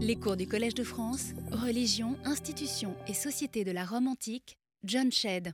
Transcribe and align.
Les 0.00 0.14
cours 0.14 0.36
du 0.36 0.46
Collège 0.46 0.74
de 0.74 0.84
France, 0.84 1.32
Religion, 1.50 2.14
Institutions 2.24 2.94
et 3.08 3.14
Société 3.14 3.64
de 3.64 3.72
la 3.72 3.84
Rome 3.84 4.06
antique, 4.06 4.56
John 4.84 5.10
Shedd. 5.10 5.50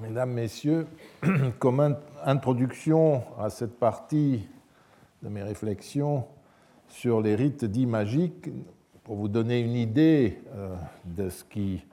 Mesdames, 0.00 0.30
Messieurs, 0.30 0.86
comme 1.58 1.96
introduction 2.24 3.24
à 3.40 3.50
cette 3.50 3.80
partie 3.80 4.46
de 5.20 5.28
mes 5.28 5.42
réflexions 5.42 6.24
sur 6.86 7.20
les 7.20 7.34
rites 7.34 7.64
dits 7.64 7.86
magiques, 7.86 8.50
pour 9.02 9.16
vous 9.16 9.26
donner 9.26 9.58
une 9.58 9.74
idée 9.74 10.38
euh, 10.54 10.76
de 11.04 11.28
ce, 11.28 11.42
qui, 11.42 11.84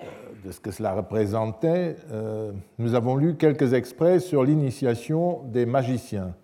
euh, 0.00 0.04
de 0.42 0.50
ce 0.50 0.58
que 0.58 0.70
cela 0.70 0.94
représentait, 0.94 1.96
euh, 2.12 2.50
nous 2.78 2.94
avons 2.94 3.14
lu 3.14 3.36
quelques 3.36 3.74
extraits 3.74 4.22
sur 4.22 4.42
l'initiation 4.42 5.42
des 5.42 5.66
magiciens. 5.66 6.34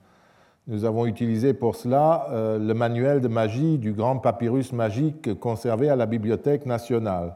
Nous 0.69 0.85
avons 0.85 1.07
utilisé 1.07 1.55
pour 1.55 1.75
cela 1.75 2.29
euh, 2.31 2.57
le 2.57 2.73
manuel 2.73 3.21
de 3.21 3.27
magie 3.27 3.79
du 3.79 3.93
grand 3.93 4.19
papyrus 4.19 4.73
magique 4.73 5.35
conservé 5.41 5.89
à 5.89 5.97
la 5.97 6.07
Bibliothèque 6.07 6.67
nationale. 6.67 7.35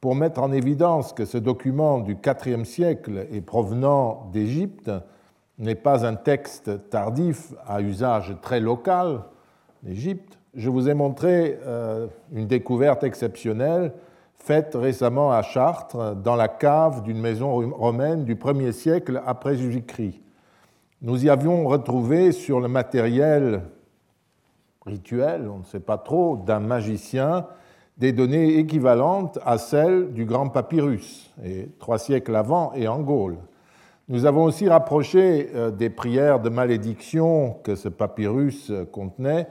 Pour 0.00 0.16
mettre 0.16 0.42
en 0.42 0.50
évidence 0.50 1.12
que 1.12 1.24
ce 1.24 1.38
document 1.38 2.00
du 2.00 2.16
IVe 2.16 2.64
siècle 2.64 3.28
et 3.30 3.40
provenant 3.42 4.28
d'Égypte 4.32 4.90
n'est 5.60 5.76
pas 5.76 6.04
un 6.04 6.16
texte 6.16 6.90
tardif 6.90 7.54
à 7.64 7.80
usage 7.80 8.36
très 8.42 8.58
local 8.58 9.20
d'Égypte, 9.84 10.36
je 10.52 10.68
vous 10.68 10.88
ai 10.88 10.94
montré 10.94 11.60
euh, 11.64 12.08
une 12.32 12.48
découverte 12.48 13.04
exceptionnelle 13.04 13.92
faite 14.34 14.74
récemment 14.74 15.30
à 15.30 15.42
Chartres 15.42 16.16
dans 16.16 16.34
la 16.34 16.48
cave 16.48 17.04
d'une 17.04 17.20
maison 17.20 17.70
romaine 17.70 18.24
du 18.24 18.34
1er 18.34 18.72
siècle 18.72 19.22
après 19.24 19.54
Jésus-Christ 19.54 20.20
nous 21.00 21.24
y 21.24 21.30
avions 21.30 21.66
retrouvé 21.66 22.32
sur 22.32 22.60
le 22.60 22.68
matériel 22.68 23.62
rituel, 24.84 25.48
on 25.48 25.58
ne 25.58 25.64
sait 25.64 25.80
pas 25.80 25.98
trop, 25.98 26.36
d'un 26.36 26.60
magicien, 26.60 27.46
des 27.98 28.12
données 28.12 28.58
équivalentes 28.58 29.38
à 29.44 29.58
celles 29.58 30.12
du 30.12 30.24
grand 30.24 30.48
papyrus, 30.48 31.32
et 31.44 31.68
trois 31.78 31.98
siècles 31.98 32.34
avant, 32.34 32.72
et 32.74 32.88
en 32.88 33.00
Gaule. 33.00 33.38
Nous 34.08 34.24
avons 34.24 34.44
aussi 34.44 34.68
rapproché 34.68 35.50
euh, 35.54 35.70
des 35.70 35.90
prières 35.90 36.40
de 36.40 36.48
malédiction 36.48 37.58
que 37.62 37.74
ce 37.74 37.88
papyrus 37.88 38.72
contenait 38.90 39.46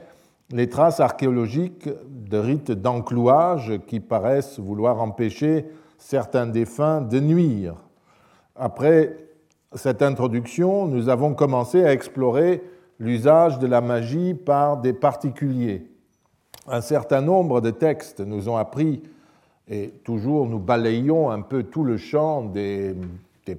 les 0.50 0.68
traces 0.68 1.00
archéologiques 1.00 1.88
de 2.08 2.38
rites 2.38 2.72
d'enclouage 2.72 3.80
qui 3.86 4.00
paraissent 4.00 4.58
vouloir 4.58 5.00
empêcher 5.00 5.66
certains 5.98 6.46
défunts 6.46 7.02
de 7.02 7.20
nuire. 7.20 7.74
Après 8.56 9.27
cette 9.74 10.02
introduction, 10.02 10.86
nous 10.86 11.08
avons 11.08 11.34
commencé 11.34 11.84
à 11.84 11.92
explorer 11.92 12.62
l'usage 12.98 13.58
de 13.58 13.66
la 13.66 13.80
magie 13.80 14.34
par 14.34 14.78
des 14.78 14.92
particuliers. 14.92 15.86
Un 16.66 16.80
certain 16.80 17.20
nombre 17.20 17.60
de 17.60 17.70
textes 17.70 18.20
nous 18.20 18.48
ont 18.48 18.56
appris, 18.56 19.02
et 19.68 19.90
toujours 20.04 20.46
nous 20.46 20.58
balayons 20.58 21.30
un 21.30 21.42
peu 21.42 21.62
tout 21.62 21.84
le 21.84 21.96
champ 21.96 22.42
des, 22.42 22.94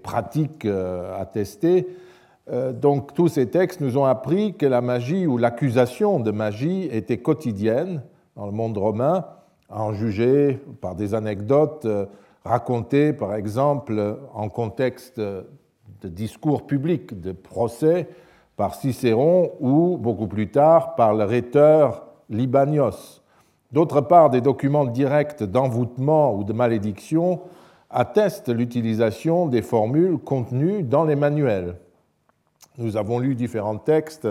pratiques 0.04 0.66
euh, 0.66 1.20
attestées, 1.20 1.88
euh, 2.52 2.72
donc 2.72 3.14
tous 3.14 3.28
ces 3.28 3.48
textes 3.48 3.82
nous 3.82 3.98
ont 3.98 4.06
appris 4.06 4.56
que 4.56 4.66
la 4.66 4.82
magie 4.82 5.26
ou 5.26 5.38
l'accusation 5.38 6.20
de 6.20 6.30
magie 6.30 6.88
était 6.92 7.18
quotidienne 7.18 8.04
dans 8.36 8.46
le 8.46 8.52
monde 8.52 8.78
romain, 8.78 9.26
en 9.70 9.94
juger 9.94 10.60
par 10.82 10.96
des 10.96 11.14
anecdotes 11.14 11.86
euh, 11.86 12.06
racontées 12.46 13.14
par 13.14 13.36
exemple 13.36 14.18
en 14.34 14.50
contexte 14.50 15.20
de 16.02 16.08
discours 16.08 16.66
publics, 16.66 17.20
de 17.20 17.32
procès 17.32 18.08
par 18.56 18.76
Cicéron 18.76 19.52
ou, 19.60 19.98
beaucoup 19.98 20.28
plus 20.28 20.50
tard, 20.50 20.96
par 20.96 21.14
le 21.14 21.24
rhéteur 21.24 22.06
Libanios. 22.30 23.22
D'autre 23.72 24.02
part, 24.02 24.30
des 24.30 24.42
documents 24.42 24.86
directs 24.86 25.44
d'envoûtement 25.44 26.36
ou 26.36 26.44
de 26.44 26.54
malédiction 26.54 27.42
attestent 27.90 28.50
l'utilisation 28.50 29.48
des 29.48 29.62
formules 29.62 30.18
contenues 30.18 30.84
dans 30.84 31.04
les 31.04 31.16
manuels. 31.16 31.76
Nous 32.78 32.98
avons 32.98 33.20
lu 33.20 33.36
différents 33.36 33.78
textes 33.78 34.28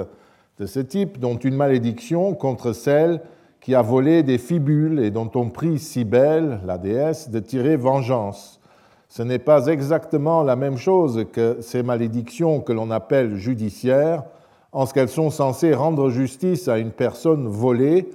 de 0.59 0.66
ce 0.66 0.81
type, 0.81 1.19
dont 1.19 1.37
une 1.37 1.54
malédiction 1.54 2.34
contre 2.34 2.72
celle 2.72 3.20
qui 3.60 3.75
a 3.75 3.82
volé 3.82 4.22
des 4.22 4.38
fibules 4.38 5.00
et 5.00 5.10
dont 5.10 5.31
on 5.34 5.50
prie 5.50 5.78
Cybèle, 5.78 6.60
la 6.64 6.78
déesse, 6.78 7.31
de 7.31 7.38
tirer 7.38 7.76
vengeance 7.76 8.57
ce 9.08 9.22
n'est 9.22 9.38
pas 9.38 9.66
exactement 9.66 10.42
la 10.42 10.54
même 10.54 10.76
chose 10.76 11.24
que 11.32 11.58
ces 11.60 11.82
malédictions 11.82 12.60
que 12.60 12.72
l'on 12.72 12.91
appelle 12.91 13.36
judiciaires, 13.36 14.24
en 14.72 14.84
ce 14.84 14.92
qu'elles 14.92 15.08
sont 15.08 15.30
censées 15.30 15.72
rendre 15.72 16.10
justice 16.10 16.69
à 16.69 16.78
une 16.78 16.91
personne 16.91 17.48
volée 17.48 18.10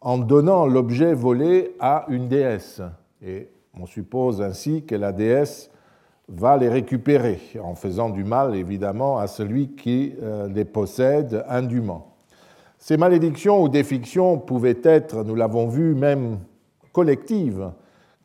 en 0.00 0.16
donnant 0.16 0.66
l'objet 0.66 1.12
volé 1.12 1.74
à 1.78 2.06
une 2.08 2.28
déesse. 2.28 2.80
Et 3.22 3.48
on 3.78 3.84
suppose 3.84 4.40
ainsi 4.40 4.84
que 4.84 4.94
la 4.94 5.12
déesse 5.12 5.70
va 6.26 6.56
les 6.56 6.68
récupérer, 6.68 7.40
en 7.62 7.74
faisant 7.74 8.08
du 8.08 8.24
mal 8.24 8.54
évidemment 8.54 9.18
à 9.18 9.26
celui 9.26 9.74
qui 9.74 10.14
euh, 10.22 10.48
les 10.48 10.64
possède 10.64 11.44
indûment. 11.48 12.14
Ces 12.78 12.96
malédictions 12.96 13.62
ou 13.62 13.68
défictions 13.68 14.38
pouvaient 14.38 14.80
être, 14.84 15.22
nous 15.22 15.34
l'avons 15.34 15.68
vu, 15.68 15.94
même 15.94 16.38
collectives 16.92 17.70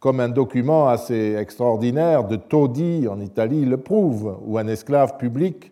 comme 0.05 0.19
un 0.19 0.29
document 0.29 0.88
assez 0.88 1.35
extraordinaire 1.35 2.25
de 2.25 2.35
Todi 2.35 3.07
en 3.07 3.19
Italie 3.19 3.66
le 3.66 3.77
prouve, 3.77 4.38
où 4.45 4.59
un 4.59 4.67
esclave 4.67 5.17
public 5.17 5.71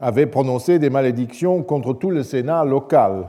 avait 0.00 0.26
prononcé 0.26 0.80
des 0.80 0.90
malédictions 0.90 1.62
contre 1.62 1.92
tout 1.92 2.10
le 2.10 2.24
Sénat 2.24 2.64
local, 2.64 3.28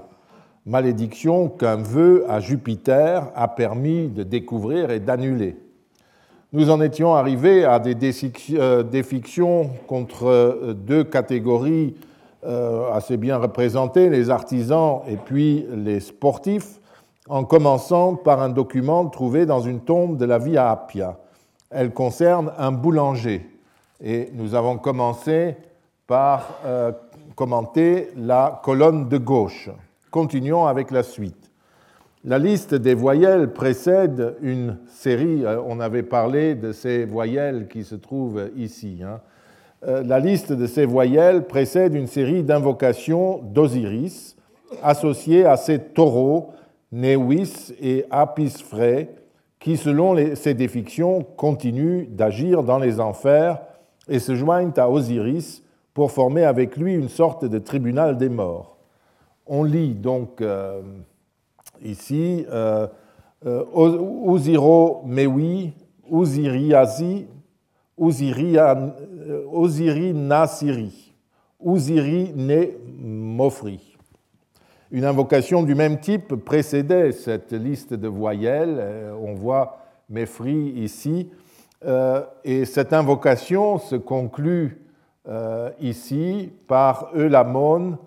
malédictions 0.66 1.50
qu'un 1.50 1.76
vœu 1.76 2.26
à 2.28 2.40
Jupiter 2.40 3.32
a 3.36 3.48
permis 3.48 4.08
de 4.08 4.24
découvrir 4.24 4.90
et 4.90 5.00
d'annuler. 5.00 5.56
Nous 6.52 6.72
en 6.72 6.82
étions 6.82 7.14
arrivés 7.14 7.64
à 7.64 7.78
des 7.78 7.96
euh, 8.56 8.82
défictions 8.82 9.70
contre 9.86 10.26
euh, 10.26 10.74
deux 10.74 11.04
catégories 11.04 11.94
euh, 12.44 12.92
assez 12.92 13.18
bien 13.18 13.38
représentées, 13.38 14.10
les 14.10 14.32
artisans 14.32 15.02
et 15.08 15.18
puis 15.18 15.68
les 15.76 16.00
sportifs, 16.00 16.79
en 17.30 17.44
commençant 17.44 18.16
par 18.16 18.42
un 18.42 18.50
document 18.50 19.06
trouvé 19.06 19.46
dans 19.46 19.62
une 19.62 19.82
tombe 19.82 20.18
de 20.18 20.26
la 20.26 20.40
Via 20.40 20.72
Appia. 20.72 21.18
Elle 21.70 21.94
concerne 21.94 22.52
un 22.58 22.72
boulanger. 22.72 23.48
Et 24.04 24.32
nous 24.34 24.56
avons 24.56 24.78
commencé 24.78 25.56
par 26.08 26.60
euh, 26.66 26.92
commenter 27.36 28.10
la 28.18 28.60
colonne 28.64 29.08
de 29.08 29.18
gauche. 29.20 29.70
Continuons 30.10 30.66
avec 30.66 30.90
la 30.90 31.04
suite. 31.04 31.52
La 32.26 32.40
liste 32.40 32.74
des 32.74 32.96
voyelles 32.96 33.54
précède 33.54 34.36
une 34.42 34.78
série, 34.88 35.46
euh, 35.46 35.62
on 35.66 35.80
avait 35.80 36.04
parlé 36.04 36.56
de 36.56 36.72
ces 36.72 37.06
voyelles 37.06 37.68
qui 37.68 37.84
se 37.84 37.96
trouvent 37.96 38.50
ici. 38.58 39.02
Hein. 39.06 39.22
Euh, 39.88 40.02
la 40.04 40.20
liste 40.20 40.52
de 40.52 40.66
ces 40.66 40.86
voyelles 40.86 41.46
précède 41.46 41.94
une 41.94 42.08
série 42.08 42.44
d'invocations 42.44 43.40
d'Osiris 43.44 44.36
associées 44.82 45.46
à 45.46 45.58
ces 45.58 45.80
taureaux 45.80 46.54
Newis 46.92 47.74
et 47.80 48.06
Apis 48.10 48.64
Frey, 48.68 49.10
qui, 49.60 49.78
selon 49.78 50.16
ces 50.36 50.54
défictions, 50.54 51.22
continuent 51.22 52.08
d'agir 52.10 52.64
dans 52.64 52.80
les 52.80 53.00
enfers 53.00 53.60
et 54.08 54.20
se 54.20 54.36
joignent 54.36 54.74
à 54.78 54.90
Osiris 54.90 55.64
pour 55.94 56.12
former 56.12 56.44
avec 56.46 56.78
lui 56.78 56.94
une 56.96 57.10
sorte 57.10 57.46
de 57.46 57.60
tribunal 57.60 58.18
des 58.18 58.30
morts. 58.30 58.78
On 59.46 59.64
lit 59.64 59.96
donc 59.96 60.42
euh, 60.42 60.82
ici 61.84 62.46
euh, 62.50 62.88
euh, 63.46 63.64
Osiro 63.74 65.02
Mewi, 65.06 65.74
Osiriasi, 66.10 67.28
Osiri 67.98 68.54
Nasiri, 70.14 71.14
Osiri 71.60 72.32
Ne 72.36 72.68
Mofri. 72.98 73.89
Une 74.92 75.06
invocation 75.06 75.62
du 75.62 75.76
même 75.76 76.00
type 76.00 76.34
précédait 76.34 77.12
cette 77.12 77.54
liste 77.54 77.94
de 77.94 78.08
voyelles. 78.08 78.78
Euh, 78.80 79.14
on 79.22 79.36
voit 79.36 79.78
Mefri 80.10 80.74
ici. 80.78 81.30
Euh, 81.86 82.24
et 82.44 82.66
cette 82.66 82.92
invocation 82.92 83.78
se 83.78 83.96
conclut 83.96 84.82
euh, 85.28 85.70
ici 85.80 86.52
par 86.68 87.12
Eulamon 87.16 88.00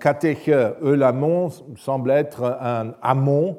Kateche. 0.00 0.48
Eulamon 0.82 1.50
semble 1.76 2.10
être 2.10 2.58
un 2.60 2.94
amon 3.02 3.58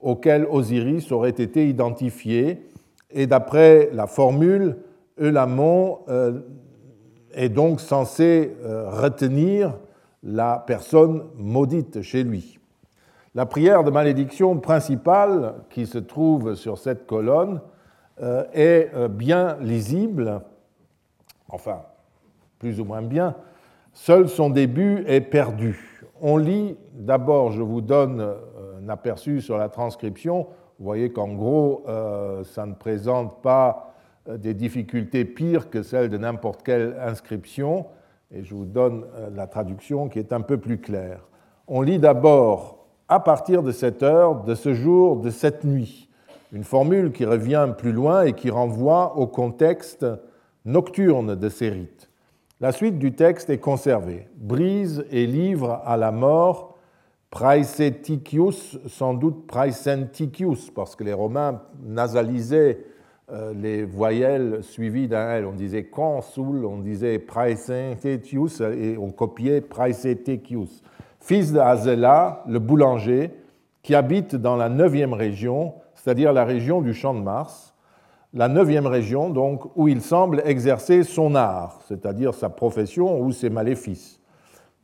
auquel 0.00 0.44
Osiris 0.50 1.12
aurait 1.12 1.30
été 1.30 1.68
identifié. 1.68 2.66
Et 3.10 3.28
d'après 3.28 3.88
la 3.92 4.06
formule, 4.06 4.76
Eulamon 5.18 6.00
est 7.32 7.48
donc 7.48 7.80
censé 7.80 8.54
retenir 8.62 9.72
la 10.26 10.62
personne 10.66 11.22
maudite 11.36 12.02
chez 12.02 12.24
lui. 12.24 12.58
La 13.36 13.46
prière 13.46 13.84
de 13.84 13.92
malédiction 13.92 14.58
principale 14.58 15.54
qui 15.70 15.86
se 15.86 15.98
trouve 15.98 16.56
sur 16.56 16.78
cette 16.78 17.06
colonne 17.06 17.60
euh, 18.20 18.44
est 18.52 18.90
euh, 18.94 19.06
bien 19.06 19.56
lisible, 19.60 20.40
enfin 21.48 21.82
plus 22.58 22.80
ou 22.80 22.84
moins 22.84 23.02
bien, 23.02 23.36
seul 23.92 24.28
son 24.28 24.50
début 24.50 25.04
est 25.06 25.20
perdu. 25.20 26.02
On 26.20 26.38
lit, 26.38 26.76
d'abord, 26.92 27.52
je 27.52 27.62
vous 27.62 27.82
donne 27.82 28.34
un 28.82 28.88
aperçu 28.88 29.40
sur 29.40 29.58
la 29.58 29.68
transcription. 29.68 30.48
Vous 30.78 30.84
voyez 30.86 31.12
qu'en 31.12 31.28
gros, 31.28 31.84
ça 32.44 32.64
ne 32.64 32.72
présente 32.72 33.42
pas 33.42 33.94
des 34.26 34.54
difficultés 34.54 35.26
pires 35.26 35.68
que 35.68 35.82
celles 35.82 36.08
de 36.08 36.16
n'importe 36.16 36.62
quelle 36.62 36.96
inscription. 36.98 37.86
Et 38.30 38.42
je 38.42 38.54
vous 38.54 38.64
donne 38.64 39.06
la 39.34 39.46
traduction 39.46 40.08
qui 40.08 40.18
est 40.18 40.32
un 40.32 40.40
peu 40.40 40.58
plus 40.58 40.78
claire. 40.78 41.28
On 41.68 41.80
lit 41.80 41.98
d'abord 41.98 42.86
à 43.08 43.20
partir 43.20 43.62
de 43.62 43.72
cette 43.72 44.02
heure, 44.02 44.42
de 44.42 44.54
ce 44.54 44.74
jour, 44.74 45.16
de 45.16 45.30
cette 45.30 45.64
nuit. 45.64 46.08
Une 46.52 46.64
formule 46.64 47.12
qui 47.12 47.24
revient 47.24 47.68
plus 47.76 47.92
loin 47.92 48.22
et 48.22 48.32
qui 48.32 48.50
renvoie 48.50 49.16
au 49.16 49.26
contexte 49.26 50.06
nocturne 50.64 51.34
de 51.34 51.48
ces 51.48 51.68
rites. 51.68 52.10
La 52.60 52.72
suite 52.72 52.98
du 52.98 53.14
texte 53.14 53.50
est 53.50 53.58
conservée. 53.58 54.28
Brise 54.36 55.04
et 55.10 55.26
livre 55.26 55.82
à 55.84 55.96
la 55.96 56.10
mort 56.10 56.76
Praeseticius, 57.30 58.78
sans 58.86 59.12
doute 59.12 59.46
Praesenticius, 59.46 60.70
parce 60.70 60.96
que 60.96 61.04
les 61.04 61.12
Romains 61.12 61.60
nasalisaient 61.82 62.78
euh, 62.78 62.95
les 63.54 63.84
voyelles 63.84 64.58
suivies 64.62 65.08
d'un 65.08 65.30
L. 65.30 65.46
On 65.46 65.52
disait 65.52 65.84
consul, 65.84 66.64
on 66.64 66.78
disait 66.78 67.18
Praesenticius 67.18 68.60
et 68.60 68.96
on 68.98 69.10
copiait 69.10 69.60
Praeseticius 69.60 70.82
fils 71.26 71.52
d'Azela, 71.52 72.44
le 72.46 72.60
boulanger, 72.60 73.32
qui 73.82 73.96
habite 73.96 74.36
dans 74.36 74.54
la 74.54 74.68
neuvième 74.68 75.12
région, 75.12 75.74
c'est-à-dire 75.96 76.32
la 76.32 76.44
région 76.44 76.80
du 76.80 76.94
Champ 76.94 77.14
de 77.14 77.20
Mars, 77.20 77.74
la 78.32 78.46
neuvième 78.46 78.86
région 78.86 79.28
donc 79.28 79.64
où 79.74 79.88
il 79.88 80.02
semble 80.02 80.40
exercer 80.44 81.02
son 81.02 81.34
art, 81.34 81.80
c'est-à-dire 81.88 82.32
sa 82.32 82.48
profession 82.48 83.20
ou 83.20 83.32
ses 83.32 83.50
maléfices. 83.50 84.20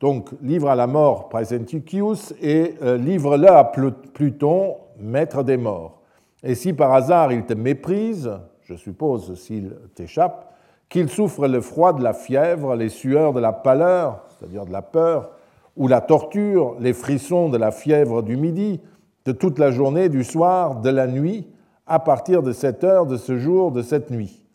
Donc 0.01 0.31
livre 0.41 0.69
à 0.69 0.75
la 0.75 0.85
mort 0.85 1.29
Praesenticius 1.29 2.33
et 2.41 2.75
euh, 2.81 2.97
livre-le 2.97 3.47
à 3.47 3.63
Pluton, 3.63 4.75
maître 4.99 5.43
des 5.43 5.55
morts. 5.55 6.01
Et 6.43 6.55
si 6.55 6.73
par 6.73 6.93
hasard 6.93 7.31
il 7.31 7.45
te 7.45 7.53
méprise, 7.53 8.31
je 8.63 8.75
suppose 8.75 9.39
s'il 9.39 9.75
t'échappe, 9.95 10.53
qu'il 10.89 11.09
souffre 11.09 11.47
le 11.47 11.61
froid 11.61 11.93
de 11.93 12.03
la 12.03 12.13
fièvre, 12.13 12.75
les 12.75 12.89
sueurs 12.89 13.33
de 13.33 13.39
la 13.39 13.53
pâleur, 13.53 14.23
c'est-à-dire 14.29 14.65
de 14.65 14.71
la 14.71 14.81
peur, 14.81 15.31
ou 15.75 15.87
la 15.87 16.01
torture, 16.01 16.75
les 16.79 16.93
frissons 16.93 17.49
de 17.49 17.57
la 17.57 17.71
fièvre 17.71 18.21
du 18.21 18.37
midi, 18.37 18.79
de 19.25 19.31
toute 19.31 19.57
la 19.57 19.71
journée, 19.71 20.09
du 20.09 20.23
soir, 20.23 20.81
de 20.81 20.89
la 20.89 21.07
nuit, 21.07 21.47
à 21.87 21.99
partir 21.99 22.43
de 22.43 22.51
cette 22.51 22.83
heure, 22.83 23.05
de 23.05 23.17
ce 23.17 23.37
jour, 23.37 23.71
de 23.71 23.81
cette 23.81 24.11
nuit. 24.11 24.45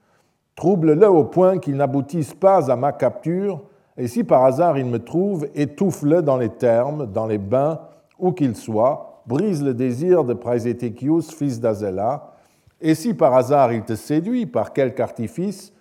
Trouble-le 0.54 1.08
au 1.08 1.24
point 1.24 1.58
qu'il 1.58 1.76
n'aboutisse 1.76 2.34
pas 2.34 2.70
à 2.70 2.76
ma 2.76 2.92
capture, 2.92 3.62
et 3.96 4.06
si 4.06 4.24
par 4.24 4.44
hasard 4.44 4.78
il 4.78 4.86
me 4.86 4.98
trouve, 4.98 5.48
étouffe-le 5.54 6.22
dans 6.22 6.36
les 6.36 6.50
termes, 6.50 7.06
dans 7.06 7.26
les 7.26 7.38
bains, 7.38 7.80
où 8.18 8.32
qu'il 8.32 8.54
soit, 8.54 9.07
brise 9.28 9.62
le 9.62 9.74
désir 9.74 10.24
de 10.24 10.32
Praesétéchius, 10.32 11.34
fils 11.34 11.60
d'Azela, 11.60 12.32
et 12.80 12.94
si 12.94 13.12
par 13.12 13.34
hasard 13.34 13.72
il 13.72 13.82
te 13.82 13.94
séduit 13.94 14.46
par 14.46 14.72
quelque 14.72 15.00
artifice, 15.00 15.72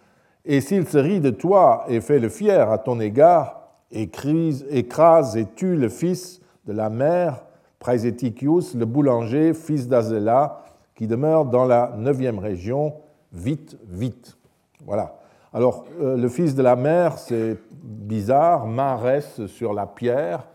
et 0.44 0.60
s'il 0.60 0.88
se 0.88 0.98
rit 0.98 1.22
de 1.22 1.30
toi 1.30 1.86
et 1.88 2.02
fait 2.02 2.20
le 2.20 2.30
fier 2.30 2.70
à 2.70 2.78
ton 2.78 3.00
égard, 3.00 3.62
écrase 3.90 5.38
et 5.38 5.46
tue 5.56 5.78
le 5.78 5.88
fils 5.88 6.42
de 6.66 6.74
la 6.74 6.90
mère, 6.90 7.46
Praeséticius, 7.80 8.76
le 8.76 8.86
boulanger, 8.86 9.54
fils 9.54 9.88
d'Azela, 9.88 10.64
qui 10.96 11.08
demeure 11.08 11.46
dans 11.46 11.66
la 11.66 11.94
neuvième 11.96 12.40
région, 12.40 12.96
vite, 13.32 13.78
vite. 13.88 14.36
Voilà. 14.86 15.16
Alors, 15.54 15.86
euh, 16.02 16.18
le 16.18 16.28
fils 16.28 16.56
de 16.56 16.64
la 16.64 16.76
mère, 16.76 17.18
c'est 17.18 17.58
bizarre, 17.72 18.66
Marès 18.66 19.46
sur 19.46 19.74
la 19.74 19.86
pierre, 19.86 20.48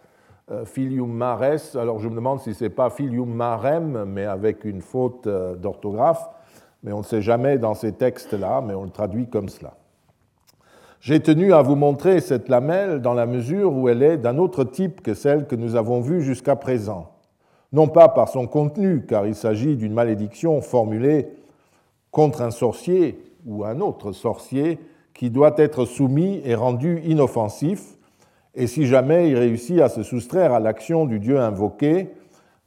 filium 0.64 1.10
Marès, 1.10 1.76
alors 1.76 1.98
je 1.98 2.08
me 2.08 2.14
demande 2.14 2.40
si 2.40 2.54
c'est 2.54 2.70
pas 2.70 2.90
filium 2.90 3.32
Marem, 3.32 4.04
mais 4.06 4.24
avec 4.24 4.64
une 4.64 4.82
faute 4.82 5.26
euh, 5.26 5.56
d'orthographe, 5.56 6.28
mais 6.82 6.92
on 6.92 6.98
ne 6.98 7.04
sait 7.04 7.22
jamais 7.22 7.58
dans 7.58 7.74
ces 7.74 7.92
textes-là, 7.92 8.60
mais 8.60 8.74
on 8.74 8.84
le 8.84 8.90
traduit 8.90 9.28
comme 9.28 9.48
cela. 9.48 9.74
J'ai 11.00 11.20
tenu 11.20 11.52
à 11.52 11.62
vous 11.62 11.74
montrer 11.74 12.20
cette 12.20 12.48
lamelle 12.48 13.00
dans 13.00 13.14
la 13.14 13.26
mesure 13.26 13.72
où 13.72 13.88
elle 13.88 14.02
est 14.02 14.18
d'un 14.18 14.38
autre 14.38 14.62
type 14.62 15.02
que 15.02 15.14
celle 15.14 15.46
que 15.46 15.56
nous 15.56 15.74
avons 15.74 16.00
vue 16.00 16.22
jusqu'à 16.22 16.54
présent. 16.54 17.10
Non 17.72 17.88
pas 17.88 18.08
par 18.08 18.28
son 18.28 18.46
contenu, 18.46 19.04
car 19.06 19.26
il 19.26 19.34
s'agit 19.34 19.76
d'une 19.76 19.94
malédiction 19.94 20.60
formulée 20.60 21.28
contre 22.12 22.42
un 22.42 22.50
sorcier 22.50 23.18
ou 23.46 23.64
un 23.64 23.80
autre 23.80 24.12
sorcier 24.12 24.78
qui 25.14 25.30
doit 25.30 25.54
être 25.56 25.86
soumis 25.86 26.40
et 26.44 26.54
rendu 26.54 27.00
inoffensif, 27.04 27.98
et 28.54 28.66
si 28.66 28.86
jamais 28.86 29.30
il 29.30 29.36
réussit 29.36 29.80
à 29.80 29.88
se 29.88 30.02
soustraire 30.02 30.52
à 30.52 30.60
l'action 30.60 31.06
du 31.06 31.18
Dieu 31.18 31.38
invoqué, 31.38 32.10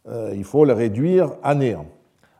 euh, 0.07 0.33
il 0.35 0.43
faut 0.43 0.65
le 0.65 0.73
réduire 0.73 1.31
à 1.43 1.55
néant. 1.55 1.85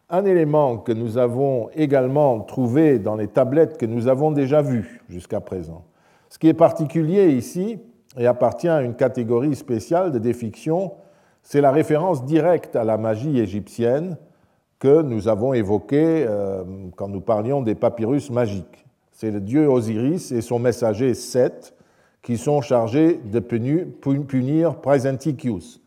Un 0.10 0.26
élément 0.26 0.78
que 0.78 0.92
nous 0.92 1.18
avons 1.18 1.70
également 1.76 2.40
trouvé 2.40 3.00
dans 3.00 3.16
les 3.16 3.28
tablettes 3.28 3.78
que 3.78 3.86
nous 3.86 4.08
avons 4.08 4.32
déjà 4.32 4.62
vues 4.62 5.02
jusqu'à 5.10 5.42
présent. 5.42 5.84
Ce 6.30 6.40
qui 6.40 6.48
est 6.48 6.54
particulier 6.54 7.30
ici, 7.32 7.80
et 8.18 8.28
appartient 8.28 8.68
à 8.68 8.82
une 8.82 8.96
catégorie 8.96 9.56
spéciale 9.56 10.12
de 10.12 10.20
défiction, 10.20 10.94
c'est 11.44 11.62
la 11.62 11.72
référence 11.72 12.24
directe 12.26 12.76
à 12.76 12.84
la 12.84 12.98
magie 12.98 13.40
égyptienne 13.40 14.18
que 14.80 15.02
nous 15.02 15.28
avons 15.28 15.54
évoquée 15.54 16.26
euh, 16.28 16.64
quand 16.96 17.08
nous 17.08 17.22
parlions 17.22 17.62
des 17.62 17.76
papyrus 17.76 18.32
magiques. 18.32 18.86
C'est 19.12 19.32
le 19.32 19.40
dieu 19.40 19.68
Osiris 19.68 20.32
et 20.32 20.42
son 20.42 20.60
messager 20.60 21.14
Seth 21.14 21.75
qui 22.26 22.40
sont 22.40 22.62
chargés 22.62 23.20
de 23.24 23.40
punir 23.40 24.78
Praesenticius, 24.82 25.80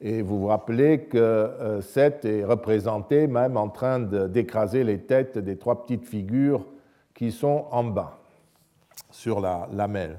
et 0.00 0.22
vous 0.22 0.40
vous 0.40 0.46
rappelez 0.48 1.02
que 1.04 1.16
euh, 1.16 1.80
Seth 1.82 2.24
est 2.24 2.44
représenté 2.44 3.28
même 3.28 3.56
en 3.56 3.68
train 3.68 4.00
d'écraser 4.00 4.82
les 4.82 4.98
têtes 4.98 5.38
des 5.38 5.56
trois 5.56 5.84
petites 5.86 6.04
figures 6.04 6.66
qui 7.14 7.30
sont 7.30 7.66
en 7.70 7.84
bas 7.84 8.18
sur 9.12 9.40
la 9.40 9.68
lamelle. 9.72 10.18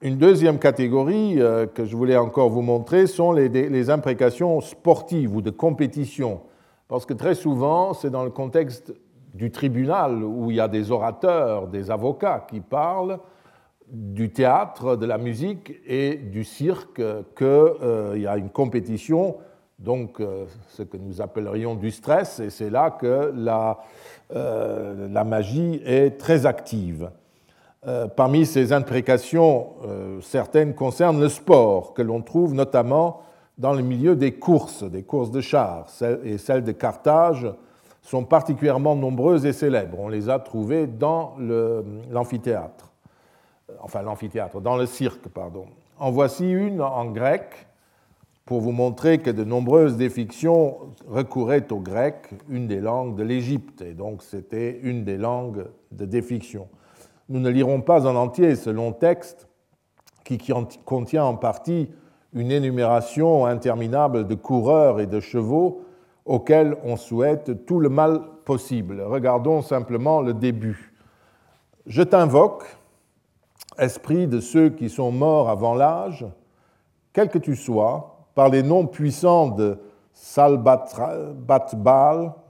Une 0.00 0.18
deuxième 0.18 0.58
catégorie 0.58 1.40
euh, 1.40 1.66
que 1.66 1.84
je 1.84 1.94
voulais 1.94 2.16
encore 2.16 2.48
vous 2.50 2.62
montrer 2.62 3.06
sont 3.06 3.30
les 3.30 3.88
imprécations 3.88 4.60
sportives 4.60 5.36
ou 5.36 5.42
de 5.42 5.50
compétition. 5.50 6.40
Parce 6.88 7.06
que 7.06 7.14
très 7.14 7.36
souvent, 7.36 7.94
c'est 7.94 8.10
dans 8.10 8.24
le 8.24 8.30
contexte 8.30 8.92
du 9.32 9.52
tribunal 9.52 10.24
où 10.24 10.50
il 10.50 10.56
y 10.56 10.60
a 10.60 10.66
des 10.66 10.90
orateurs, 10.90 11.68
des 11.68 11.88
avocats 11.92 12.44
qui 12.50 12.60
parlent, 12.60 13.20
du 13.92 14.30
théâtre, 14.30 14.96
de 14.96 15.04
la 15.04 15.18
musique 15.18 15.74
et 15.86 16.16
du 16.16 16.44
cirque 16.44 17.02
qu'il 17.36 17.46
euh, 17.46 18.18
y 18.18 18.26
a 18.26 18.38
une 18.38 18.48
compétition, 18.48 19.36
donc 19.78 20.18
euh, 20.18 20.46
ce 20.68 20.82
que 20.82 20.96
nous 20.96 21.20
appellerions 21.20 21.74
du 21.74 21.90
stress, 21.90 22.40
et 22.40 22.48
c'est 22.48 22.70
là 22.70 22.90
que 22.90 23.32
la, 23.36 23.80
euh, 24.34 25.08
la, 25.10 25.24
magie 25.24 25.82
est 25.84 26.18
très 26.18 26.46
active. 26.46 27.10
parmi 28.16 28.46
ces 28.46 28.72
imprécations, 28.72 29.74
certaines 30.20 30.72
concernent 30.74 31.20
le 31.20 31.28
sport, 31.28 31.92
que 31.92 32.00
l'on 32.00 32.22
trouve 32.22 32.54
notamment 32.54 33.20
dans 33.58 33.74
le 33.74 33.82
milieu 33.82 34.16
des 34.16 34.32
courses, 34.32 34.84
des 34.84 35.02
courses 35.02 35.32
de 35.32 35.40
chars, 35.40 35.86
et 36.24 36.38
celles 36.38 36.64
de 36.64 36.72
Carthage 36.72 37.52
sont 38.00 38.24
particulièrement 38.24 38.94
nombreuses 38.96 39.44
et 39.44 39.52
célèbres. 39.52 39.98
On 40.00 40.08
les 40.08 40.30
a 40.30 40.38
trouvées 40.38 40.86
dans 40.86 41.34
l'amphithéâtre 42.10 42.91
enfin 43.80 44.02
l'amphithéâtre, 44.02 44.60
dans 44.60 44.76
le 44.76 44.86
cirque, 44.86 45.28
pardon. 45.28 45.66
En 45.98 46.10
voici 46.10 46.50
une 46.50 46.80
en 46.80 47.06
grec 47.06 47.66
pour 48.44 48.60
vous 48.60 48.72
montrer 48.72 49.18
que 49.18 49.30
de 49.30 49.44
nombreuses 49.44 49.96
défictions 49.96 50.76
recouraient 51.08 51.72
au 51.72 51.78
grec, 51.78 52.30
une 52.48 52.66
des 52.66 52.80
langues 52.80 53.14
de 53.14 53.22
l'Égypte, 53.22 53.82
et 53.82 53.94
donc 53.94 54.22
c'était 54.22 54.80
une 54.82 55.04
des 55.04 55.16
langues 55.16 55.66
de 55.92 56.04
défiction. 56.04 56.68
Nous 57.28 57.40
ne 57.40 57.48
lirons 57.48 57.80
pas 57.80 58.06
en 58.06 58.16
entier 58.16 58.56
ce 58.56 58.68
long 58.68 58.92
texte 58.92 59.48
qui 60.24 60.38
contient 60.84 61.24
en 61.24 61.36
partie 61.36 61.88
une 62.32 62.50
énumération 62.50 63.46
interminable 63.46 64.26
de 64.26 64.34
coureurs 64.34 65.00
et 65.00 65.06
de 65.06 65.20
chevaux 65.20 65.82
auxquels 66.24 66.76
on 66.84 66.96
souhaite 66.96 67.66
tout 67.66 67.80
le 67.80 67.88
mal 67.88 68.22
possible. 68.44 69.02
Regardons 69.02 69.62
simplement 69.62 70.20
le 70.20 70.34
début. 70.34 70.92
Je 71.86 72.02
t'invoque, 72.02 72.64
esprit 73.78 74.26
de 74.26 74.40
ceux 74.40 74.70
qui 74.70 74.88
sont 74.88 75.12
morts 75.12 75.48
avant 75.48 75.74
l'âge, 75.74 76.26
quel 77.12 77.28
que 77.28 77.38
tu 77.38 77.56
sois, 77.56 78.26
par 78.34 78.48
les 78.48 78.62
noms 78.62 78.86
puissants 78.86 79.48
de 79.48 79.78
Salbatbal, 80.12 81.42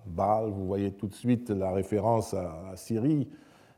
Baal, 0.05 0.51
vous 0.51 0.67
voyez 0.67 0.91
tout 0.93 1.07
de 1.07 1.15
suite 1.15 1.51
la 1.51 1.71
référence 1.73 2.35
à 2.35 2.43
la 2.71 2.77
Syrie 2.77 3.29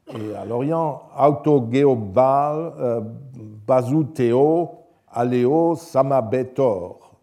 et 0.08 0.34
à 0.34 0.44
l'Orient, 0.44 1.02
Autogeobal, 1.18 2.72
euh, 2.78 3.00
Bazuteo, 3.66 4.70
Aléo, 5.10 5.76
Samabetor. 5.76 7.14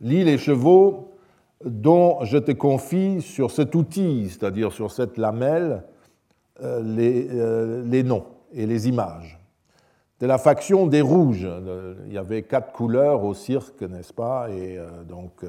Lis 0.00 0.24
les 0.24 0.38
chevaux 0.38 1.10
dont 1.64 2.24
je 2.24 2.38
te 2.38 2.52
confie 2.52 3.20
sur 3.20 3.50
cet 3.50 3.74
outil, 3.74 4.28
c'est-à-dire 4.28 4.72
sur 4.72 4.90
cette 4.90 5.16
lamelle, 5.16 5.84
euh, 6.62 6.82
euh, 6.98 7.82
les 7.84 8.02
noms 8.02 8.24
et 8.54 8.66
les 8.66 8.88
images. 8.88 9.38
de 10.20 10.26
la 10.26 10.38
faction 10.38 10.86
des 10.86 11.00
Rouges. 11.00 11.48
Il 12.06 12.12
y 12.12 12.18
avait 12.18 12.42
quatre 12.42 12.72
couleurs 12.72 13.24
au 13.24 13.34
cirque, 13.34 13.82
n'est-ce 13.82 14.12
pas, 14.12 14.48
et 14.50 14.78
donc 15.08 15.44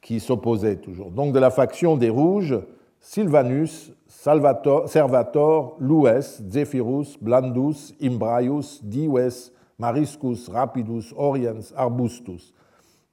qui 0.00 0.20
s'opposaient 0.20 0.76
toujours. 0.76 1.10
Donc 1.10 1.32
de 1.32 1.38
la 1.38 1.50
faction 1.50 1.96
des 1.96 2.08
Rouges, 2.08 2.56
Silvanus, 3.00 3.92
Salvator, 4.06 4.88
Servator, 4.88 5.76
Lues, 5.80 6.42
Zephyrus, 6.48 7.18
Blandus, 7.20 7.94
Imbraius, 8.02 8.80
Dives, 8.84 9.50
Mariscus, 9.78 10.48
Rapidus, 10.48 11.14
Oriens, 11.16 11.60
Arbustus. 11.74 12.52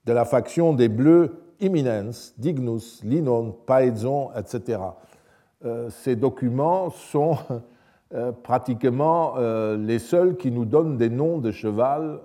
De 0.06 0.14
la 0.14 0.26
faction 0.26 0.74
des 0.74 0.90
Bleus, 0.90 1.34
Imminens, 1.60 2.34
Dignus, 2.38 3.02
Linon, 3.04 3.56
Paezon, 3.66 4.30
etc. 4.36 4.80
Euh, 5.66 5.90
ces 5.90 6.16
documents 6.16 6.90
sont 6.90 7.38
euh, 8.14 8.32
pratiquement 8.32 9.34
euh, 9.38 9.76
les 9.76 10.00
seuls 10.00 10.38
qui 10.38 10.50
nous 10.50 10.64
donnent 10.64 10.96
des 10.96 11.10
noms 11.10 11.40
de 11.40 11.52
cheval 11.52 12.20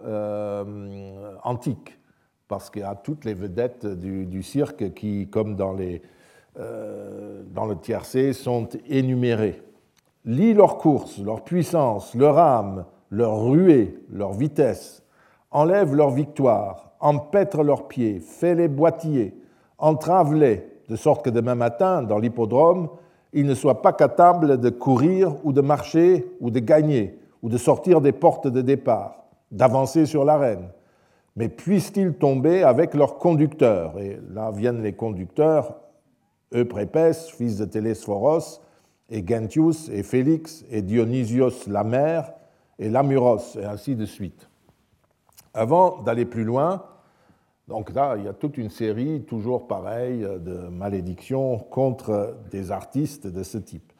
antiques, 1.42 1.98
parce 2.46 2.70
qu'il 2.70 2.82
y 2.82 2.84
a 2.84 2.94
toutes 2.94 3.24
les 3.24 3.34
vedettes 3.34 3.86
du, 3.86 4.42
cirque 4.42 4.94
qui, 4.94 5.28
comme 5.28 5.56
dans 5.56 5.76
euh, 6.58 7.42
le 7.66 7.74
tiercé 7.76 8.32
sont 8.32 8.68
énumérés. 8.88 9.62
Lis 10.24 10.54
leur 10.54 10.78
course, 10.78 11.18
leur 11.18 11.42
puissance, 11.42 12.14
leur 12.14 12.38
âme, 12.38 12.84
leur 13.10 13.42
ruée, 13.42 13.98
leur 14.12 14.32
vitesse. 14.32 15.02
Enlève 15.50 15.94
leur 15.96 16.10
victoire, 16.10 16.92
empêtre 17.00 17.64
leurs 17.64 17.88
pieds, 17.88 18.20
fais-les 18.20 18.68
boitiller, 18.68 19.34
entrave-les, 19.78 20.68
de 20.88 20.96
sorte 20.96 21.24
que 21.24 21.30
demain 21.30 21.54
matin, 21.54 22.02
dans 22.02 22.18
l'hippodrome, 22.18 22.88
ils 23.32 23.46
ne 23.46 23.54
soient 23.54 23.82
pas 23.82 23.92
capables 23.92 24.58
de 24.58 24.70
courir 24.70 25.34
ou 25.44 25.52
de 25.52 25.60
marcher 25.60 26.26
ou 26.40 26.50
de 26.50 26.60
gagner 26.60 27.18
ou 27.42 27.48
de 27.48 27.58
sortir 27.58 28.00
des 28.00 28.12
portes 28.12 28.46
de 28.46 28.60
départ, 28.60 29.24
d'avancer 29.50 30.06
sur 30.06 30.24
l'arène. 30.24 30.68
Mais 31.34 31.48
puissent-ils 31.48 32.12
tomber 32.12 32.62
avec 32.62 32.94
leurs 32.94 33.18
conducteurs? 33.18 33.98
Et 33.98 34.20
là 34.32 34.50
viennent 34.50 34.82
les 34.82 34.92
conducteurs 34.92 35.76
Euprépès, 36.54 37.14
fils 37.14 37.56
de 37.56 37.64
Télésphoros, 37.64 38.60
et 39.08 39.24
Gentius, 39.26 39.88
et 39.88 40.02
Félix, 40.02 40.64
et 40.70 40.82
Dionysios 40.82 41.66
la 41.66 41.82
mère, 41.82 42.32
et 42.78 42.90
Lamuros, 42.90 43.56
et 43.58 43.64
ainsi 43.64 43.96
de 43.96 44.04
suite. 44.04 44.48
Avant 45.54 46.02
d'aller 46.02 46.26
plus 46.26 46.44
loin, 46.44 46.82
donc 47.72 47.94
là, 47.94 48.16
il 48.18 48.24
y 48.24 48.28
a 48.28 48.34
toute 48.34 48.58
une 48.58 48.68
série, 48.68 49.22
toujours 49.22 49.66
pareille, 49.66 50.20
de 50.20 50.68
malédictions 50.68 51.56
contre 51.56 52.36
des 52.50 52.70
artistes 52.70 53.26
de 53.26 53.42
ce 53.42 53.56
type. 53.56 53.94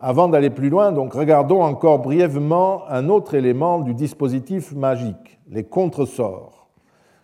Avant 0.00 0.28
d'aller 0.28 0.50
plus 0.50 0.70
loin, 0.70 0.90
donc 0.90 1.14
regardons 1.14 1.62
encore 1.62 2.00
brièvement 2.00 2.82
un 2.88 3.08
autre 3.08 3.34
élément 3.34 3.78
du 3.78 3.94
dispositif 3.94 4.72
magique, 4.72 5.38
les 5.48 5.62
contresorts. 5.62 6.66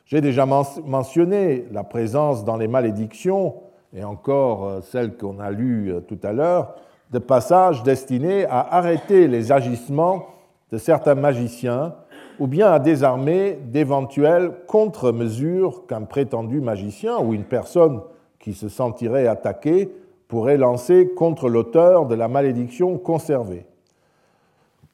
J'ai 0.05 0.21
déjà 0.21 0.47
mentionné 0.47 1.67
la 1.73 1.83
présence 1.83 2.45
dans 2.45 2.57
les 2.57 2.69
malédictions 2.69 3.57
et 3.93 4.05
encore 4.05 4.65
euh, 4.65 4.81
celle 4.81 5.17
qu'on 5.17 5.41
a 5.41 5.51
lue 5.51 5.93
euh, 5.93 6.01
tout 6.01 6.21
à 6.23 6.33
l'heure, 6.33 6.77
de 7.11 7.19
passages 7.19 7.83
destinés 7.83 8.45
à 8.45 8.61
arrêter 8.77 9.27
les 9.27 9.51
agissements 9.51 10.27
de 10.71 10.79
certains 10.79 11.17
magiciens 11.17 11.97
ou 12.39 12.47
bien 12.47 12.71
à 12.71 12.79
désarmer 12.79 13.59
d'éventuelles 13.65 14.53
contre-mesures 14.67 15.87
qu'un 15.87 16.03
prétendu 16.03 16.61
magicien 16.61 17.19
ou 17.19 17.35
une 17.35 17.45
personne 17.45 18.01
qui 18.39 18.55
se 18.55 18.69
sentirait 18.69 19.27
attaquée 19.27 19.93
pourrait 20.29 20.59
lancer 20.59 21.13
contre 21.15 21.49
l'auteur 21.49 22.07
de 22.07 22.15
la 22.15 22.29
malédiction 22.29 22.99
conservée. 22.99 23.67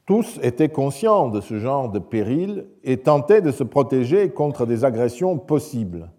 Tous 0.05 0.39
étaient 0.43 0.69
conscients 0.69 1.29
de 1.29 1.41
ce 1.41 1.59
genre 1.59 1.89
de 1.89 1.99
péril 1.99 2.67
et 2.83 2.97
tentaient 2.97 3.41
de 3.41 3.51
se 3.51 3.63
protéger 3.63 4.29
contre 4.29 4.65
des 4.65 4.85
agressions 4.85 5.37
possibles. 5.37 6.09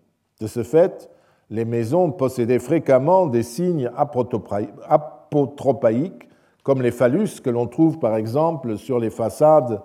De 0.40 0.47
ce 0.47 0.62
fait, 0.62 1.11
les 1.50 1.64
maisons 1.64 2.11
possédaient 2.11 2.59
fréquemment 2.59 3.26
des 3.26 3.45
signes 3.45 3.90
apotropaïques, 3.97 6.28
comme 6.64 6.83
les 6.83 6.90
phallus 6.90 7.40
que 7.42 7.50
l'on 7.50 7.68
trouve 7.68 7.99
par 7.99 8.16
exemple 8.16 8.76
sur 8.76 8.99
les 8.99 9.11
façades 9.11 9.80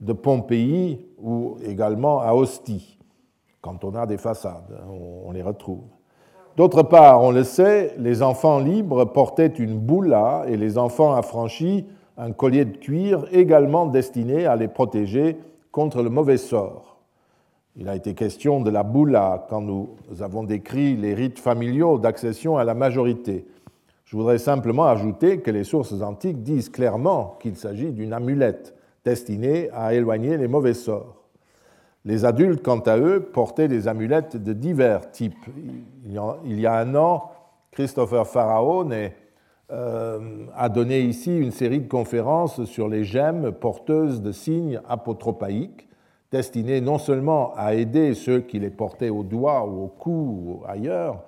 de 0.00 0.12
Pompéi 0.12 1.06
ou 1.18 1.56
également 1.64 2.20
à 2.20 2.34
Ostie. 2.34 2.98
Quand 3.60 3.84
on 3.84 3.94
a 3.94 4.06
des 4.06 4.18
façades, 4.18 4.78
on 5.26 5.32
les 5.32 5.42
retrouve. 5.42 5.84
D'autre 6.56 6.82
part, 6.82 7.22
on 7.22 7.32
le 7.32 7.42
sait, 7.42 7.94
les 7.98 8.22
enfants 8.22 8.60
libres 8.60 9.06
portaient 9.06 9.46
une 9.46 9.78
boula 9.78 10.44
et 10.46 10.56
les 10.56 10.78
enfants 10.78 11.14
affranchis 11.14 11.86
un 12.16 12.30
collier 12.30 12.64
de 12.64 12.76
cuir 12.76 13.26
également 13.32 13.86
destiné 13.86 14.46
à 14.46 14.54
les 14.54 14.68
protéger 14.68 15.36
contre 15.72 16.02
le 16.02 16.10
mauvais 16.10 16.36
sort. 16.36 17.00
Il 17.76 17.88
a 17.88 17.96
été 17.96 18.14
question 18.14 18.60
de 18.60 18.70
la 18.70 18.84
boula 18.84 19.46
quand 19.50 19.60
nous 19.60 19.96
avons 20.20 20.44
décrit 20.44 20.96
les 20.96 21.12
rites 21.12 21.40
familiaux 21.40 21.98
d'accession 21.98 22.56
à 22.56 22.62
la 22.62 22.74
majorité. 22.74 23.46
Je 24.04 24.16
voudrais 24.16 24.38
simplement 24.38 24.84
ajouter 24.84 25.40
que 25.40 25.50
les 25.50 25.64
sources 25.64 26.00
antiques 26.02 26.44
disent 26.44 26.68
clairement 26.68 27.36
qu'il 27.40 27.56
s'agit 27.56 27.90
d'une 27.90 28.12
amulette 28.12 28.76
destinée 29.04 29.70
à 29.72 29.94
éloigner 29.94 30.36
les 30.36 30.48
mauvais 30.48 30.74
sorts. 30.74 31.24
Les 32.04 32.24
adultes, 32.24 32.62
quant 32.62 32.80
à 32.80 32.98
eux, 32.98 33.20
portaient 33.20 33.68
des 33.68 33.88
amulettes 33.88 34.36
de 34.36 34.52
divers 34.52 35.10
types. 35.10 35.46
Il 36.04 36.60
y 36.60 36.66
a 36.66 36.74
un 36.74 36.94
an, 36.94 37.30
Christopher 37.72 38.26
Pharaon 38.26 38.90
euh, 39.70 40.46
a 40.54 40.68
donné 40.68 41.00
ici 41.00 41.36
une 41.36 41.50
série 41.50 41.80
de 41.80 41.88
conférences 41.88 42.64
sur 42.64 42.88
les 42.88 43.04
gemmes 43.04 43.52
porteuses 43.52 44.20
de 44.20 44.32
signes 44.32 44.80
apotropaïques 44.86 45.88
destinés 46.34 46.80
non 46.80 46.98
seulement 46.98 47.52
à 47.54 47.74
aider 47.74 48.12
ceux 48.12 48.40
qui 48.40 48.58
les 48.58 48.70
portaient 48.70 49.08
au 49.08 49.22
doigt 49.22 49.64
ou 49.66 49.84
au 49.84 49.86
cou 49.86 50.10
ou 50.10 50.62
ailleurs, 50.66 51.22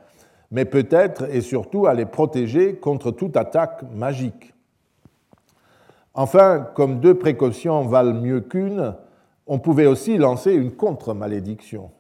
mais 0.51 0.65
peut-être 0.65 1.33
et 1.33 1.43
surtout 1.43 1.87
à 1.87 1.95
les 1.95 2.07
protéger 2.07 2.75
contre 2.75 3.13
toute 3.13 3.37
attaque 3.37 3.85
magique. 3.95 4.53
Enfin, 6.19 6.67
comme 6.75 7.01
deux 7.01 7.15
précautions 7.15 7.83
valent 7.83 8.19
mieux 8.19 8.41
qu'une, 8.41 8.95
on 9.47 9.59
pouvait 9.59 9.85
aussi 9.85 10.17
lancer 10.17 10.55
une 10.55 10.73
contre-malédiction. 10.73 11.91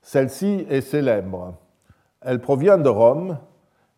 Celle-ci 0.00 0.64
est 0.70 0.80
célèbre. 0.80 1.54
Elle 2.20 2.40
provient 2.40 2.78
de 2.78 2.88
Rome 2.88 3.38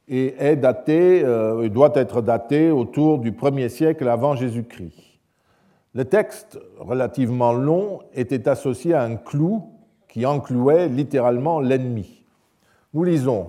et 0.09 0.35
est 0.38 0.57
datée, 0.57 1.23
euh, 1.23 1.69
doit 1.69 1.93
être 1.95 2.23
datée 2.23 2.71
autour 2.71 3.19
du 3.19 3.33
1er 3.33 3.69
siècle 3.69 4.09
avant 4.09 4.35
Jésus-Christ. 4.35 4.99
Le 5.93 6.07
texte, 6.07 6.59
relativement 6.79 7.52
long, 7.52 8.00
était 8.14 8.49
associé 8.49 8.95
à 8.95 9.02
un 9.02 9.17
clou 9.17 9.75
qui 10.09 10.25
enclouait 10.25 10.88
littéralement 10.88 11.61
l'ennemi. 11.61 12.25
Nous 12.95 13.05
lisons 13.05 13.49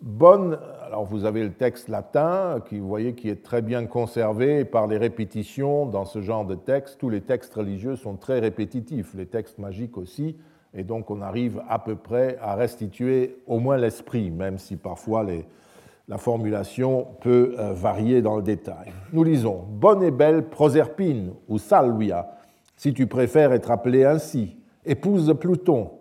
Bonne, 0.00 0.58
alors 0.90 1.04
vous 1.04 1.24
avez 1.24 1.44
le 1.44 1.52
texte 1.52 1.88
latin, 1.88 2.60
qui 2.68 2.80
vous 2.80 2.88
voyez 2.88 3.14
qui 3.14 3.28
est 3.28 3.44
très 3.44 3.62
bien 3.62 3.86
conservé 3.86 4.64
par 4.64 4.88
les 4.88 4.98
répétitions 4.98 5.86
dans 5.86 6.04
ce 6.04 6.20
genre 6.20 6.44
de 6.44 6.56
texte. 6.56 6.98
Tous 6.98 7.08
les 7.08 7.20
textes 7.20 7.54
religieux 7.54 7.94
sont 7.94 8.16
très 8.16 8.40
répétitifs, 8.40 9.14
les 9.14 9.26
textes 9.26 9.58
magiques 9.58 9.96
aussi, 9.96 10.36
et 10.74 10.82
donc 10.82 11.08
on 11.12 11.20
arrive 11.22 11.62
à 11.68 11.78
peu 11.78 11.94
près 11.94 12.38
à 12.42 12.56
restituer 12.56 13.36
au 13.46 13.60
moins 13.60 13.76
l'esprit, 13.76 14.32
même 14.32 14.58
si 14.58 14.74
parfois 14.74 15.24
la 16.08 16.18
formulation 16.18 17.06
peut 17.20 17.54
euh, 17.60 17.72
varier 17.72 18.20
dans 18.20 18.34
le 18.34 18.42
détail. 18.42 18.92
Nous 19.12 19.22
lisons 19.22 19.64
Bonne 19.68 20.02
et 20.02 20.10
belle 20.10 20.48
Proserpine 20.48 21.34
ou 21.48 21.58
Salvia, 21.58 22.32
si 22.76 22.92
tu 22.92 23.06
préfères 23.06 23.52
être 23.52 23.70
appelée 23.70 24.04
ainsi, 24.04 24.56
épouse 24.84 25.32
Pluton. 25.38 25.92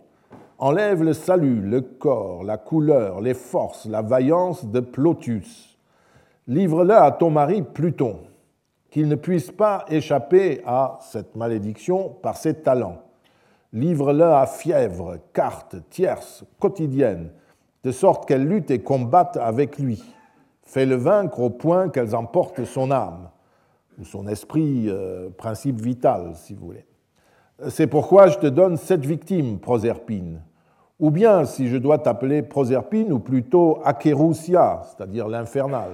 Enlève 0.61 1.03
le 1.03 1.13
salut, 1.13 1.61
le 1.61 1.79
corps, 1.79 2.43
la 2.43 2.57
couleur, 2.57 3.21
les 3.21 3.33
forces, 3.33 3.85
la 3.85 4.01
vaillance 4.01 4.65
de 4.65 4.81
Plotus. 4.81 5.77
Livre-le 6.47 6.93
à 6.93 7.11
ton 7.11 7.29
mari 7.29 7.61
Pluton, 7.61 8.17
qu'il 8.89 9.07
ne 9.07 9.15
puisse 9.15 9.51
pas 9.51 9.85
échapper 9.87 10.61
à 10.65 10.99
cette 10.99 11.37
malédiction 11.37 12.09
par 12.09 12.35
ses 12.35 12.55
talents. 12.55 13.03
Livre-le 13.71 14.25
à 14.25 14.45
fièvre, 14.47 15.19
carte, 15.31 15.77
tierce, 15.89 16.43
quotidienne, 16.59 17.29
de 17.85 17.91
sorte 17.93 18.27
qu'elles 18.27 18.45
luttent 18.45 18.71
et 18.71 18.83
combattent 18.83 19.37
avec 19.37 19.79
lui. 19.79 20.03
Fais-le 20.63 20.95
vaincre 20.95 21.39
au 21.39 21.49
point 21.49 21.87
qu'elles 21.87 22.17
emportent 22.17 22.65
son 22.65 22.91
âme, 22.91 23.29
ou 23.97 24.03
son 24.03 24.27
esprit, 24.27 24.89
euh, 24.89 25.29
principe 25.29 25.79
vital, 25.79 26.33
si 26.35 26.53
vous 26.53 26.65
voulez. 26.65 26.85
C'est 27.69 27.87
pourquoi 27.87 28.27
je 28.27 28.39
te 28.39 28.47
donne 28.47 28.75
cette 28.75 29.05
victime, 29.05 29.59
Proserpine. 29.59 30.41
Ou 30.99 31.11
bien, 31.11 31.45
si 31.45 31.67
je 31.67 31.77
dois 31.77 31.97
t'appeler 31.97 32.41
Proserpine, 32.41 33.13
ou 33.13 33.19
plutôt 33.19 33.79
Acherousia, 33.83 34.81
c'est-à-dire 34.83 35.27
l'infernal. 35.27 35.91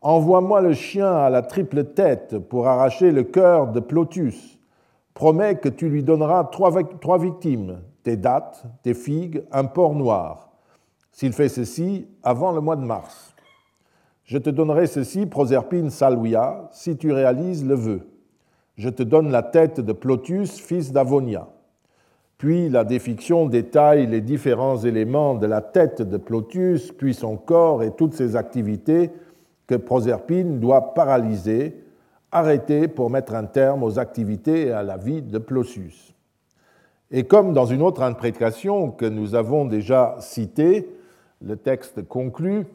Envoie-moi 0.00 0.60
le 0.60 0.72
chien 0.72 1.14
à 1.14 1.30
la 1.30 1.42
triple 1.42 1.84
tête 1.84 2.38
pour 2.38 2.66
arracher 2.66 3.10
le 3.10 3.22
cœur 3.22 3.68
de 3.68 3.80
Plotus. 3.80 4.58
Promets 5.12 5.56
que 5.56 5.68
tu 5.68 5.88
lui 5.88 6.02
donneras 6.02 6.44
trois, 6.44 6.72
trois 7.00 7.18
victimes, 7.18 7.80
tes 8.02 8.16
dattes, 8.16 8.64
tes 8.82 8.94
figues, 8.94 9.44
un 9.52 9.64
porc 9.64 9.94
noir 9.94 10.44
s'il 11.14 11.32
fait 11.32 11.48
ceci 11.48 12.08
avant 12.24 12.50
le 12.50 12.60
mois 12.60 12.74
de 12.74 12.84
mars. 12.84 13.34
Je 14.24 14.36
te 14.36 14.50
donnerai 14.50 14.88
ceci, 14.88 15.26
Proserpine 15.26 15.88
Salvia, 15.88 16.68
si 16.72 16.96
tu 16.96 17.12
réalises 17.12 17.64
le 17.64 17.74
vœu. 17.74 18.08
Je 18.76 18.88
te 18.88 19.04
donne 19.04 19.30
la 19.30 19.44
tête 19.44 19.78
de 19.78 19.92
Plotus, 19.92 20.58
fils 20.58 20.92
d'Avonia. 20.92 21.46
Puis 22.38 22.68
la 22.68 22.84
défiction 22.84 23.46
détaille 23.46 24.06
les 24.06 24.20
différents 24.20 24.78
éléments 24.78 25.34
de 25.34 25.46
la 25.46 25.60
tête 25.60 26.02
de 26.02 26.16
Plotus, 26.16 26.92
puis 26.92 27.14
son 27.14 27.36
corps 27.36 27.82
et 27.82 27.92
toutes 27.92 28.14
ses 28.14 28.36
activités 28.36 29.10
que 29.66 29.76
Proserpine 29.76 30.58
doit 30.60 30.94
paralyser, 30.94 31.82
arrêter 32.32 32.88
pour 32.88 33.10
mettre 33.10 33.34
un 33.34 33.44
terme 33.44 33.82
aux 33.82 33.98
activités 33.98 34.66
et 34.66 34.72
à 34.72 34.82
la 34.82 34.96
vie 34.96 35.22
de 35.22 35.38
Plotus. 35.38 36.14
Et 37.10 37.24
comme 37.24 37.52
dans 37.52 37.66
une 37.66 37.82
autre 37.82 38.02
imprécation 38.02 38.90
que 38.90 39.06
nous 39.06 39.34
avons 39.34 39.64
déjà 39.64 40.16
citée, 40.18 40.88
le 41.40 41.56
texte 41.56 42.06
conclut 42.08 42.66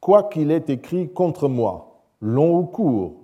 Quoi 0.00 0.24
qu'il 0.24 0.50
ait 0.50 0.64
écrit 0.68 1.10
contre 1.10 1.48
moi, 1.48 2.02
long 2.20 2.58
ou 2.58 2.64
court, 2.64 3.16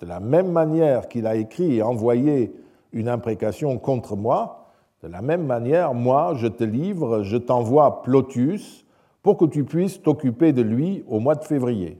de 0.00 0.06
la 0.06 0.20
même 0.20 0.50
manière 0.50 1.08
qu'il 1.08 1.26
a 1.26 1.34
écrit 1.34 1.76
et 1.76 1.82
envoyé 1.82 2.52
une 2.92 3.08
imprécation 3.08 3.78
contre 3.78 4.16
moi, 4.16 4.60
de 5.02 5.08
la 5.08 5.22
même 5.22 5.46
manière, 5.46 5.94
moi, 5.94 6.34
je 6.36 6.46
te 6.46 6.64
livre, 6.64 7.22
je 7.22 7.38
t'envoie 7.38 8.02
Plotus 8.02 8.84
pour 9.22 9.36
que 9.38 9.46
tu 9.46 9.64
puisses 9.64 10.02
t'occuper 10.02 10.52
de 10.52 10.62
lui 10.62 11.04
au 11.08 11.20
mois 11.20 11.34
de 11.34 11.44
février. 11.44 11.98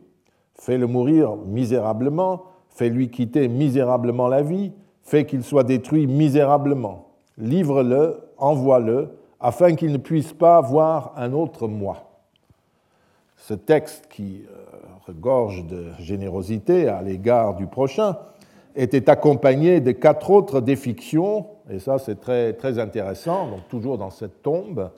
Fais-le 0.54 0.86
mourir 0.86 1.36
misérablement, 1.36 2.44
fais-lui 2.68 3.10
quitter 3.10 3.48
misérablement 3.48 4.28
la 4.28 4.42
vie, 4.42 4.72
fais 5.02 5.24
qu'il 5.24 5.42
soit 5.42 5.64
détruit 5.64 6.06
misérablement. 6.06 7.08
Livre-le, 7.38 8.20
envoie-le, 8.36 9.16
afin 9.40 9.74
qu'il 9.74 9.92
ne 9.92 9.98
puisse 9.98 10.34
pas 10.34 10.60
voir 10.60 11.12
un 11.16 11.32
autre 11.32 11.66
moi. 11.66 12.10
Ce 13.36 13.54
texte 13.54 14.06
qui 14.10 14.42
euh, 14.50 14.64
regorge 15.06 15.64
de 15.66 15.86
générosité 15.98 16.88
à 16.88 17.00
l'égard 17.00 17.54
du 17.54 17.66
prochain 17.66 18.18
était 18.76 19.10
accompagné 19.10 19.80
de 19.80 19.92
quatre 19.92 20.30
autres 20.30 20.60
défictions, 20.60 21.46
et 21.70 21.78
ça 21.78 21.98
c'est 21.98 22.20
très, 22.20 22.52
très 22.52 22.78
intéressant, 22.78 23.48
donc 23.48 23.68
toujours 23.68 23.98
dans 23.98 24.10
cette 24.10 24.42
tombe, 24.42 24.90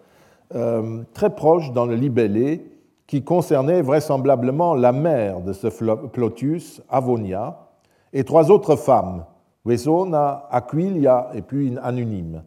euh, 0.55 1.02
très 1.14 1.31
proche 1.35 1.73
dans 1.73 1.87
le 1.87 1.95
libellé, 1.95 2.64
qui 3.07 3.23
concernait 3.23 3.83
vraisemblablement 3.83 4.75
la 4.75 4.93
mère 4.93 5.41
de 5.41 5.52
ce 5.52 5.69
Plotus, 6.07 6.83
Avonia, 6.88 7.69
et 8.12 8.25
trois 8.25 8.50
autres 8.50 8.76
femmes, 8.76 9.25
Vesona, 9.64 10.49
Aquilia 10.50 11.31
et 11.35 11.43
puis 11.43 11.69
une 11.69 11.79
anonyme. 11.79 12.43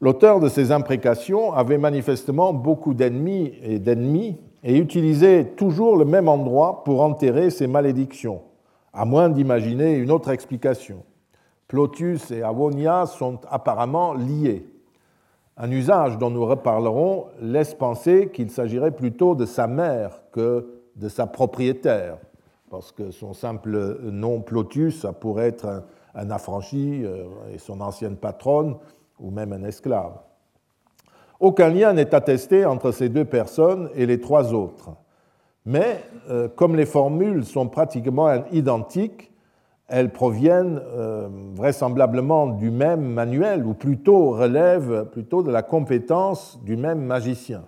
L'auteur 0.00 0.40
de 0.40 0.48
ces 0.48 0.72
imprécations 0.72 1.52
avait 1.52 1.78
manifestement 1.78 2.52
beaucoup 2.52 2.94
d'ennemis 2.94 3.54
et 3.62 3.78
d'ennemis 3.78 4.36
et 4.62 4.76
utilisait 4.76 5.44
toujours 5.56 5.96
le 5.96 6.04
même 6.04 6.28
endroit 6.28 6.84
pour 6.84 7.02
enterrer 7.02 7.50
ses 7.50 7.66
malédictions, 7.66 8.40
à 8.94 9.04
moins 9.04 9.28
d'imaginer 9.28 9.94
une 9.94 10.10
autre 10.10 10.30
explication. 10.30 11.04
Plotus 11.68 12.30
et 12.30 12.42
Avonia 12.42 13.06
sont 13.06 13.40
apparemment 13.50 14.14
liés. 14.14 14.66
Un 15.56 15.70
usage 15.70 16.18
dont 16.18 16.30
nous 16.30 16.46
reparlerons 16.46 17.26
laisse 17.40 17.74
penser 17.74 18.30
qu'il 18.32 18.50
s'agirait 18.50 18.92
plutôt 18.92 19.34
de 19.34 19.46
sa 19.46 19.66
mère 19.66 20.22
que 20.32 20.80
de 20.96 21.08
sa 21.08 21.26
propriétaire, 21.26 22.18
parce 22.70 22.92
que 22.92 23.10
son 23.10 23.32
simple 23.32 23.98
nom 24.02 24.40
Plotus, 24.40 25.06
pourrait 25.20 25.48
être 25.48 25.84
un, 26.14 26.30
affranchi 26.30 27.02
euh, 27.04 27.24
et 27.52 27.58
son 27.58 27.80
ancienne 27.80 28.16
patronne, 28.16 28.76
ou 29.18 29.30
même 29.30 29.52
un 29.52 29.64
esclave. 29.64 30.18
Aucun 31.40 31.68
lien 31.68 31.92
n'est 31.92 32.14
attesté 32.14 32.64
entre 32.64 32.92
ces 32.92 33.08
deux 33.08 33.24
personnes 33.24 33.90
et 33.94 34.06
les 34.06 34.20
trois 34.20 34.52
autres. 34.52 34.90
Mais 35.66 36.04
euh, 36.30 36.48
comme 36.48 36.76
les 36.76 36.86
formules 36.86 37.44
sont 37.44 37.68
pratiquement 37.68 38.44
identiques, 38.52 39.32
elles 39.88 40.12
proviennent 40.12 40.80
euh, 40.82 41.28
vraisemblablement 41.54 42.46
du 42.46 42.70
même 42.70 43.02
manuel, 43.02 43.64
ou 43.64 43.74
plutôt 43.74 44.30
relèvent 44.30 45.06
plutôt 45.10 45.42
de 45.42 45.50
la 45.50 45.62
compétence 45.62 46.58
du 46.64 46.76
même 46.76 47.02
magicien. 47.02 47.64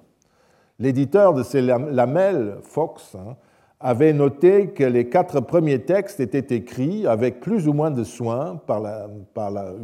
L'éditeur 0.79 1.33
de 1.33 1.43
ces 1.43 1.63
lamelles, 1.63 2.59
Fox, 2.63 3.15
hein, 3.15 3.37
avait 3.81 4.13
noté 4.13 4.69
que 4.69 4.85
les 4.85 5.09
quatre 5.09 5.41
premiers 5.41 5.81
textes 5.81 6.21
étaient 6.21 6.55
écrits 6.55 7.07
avec 7.07 7.41
plus 7.41 7.69
ou 7.69 7.73
moins 7.73 7.91
de 7.91 8.05
soin 8.05 8.61
par 8.67 8.83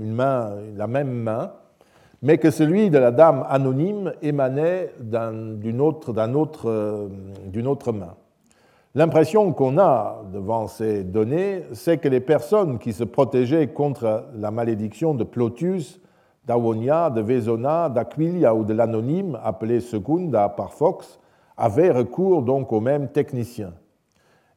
une 0.01 0.13
main, 0.13 0.55
la 0.77 0.87
même 0.87 1.13
main, 1.13 1.53
mais 2.23 2.39
que 2.39 2.51
celui 2.51 2.89
de 2.89 2.99
la 2.99 3.11
dame 3.11 3.45
anonyme 3.49 4.13
émanait 4.23 4.93
d'une 5.01 5.81
autre, 5.81 6.13
euh, 6.67 7.09
autre 7.67 7.93
main. 7.93 8.15
L'impression 8.95 9.53
qu'on 9.53 9.79
a 9.79 10.23
devant 10.33 10.69
ces 10.69 11.03
données, 11.03 11.65
c'est 11.73 11.99
que 11.99 12.09
les 12.09 12.21
personnes 12.21 12.79
qui 12.79 12.93
se 12.93 13.05
protégeaient 13.05 13.69
contre 13.69 14.27
la 14.37 14.51
malédiction 14.51 15.15
de 15.15 15.25
Plotus, 15.25 16.01
d'Awonia, 16.47 17.11
de 17.11 17.21
Vesona, 17.21 17.89
d'Aquilia 17.89 18.55
ou 18.55 18.65
de 18.65 18.75
l'anonyme, 18.75 19.39
appelé 19.43 19.81
Secunda 19.81 20.49
par 20.49 20.73
Fox, 20.73 21.19
avaient 21.57 21.91
recours 21.91 22.43
donc 22.43 22.73
au 22.73 22.81
même 22.81 23.09
technicien 23.09 23.73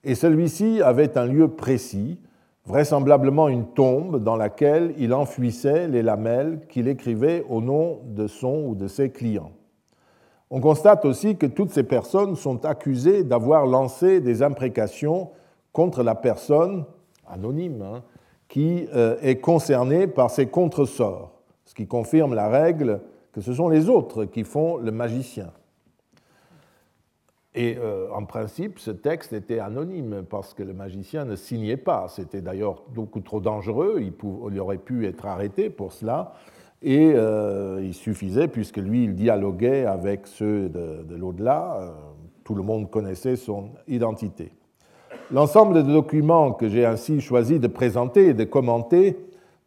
et 0.05 0.13
celui-ci 0.13 0.81
avait 0.81 1.17
un 1.17 1.25
lieu 1.25 1.49
précis, 1.49 2.19
vraisemblablement 2.65 3.47
une 3.47 3.67
tombe 3.67 4.23
dans 4.23 4.35
laquelle 4.35 4.93
il 4.97 5.13
enfouissait 5.13 5.87
les 5.87 6.01
lamelles 6.01 6.61
qu'il 6.69 6.87
écrivait 6.87 7.45
au 7.49 7.61
nom 7.61 7.99
de 8.05 8.27
son 8.27 8.63
ou 8.65 8.75
de 8.75 8.87
ses 8.87 9.11
clients. 9.11 9.51
On 10.49 10.61
constate 10.61 11.05
aussi 11.05 11.37
que 11.37 11.45
toutes 11.45 11.71
ces 11.71 11.83
personnes 11.83 12.35
sont 12.35 12.65
accusées 12.65 13.23
d'avoir 13.23 13.65
lancé 13.65 14.21
des 14.21 14.41
imprécations 14.41 15.29
contre 15.73 16.03
la 16.03 16.15
personne 16.15 16.85
anonyme 17.27 17.81
hein, 17.81 18.03
qui 18.47 18.87
euh, 18.93 19.17
est 19.21 19.37
concernée 19.37 20.07
par 20.07 20.29
ces 20.29 20.47
contresorts, 20.47 21.31
ce 21.65 21.73
qui 21.73 21.87
confirme 21.87 22.33
la 22.33 22.47
règle 22.47 23.01
que 23.33 23.41
ce 23.41 23.53
sont 23.53 23.69
les 23.69 23.89
autres 23.89 24.25
qui 24.25 24.43
font 24.43 24.77
le 24.77 24.91
magicien. 24.91 25.51
Et 27.57 27.77
euh, 27.77 28.07
en 28.13 28.25
principe, 28.25 28.79
ce 28.79 28.91
texte 28.91 29.31
était 29.31 29.59
anonyme 29.59 30.25
parce 30.29 30.53
que 30.53 30.61
le 30.61 30.73
magicien 30.73 31.23
ne 31.23 31.37
signait 31.37 31.77
pas. 31.77 32.07
C'était 32.09 32.41
d'ailleurs 32.41 32.83
beaucoup 32.93 33.21
trop 33.21 33.39
dangereux. 33.39 34.01
Il, 34.01 34.59
aurait 34.59 34.77
pu 34.77 35.07
être 35.07 35.25
arrêté 35.25 35.69
pour 35.69 35.93
cela. 35.93 36.33
Et 36.81 37.13
euh, 37.15 37.79
il 37.81 37.93
suffisait, 37.93 38.49
puisque 38.49 38.77
lui, 38.77 39.05
il 39.05 39.15
dialoguait 39.15 39.85
avec 39.85 40.27
ceux 40.27 40.67
de, 40.67 41.15
l'au-delà, 41.15 41.77
euh, 41.79 41.91
tout 42.43 42.55
le 42.55 42.61
monde 42.61 42.91
connaissait 42.91 43.37
son 43.37 43.69
identité. 43.87 44.51
L'ensemble 45.31 45.81
des 45.81 45.93
documents 45.93 46.51
que 46.51 46.67
j'ai 46.67 46.85
ainsi 46.85 47.21
choisi 47.21 47.57
de 47.59 47.67
présenter 47.67 48.27
et 48.27 48.33
de 48.33 48.43
commenter 48.43 49.17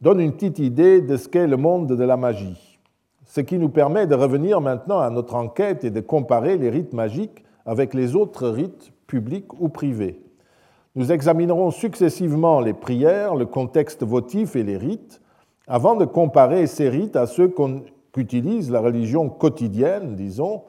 donne 0.03 0.21
une 0.21 0.33
petite 0.33 0.59
idée 0.59 1.01
de 1.01 1.17
ce 1.17 1.27
qu'est 1.27 1.47
le 1.47 1.57
monde 1.57 1.89
de 1.89 2.05
la 2.05 2.19
magie. 2.19 2.79
Ce 3.25 3.41
qui 3.41 3.59
nous 3.59 3.71
permet 3.71 4.07
de 4.07 4.15
revenir 4.15 4.61
maintenant 4.61 5.01
à 5.01 5.09
notre 5.09 5.35
enquête 5.35 5.85
et 5.85 5.91
de 5.91 6.01
comparer 6.01 6.59
les 6.59 6.69
rites 6.69 6.93
magiques 6.93 7.45
avec 7.69 7.93
les 7.93 8.17
autres 8.17 8.49
rites 8.49 8.93
publics 9.07 9.53
ou 9.61 9.69
privés. 9.69 10.23
Nous 10.97 11.13
examinerons 11.13 11.71
successivement 11.71 12.61
les 12.61 12.73
prières, 12.73 13.35
le 13.35 13.45
contexte 13.45 14.03
votif 14.03 14.57
et 14.57 14.63
les 14.63 14.79
rites, 14.79 15.21
avant 15.67 15.95
de 15.95 16.07
comparer 16.07 16.67
ces 16.67 16.89
rites 16.89 17.15
à 17.15 17.27
ceux 17.27 17.53
qu'utilise 18.11 18.71
la 18.71 18.81
religion 18.81 19.29
quotidienne, 19.29 20.17
disons, 20.17 20.63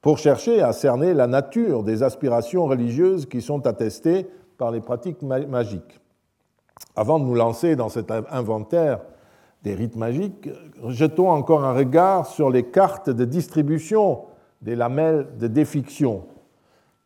pour 0.00 0.16
chercher 0.16 0.62
à 0.62 0.72
cerner 0.72 1.12
la 1.12 1.26
nature 1.26 1.82
des 1.82 2.02
aspirations 2.02 2.64
religieuses 2.64 3.26
qui 3.26 3.42
sont 3.42 3.66
attestées 3.66 4.26
par 4.56 4.70
les 4.70 4.80
pratiques 4.80 5.20
magiques. 5.22 6.00
Avant 6.96 7.18
de 7.18 7.26
nous 7.26 7.34
lancer 7.34 7.76
dans 7.76 7.90
cet 7.90 8.10
inventaire 8.10 9.00
des 9.62 9.74
rites 9.74 9.96
magiques, 9.96 10.48
jetons 10.88 11.30
encore 11.30 11.64
un 11.64 11.74
regard 11.74 12.24
sur 12.24 12.48
les 12.48 12.62
cartes 12.62 13.10
de 13.10 13.26
distribution 13.26 14.22
des 14.62 14.74
lamelles 14.74 15.26
de 15.38 15.48
défiction 15.48 16.24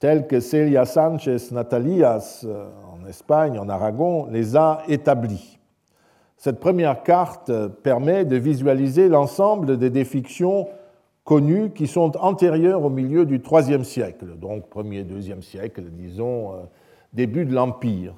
tels 0.01 0.27
que 0.27 0.41
Celia 0.41 0.87
Sanchez 0.87 1.53
Natalias 1.53 2.45
euh, 2.45 2.69
en 2.91 3.07
Espagne, 3.07 3.59
en 3.59 3.69
Aragon, 3.69 4.27
les 4.31 4.57
a 4.57 4.83
établis. 4.89 5.59
Cette 6.39 6.59
première 6.59 7.03
carte 7.03 7.53
permet 7.83 8.25
de 8.25 8.37
visualiser 8.37 9.11
l'ensemble 9.11 9.77
des 9.77 9.91
défictions 9.91 10.69
connues 11.23 11.71
qui 11.71 11.87
sont 11.87 12.17
antérieures 12.17 12.83
au 12.83 12.89
milieu 12.89 13.27
du 13.27 13.43
IIIe 13.45 13.85
siècle, 13.85 14.39
donc 14.41 14.65
1er, 14.75 15.05
2e 15.05 15.43
siècle, 15.43 15.83
disons, 15.93 16.55
euh, 16.55 16.57
début 17.13 17.45
de 17.45 17.55
l'Empire. 17.55 18.15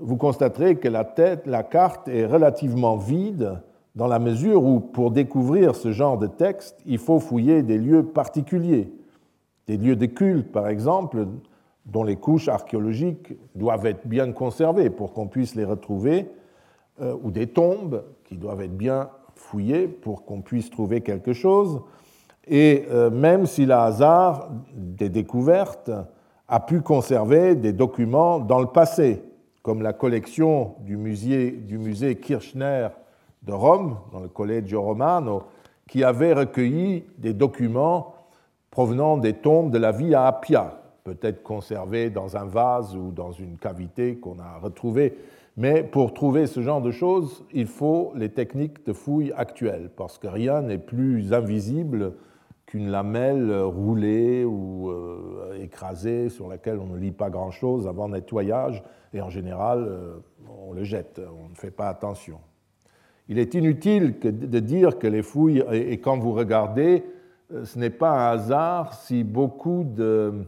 Vous 0.00 0.16
constaterez 0.16 0.76
que 0.76 0.88
la, 0.88 1.04
tête, 1.04 1.46
la 1.46 1.62
carte 1.62 2.08
est 2.08 2.24
relativement 2.24 2.96
vide 2.96 3.60
dans 3.94 4.06
la 4.06 4.18
mesure 4.18 4.64
où, 4.64 4.80
pour 4.80 5.10
découvrir 5.10 5.74
ce 5.76 5.92
genre 5.92 6.16
de 6.16 6.26
texte, 6.26 6.80
il 6.86 6.96
faut 6.96 7.20
fouiller 7.20 7.62
des 7.62 7.76
lieux 7.76 8.02
particuliers 8.02 8.90
des 9.76 9.86
lieux 9.86 9.96
de 9.96 10.06
culte, 10.06 10.52
par 10.52 10.68
exemple, 10.68 11.26
dont 11.86 12.04
les 12.04 12.16
couches 12.16 12.48
archéologiques 12.48 13.34
doivent 13.54 13.86
être 13.86 14.06
bien 14.06 14.30
conservées 14.32 14.90
pour 14.90 15.14
qu'on 15.14 15.28
puisse 15.28 15.54
les 15.54 15.64
retrouver, 15.64 16.30
euh, 17.00 17.16
ou 17.22 17.30
des 17.30 17.46
tombes 17.46 18.04
qui 18.24 18.36
doivent 18.36 18.60
être 18.60 18.76
bien 18.76 19.08
fouillées 19.34 19.88
pour 19.88 20.26
qu'on 20.26 20.42
puisse 20.42 20.68
trouver 20.68 21.00
quelque 21.00 21.32
chose. 21.32 21.80
Et 22.46 22.84
euh, 22.90 23.08
même 23.08 23.46
si 23.46 23.64
le 23.64 23.72
hasard 23.72 24.50
des 24.74 25.08
découvertes 25.08 25.90
a 26.48 26.60
pu 26.60 26.82
conserver 26.82 27.54
des 27.54 27.72
documents 27.72 28.40
dans 28.40 28.60
le 28.60 28.66
passé, 28.66 29.22
comme 29.62 29.80
la 29.80 29.94
collection 29.94 30.74
du 30.80 30.98
musée, 30.98 31.50
du 31.50 31.78
musée 31.78 32.16
Kirchner 32.16 32.88
de 33.42 33.52
Rome, 33.52 33.96
dans 34.12 34.20
le 34.20 34.28
Collegio 34.28 34.82
Romano, 34.82 35.44
qui 35.88 36.04
avait 36.04 36.34
recueilli 36.34 37.04
des 37.16 37.32
documents 37.32 38.14
provenant 38.72 39.18
des 39.18 39.34
tombes 39.34 39.70
de 39.70 39.76
la 39.76 39.92
Via 39.92 40.26
Appia, 40.26 40.80
peut-être 41.04 41.42
conservés 41.42 42.08
dans 42.08 42.38
un 42.38 42.46
vase 42.46 42.96
ou 42.96 43.12
dans 43.12 43.30
une 43.30 43.58
cavité 43.58 44.16
qu'on 44.16 44.38
a 44.38 44.58
retrouvée. 44.60 45.14
Mais 45.58 45.82
pour 45.82 46.14
trouver 46.14 46.46
ce 46.46 46.62
genre 46.62 46.80
de 46.80 46.90
choses, 46.90 47.44
il 47.52 47.66
faut 47.66 48.12
les 48.16 48.30
techniques 48.30 48.86
de 48.86 48.94
fouille 48.94 49.30
actuelles, 49.36 49.90
parce 49.94 50.16
que 50.16 50.26
rien 50.26 50.62
n'est 50.62 50.78
plus 50.78 51.34
invisible 51.34 52.14
qu'une 52.64 52.88
lamelle 52.88 53.54
roulée 53.60 54.42
ou 54.46 54.88
euh, 54.88 55.60
écrasée 55.60 56.30
sur 56.30 56.48
laquelle 56.48 56.78
on 56.78 56.86
ne 56.86 56.96
lit 56.96 57.12
pas 57.12 57.28
grand-chose 57.28 57.86
avant 57.86 58.08
nettoyage, 58.08 58.82
et 59.12 59.20
en 59.20 59.28
général, 59.28 59.84
euh, 59.86 60.16
on 60.66 60.72
le 60.72 60.82
jette, 60.82 61.20
on 61.20 61.50
ne 61.50 61.54
fait 61.54 61.70
pas 61.70 61.90
attention. 61.90 62.38
Il 63.28 63.38
est 63.38 63.52
inutile 63.52 64.18
de 64.18 64.58
dire 64.60 64.98
que 64.98 65.06
les 65.06 65.22
fouilles, 65.22 65.62
et 65.70 66.00
quand 66.00 66.18
vous 66.18 66.32
regardez, 66.32 67.04
ce 67.64 67.78
n'est 67.78 67.90
pas 67.90 68.10
un 68.10 68.32
hasard 68.32 68.94
si 68.94 69.24
beaucoup 69.24 69.84
de 69.84 70.44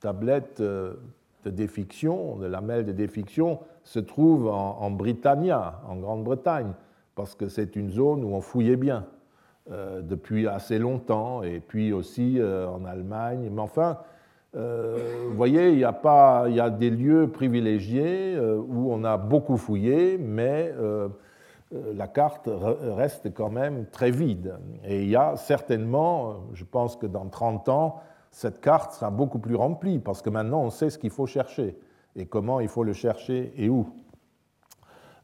tablettes 0.00 0.60
de 0.60 1.50
défiction, 1.50 2.36
de 2.36 2.46
lamelles 2.46 2.84
de 2.84 2.92
défiction, 2.92 3.60
se 3.84 3.98
trouvent 3.98 4.48
en 4.48 4.90
Britannia, 4.90 5.80
en 5.88 5.96
Grande-Bretagne, 5.96 6.72
parce 7.14 7.34
que 7.34 7.48
c'est 7.48 7.74
une 7.74 7.90
zone 7.90 8.22
où 8.24 8.34
on 8.34 8.40
fouillait 8.40 8.76
bien. 8.76 9.06
Euh, 9.70 10.00
depuis 10.00 10.48
assez 10.48 10.78
longtemps, 10.78 11.42
et 11.42 11.60
puis 11.60 11.92
aussi 11.92 12.36
euh, 12.38 12.66
en 12.66 12.86
Allemagne. 12.86 13.50
Mais 13.52 13.60
enfin, 13.60 13.98
euh, 14.56 14.96
vous 15.28 15.36
voyez, 15.36 15.72
il 15.72 15.78
y, 15.80 15.86
il 15.86 16.54
y 16.54 16.60
a 16.60 16.70
des 16.70 16.88
lieux 16.88 17.28
privilégiés 17.30 18.38
où 18.40 18.90
on 18.90 19.04
a 19.04 19.18
beaucoup 19.18 19.58
fouillé, 19.58 20.16
mais 20.16 20.72
la 21.70 22.08
carte 22.08 22.48
reste 22.48 23.34
quand 23.34 23.50
même 23.50 23.86
très 23.92 24.10
vide. 24.10 24.58
Et 24.84 25.02
il 25.02 25.08
y 25.08 25.16
a 25.16 25.36
certainement, 25.36 26.36
je 26.54 26.64
pense 26.64 26.96
que 26.96 27.06
dans 27.06 27.26
30 27.26 27.68
ans, 27.68 28.00
cette 28.30 28.60
carte 28.60 28.92
sera 28.92 29.10
beaucoup 29.10 29.38
plus 29.38 29.54
remplie, 29.54 29.98
parce 29.98 30.22
que 30.22 30.30
maintenant 30.30 30.62
on 30.62 30.70
sait 30.70 30.90
ce 30.90 30.98
qu'il 30.98 31.10
faut 31.10 31.26
chercher, 31.26 31.78
et 32.16 32.26
comment 32.26 32.60
il 32.60 32.68
faut 32.68 32.84
le 32.84 32.92
chercher 32.92 33.52
et 33.56 33.68
où. 33.68 33.86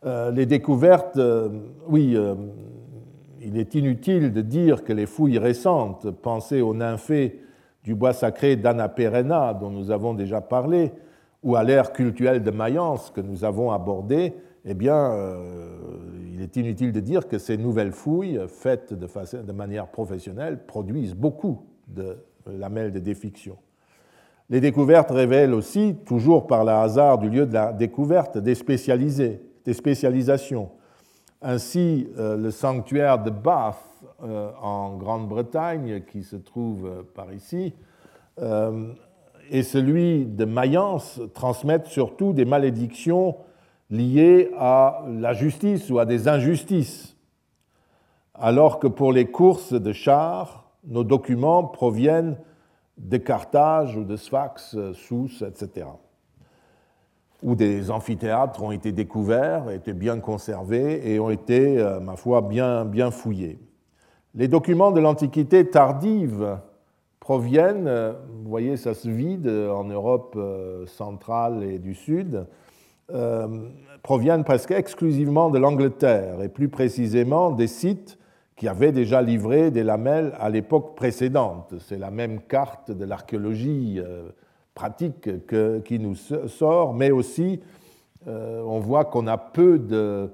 les 0.05 0.47
découvertes, 0.47 1.19
oui, 1.89 2.17
il 3.41 3.59
est 3.59 3.75
inutile 3.75 4.33
de 4.33 4.41
dire 4.41 4.85
que 4.85 4.93
les 4.93 5.07
fouilles 5.07 5.39
récentes, 5.39 6.11
pensées 6.11 6.61
aux 6.61 6.75
nymphées 6.75 7.43
du 7.85 7.95
bois 7.95 8.15
sacré 8.15 8.57
d'Annapérena, 8.57 9.55
dont 9.55 9.71
nous 9.71 9.91
avons 9.91 10.15
déjà 10.15 10.41
parlé, 10.41 10.93
ou 11.43 11.57
à 11.57 11.63
l'ère 11.63 11.93
cultuelle 11.93 12.43
de 12.43 12.51
Mayence 12.51 13.11
que 13.11 13.21
nous 13.21 13.45
avons 13.45 13.71
abordée, 13.71 14.35
eh 14.67 14.75
bien, 14.75 15.13
euh, 15.13 15.39
il 16.33 16.41
est 16.41 16.57
inutile 16.57 16.93
de 16.93 17.01
dire 17.01 17.29
que 17.29 17.39
ces 17.39 17.59
nouvelles 17.59 17.93
fouilles, 17.93 18.41
faites 18.49 18.95
de, 18.95 19.53
manière 19.53 19.89
professionnelle, 19.89 20.65
produisent 20.65 21.15
beaucoup 21.15 21.67
de 21.89 22.17
lamelles 22.47 22.93
de 22.93 22.99
défiction. 22.99 23.57
Les 24.49 24.61
découvertes 24.61 25.11
révèlent 25.11 25.55
aussi, 25.55 25.97
toujours 26.07 26.47
par 26.47 26.65
le 26.65 26.73
hasard 26.73 27.19
du 27.19 27.29
lieu 27.29 27.47
de 27.47 27.53
la 27.53 27.73
découverte, 27.73 28.39
des, 28.39 28.55
spécialisés, 28.55 29.43
des 29.65 29.75
spécialisations 29.75 30.71
ainsi, 31.47 32.09
euh, 32.17 32.39
le 32.39 32.51
sanctuaire 32.51 33.23
de 33.23 33.29
Bath 33.29 33.77
euh, 34.23 34.51
en 34.63 34.97
Grande-Bretagne, 34.97 36.03
qui 36.11 36.23
se 36.23 36.37
trouve 36.37 37.05
par 37.15 37.33
ici, 37.35 37.75
et 39.51 39.63
celui 39.63 40.25
de 40.25 40.45
Mayence 40.45 41.21
transmettent 41.35 41.87
surtout 41.87 42.33
des 42.33 42.45
malédictions 42.45 43.37
liées 43.97 44.51
à 44.59 45.05
la 45.09 45.33
justice 45.33 45.91
ou 45.91 45.99
à 45.99 46.05
des 46.05 46.29
injustices, 46.29 47.17
alors 48.35 48.79
que 48.79 48.87
pour 48.87 49.13
les 49.13 49.27
courses 49.27 49.73
de 49.73 49.93
chars, 49.93 50.71
nos 50.87 51.05
documents 51.05 51.65
proviennent 51.65 52.37
de 52.99 53.17
Carthage 53.17 53.97
ou 53.97 54.05
de 54.05 54.17
Sfax, 54.17 54.77
Sousse, 54.93 55.43
etc 55.43 55.87
où 57.45 57.55
des 57.55 57.91
amphithéâtres 57.91 58.63
ont 58.63 58.73
été 58.73 58.91
découverts, 58.91 59.71
étaient 59.71 59.93
bien 59.93 60.19
conservés 60.19 61.13
et 61.13 61.21
ont 61.21 61.31
été, 61.31 61.79
euh, 61.79 62.01
ma 62.01 62.17
foi, 62.17 62.41
bien, 62.41 62.87
bien 62.87 63.11
fouillés. 63.11 63.59
Les 64.35 64.49
documents 64.49 64.91
de 64.91 65.01
l'Antiquité 65.01 65.69
tardive 65.69 66.59
proviennent, 67.21 67.87
euh, 67.87 68.15
vous 68.43 68.49
voyez, 68.49 68.79
ça 68.79 68.95
se 68.95 69.11
vide 69.11 69.47
en 69.47 69.85
Europe 69.85 70.35
euh, 70.37 70.87
centrale 70.87 71.63
et 71.63 71.79
du 71.79 71.95
Sud, 71.95 72.47
proviennent 74.03 74.45
presque 74.45 74.71
exclusivement 74.71 75.51
de 75.51 75.59
l'Angleterre 75.59 76.43
et 76.43 76.49
plus 76.49 76.69
précisément 76.69 77.51
des 77.51 77.67
sites 77.67 78.19
qui 78.57 78.69
avaient 78.69 78.93
déjà 78.93 79.21
livré 79.21 79.71
des 79.71 79.83
lamelles 79.83 80.33
à 80.39 80.49
l'époque 80.49 80.97
précédente. 80.97 81.75
C'est 81.81 81.99
la 81.99 82.11
même 82.11 82.41
carte 82.41 82.91
de 82.91 83.05
l'archéologie 83.05 84.01
pratique 84.75 85.29
qui 85.85 85.99
nous 85.99 86.15
sort, 86.15 86.95
mais 86.95 87.11
aussi 87.11 87.61
euh, 88.27 88.63
on 88.67 88.79
voit 88.81 89.05
qu'on 89.05 89.27
a 89.27 89.37
peu 89.37 89.79
de, 89.79 90.31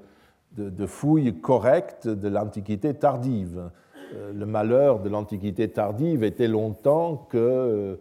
fouilles 0.85 1.39
correctes 1.39 2.07
de 2.07 2.27
l'Antiquité 2.27 2.93
tardive. 2.93 3.69
Euh, 4.15 4.31
le 4.33 4.45
malheur 4.45 4.99
de 4.99 5.09
l'Antiquité 5.09 5.69
tardive 5.69 6.23
était 6.23 6.47
longtemps 6.47 7.27
que 7.29 7.37
euh, 7.37 7.95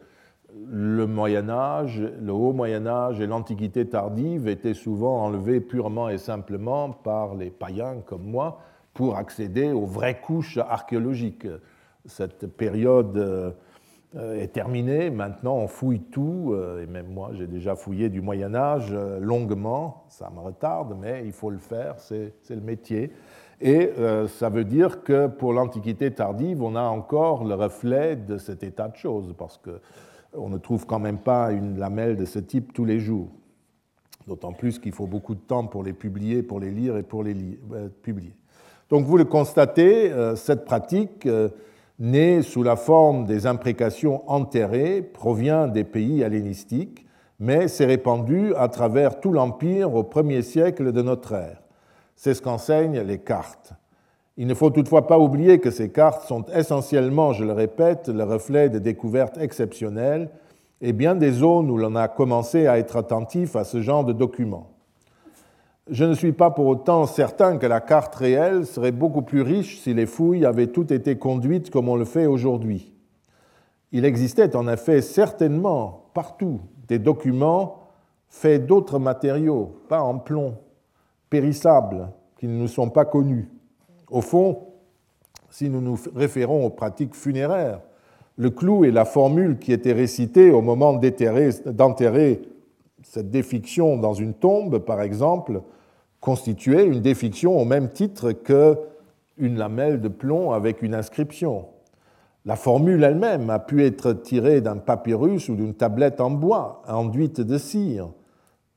le 0.67 1.07
Moyen 1.07 1.49
Âge, 1.49 2.01
le 2.01 2.33
Haut 2.33 2.53
Moyen 2.53 2.87
Âge 2.87 3.21
et 3.21 3.27
l'Antiquité 3.27 3.89
tardive 3.89 4.49
étaient 4.49 4.75
souvent 4.75 5.25
enlevés 5.25 5.61
purement 5.61 6.09
et 6.09 6.19
simplement 6.19 6.91
par 6.91 7.35
les 7.35 7.51
païens 7.51 7.97
comme 8.07 8.25
moi 8.25 8.61
pour 8.95 9.17
accéder 9.17 9.73
aux 9.73 9.87
vraies 9.87 10.21
couches 10.21 10.59
archéologiques. 10.59 11.47
Cette 12.07 12.47
période 12.47 13.55
euh, 14.17 14.41
est 14.41 14.49
terminé. 14.49 15.09
Maintenant, 15.09 15.55
on 15.55 15.69
fouille 15.69 16.01
tout, 16.01 16.51
euh, 16.53 16.83
et 16.83 16.87
même 16.87 17.07
moi, 17.07 17.31
j'ai 17.35 17.47
déjà 17.47 17.77
fouillé 17.77 18.09
du 18.09 18.21
Moyen 18.21 18.57
Âge 18.57 18.89
euh, 18.91 19.21
longuement. 19.21 20.05
Ça 20.09 20.29
me 20.35 20.41
retarde, 20.41 20.97
mais 21.01 21.23
il 21.25 21.31
faut 21.31 21.51
le 21.51 21.59
faire, 21.59 21.95
c'est 22.01 22.35
le 22.49 22.61
métier. 22.61 23.13
Et 23.61 23.93
ça 24.29 24.49
veut 24.49 24.65
dire 24.65 25.05
que 25.05 25.27
pour 25.27 25.53
l'Antiquité 25.53 26.11
tardive, 26.11 26.63
on 26.63 26.77
a 26.77 26.83
encore 26.83 27.45
le 27.45 27.55
reflet 27.55 28.17
de 28.17 28.39
cet 28.39 28.63
état 28.63 28.89
de 28.89 28.97
choses, 28.97 29.35
parce 29.37 29.59
qu'on 30.33 30.49
ne 30.49 30.59
trouve 30.59 30.87
quand 30.87 30.99
même 30.99 31.19
pas 31.19 31.53
une 31.53 31.79
lamelle 31.79 32.17
de 32.17 32.25
ce 32.25 32.39
type 32.39 32.73
tous 32.73 32.85
les 32.85 33.01
jours. 33.01 33.29
D'autant 34.27 34.53
plus 34.53 34.79
qu'il 34.79 34.93
faut 34.93 35.07
beaucoup 35.07 35.35
de 35.35 35.41
temps 35.41 35.67
pour 35.67 35.83
les 35.83 35.93
publier, 35.93 36.43
pour 36.43 36.61
les 36.61 36.71
lire 36.71 36.97
et 36.97 37.03
pour 37.03 37.23
les 37.23 37.35
publier. 38.03 38.35
Donc 38.89 39.05
vous 39.07 39.17
le 39.17 39.25
constatez, 39.25 40.13
cette 40.37 40.65
pratique 40.65 41.27
né 41.99 42.43
sous 42.43 42.63
la 42.63 42.77
forme 42.77 43.27
des 43.27 43.47
imprécations 43.47 44.29
enterrées, 44.31 45.03
provient 45.03 45.69
des 45.69 45.85
pays 45.85 46.23
hellénistiques, 46.23 47.07
mais 47.39 47.69
s'est 47.69 47.87
répandu 47.87 48.55
à 48.55 48.69
travers 48.69 49.21
tout 49.21 49.33
l'Empire 49.33 49.95
au 49.95 50.05
premier 50.05 50.43
siècle 50.43 50.93
de 50.93 51.03
notre 51.03 51.33
ère. 51.33 51.63
C'est 52.15 52.35
ce 52.35 52.43
qu'enseignent 52.43 53.01
les 53.01 53.19
cartes. 53.19 53.73
Il 54.41 54.47
ne 54.47 54.55
faut 54.55 54.71
toutefois 54.71 55.07
pas 55.07 55.19
oublier 55.19 55.59
que 55.59 55.71
ces 55.71 55.91
cartes 55.91 56.27
sont 56.27 56.47
essentiellement, 56.55 57.35
je 57.35 57.45
le 57.45 57.53
répète, 57.53 58.09
le 58.09 58.25
reflet 58.25 58.71
de 58.71 58.79
découvertes 58.79 59.37
exceptionnelles 59.37 60.31
et 60.81 60.95
bien 60.95 61.15
des 61.15 61.31
zones 61.31 61.71
où 61.71 61.77
l'on 61.77 61.95
a 61.95 62.09
commencé 62.09 62.67
à 62.67 62.79
être 62.79 62.97
attentif 62.97 63.55
à 63.55 63.65
ce 63.65 63.83
genre 63.83 64.03
de 64.03 64.15
documents. 64.15 64.71
Je 65.91 66.07
ne 66.07 66.15
suis 66.15 66.33
pas 66.33 66.51
pour 66.51 66.69
autant 66.69 67.05
certain 67.05 67.59
que 67.59 67.67
la 67.67 67.83
carte 67.83 68.15
réelle 68.15 68.65
serait 68.65 68.93
beaucoup 68.93 69.21
plus 69.21 69.43
riche 69.43 69.79
si 69.81 69.93
les 69.93 70.07
fouilles 70.07 70.47
avaient 70.47 70.69
toutes 70.69 70.91
été 70.91 71.19
conduites 71.19 71.69
comme 71.69 71.91
on 71.91 71.97
le 71.97 72.07
fait 72.07 72.25
aujourd'hui. 72.25 72.95
Il 73.93 74.07
existait 74.07 74.57
en 74.57 74.69
effet 74.69 75.03
certainement 75.03 76.05
partout 76.15 76.61
des 76.89 76.99
documents 76.99 77.91
faits 78.31 78.65
d'autres 78.65 78.99
matériaux, 78.99 79.83
pas 79.91 80.01
en 80.01 80.17
plomb, 80.19 80.55
périssables, 81.29 82.09
qui 82.39 82.49
ne 82.49 82.59
nous 82.59 82.69
sont 82.69 82.89
pas 82.89 83.05
connus. 83.05 83.51
Au 84.11 84.21
fond, 84.21 84.59
si 85.51 85.69
nous 85.69 85.81
nous 85.81 85.99
référons 86.15 86.67
aux 86.67 86.71
pratiques 86.71 87.15
funéraires, 87.15 87.81
le 88.37 88.51
clou 88.51 88.85
et 88.85 88.91
la 88.91 89.05
formule 89.05 89.59
qui 89.59 89.73
étaient 89.73 89.93
récités 89.93 90.51
au 90.51 90.63
moment 90.63 90.95
d'enterrer 90.95 92.43
cette 93.03 93.31
défiction 93.31 93.97
dans 93.97 94.15
une 94.15 94.35
tombe, 94.35 94.79
par 94.79 95.03
exemple, 95.03 95.63
constituait 96.21 96.87
une 96.87 97.01
défiction 97.01 97.59
au 97.59 97.65
même 97.65 97.91
titre 97.91 98.33
qu'une 98.33 99.57
lamelle 99.57 100.01
de 100.01 100.09
plomb 100.09 100.53
avec 100.53 100.83
une 100.83 100.95
inscription. 100.95 101.67
La 102.47 102.57
formule 102.57 103.05
elle-même 103.05 103.51
a 103.51 103.59
pu 103.59 103.85
être 103.85 104.13
tirée 104.13 104.61
d'un 104.61 104.77
papyrus 104.77 105.49
ou 105.49 105.55
d'une 105.55 105.75
tablette 105.75 106.21
en 106.21 106.31
bois 106.31 106.83
enduite 106.89 107.41
de 107.41 107.59
cire, 107.59 108.09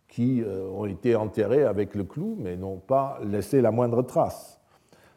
qui 0.10 0.41
euh, 0.41 0.67
ont 0.69 0.86
été 0.86 1.15
enterrées 1.15 1.63
avec 1.63 1.96
le 1.96 2.04
clou, 2.04 2.38
mais 2.39 2.58
n'ont 2.58 2.78
pas 2.78 3.19
laissé 3.24 3.62
la 3.62 3.72
moindre 3.72 4.02
trace. 4.02 4.60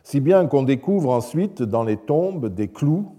Si 0.06 0.20
bien 0.20 0.46
qu'on 0.46 0.62
découvre 0.62 1.10
ensuite 1.10 1.64
dans 1.64 1.82
les 1.82 1.96
tombes 1.96 2.46
des 2.46 2.68
clous, 2.68 3.10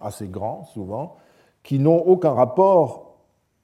assez 0.00 0.28
grands 0.28 0.62
souvent, 0.62 1.16
qui 1.64 1.80
n'ont 1.80 1.98
aucun 1.98 2.30
rapport 2.30 3.16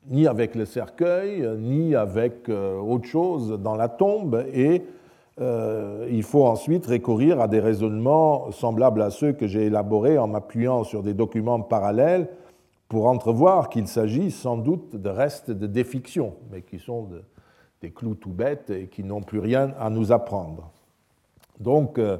ni 0.09 0.27
avec 0.27 0.57
le 0.57 0.65
cercueil, 0.65 1.49
ni 1.57 1.95
avec 1.95 2.49
autre 2.49 3.07
chose 3.07 3.61
dans 3.63 3.77
la 3.77 3.89
tombe, 3.89 4.45
et 4.53 4.83
il 5.41 6.23
faut 6.25 6.47
ensuite 6.47 6.85
recourir 6.87 7.41
à 7.41 7.47
des 7.47 7.61
raisonnements 7.61 8.51
semblables 8.51 9.03
à 9.03 9.11
ceux 9.11 9.35
que 9.35 9.47
j'ai 9.47 9.67
élaborés 9.67 10.19
en 10.19 10.27
m'appuyant 10.27 10.83
sur 10.83 11.05
des 11.05 11.15
documents 11.15 11.61
parallèles 11.61 12.29
pour 12.89 13.07
entrevoir 13.07 13.69
qu'il 13.69 13.87
s'agit 13.87 14.33
sans 14.33 14.57
doute 14.57 14.97
de 14.97 15.09
restes 15.09 15.53
de 15.53 15.69
défiction, 15.69 16.35
mais 16.51 16.63
qui 16.63 16.81
sont 16.81 17.09
des 17.83 17.93
clous 17.93 18.17
tout 18.17 18.33
bêtes 18.33 18.71
et 18.71 18.89
qui 18.89 19.05
n'ont 19.05 19.23
plus 19.23 19.39
rien 19.39 19.75
à 19.79 19.91
nous 19.91 20.11
apprendre. 20.11 20.73
Donc, 21.61 21.99
euh, 21.99 22.19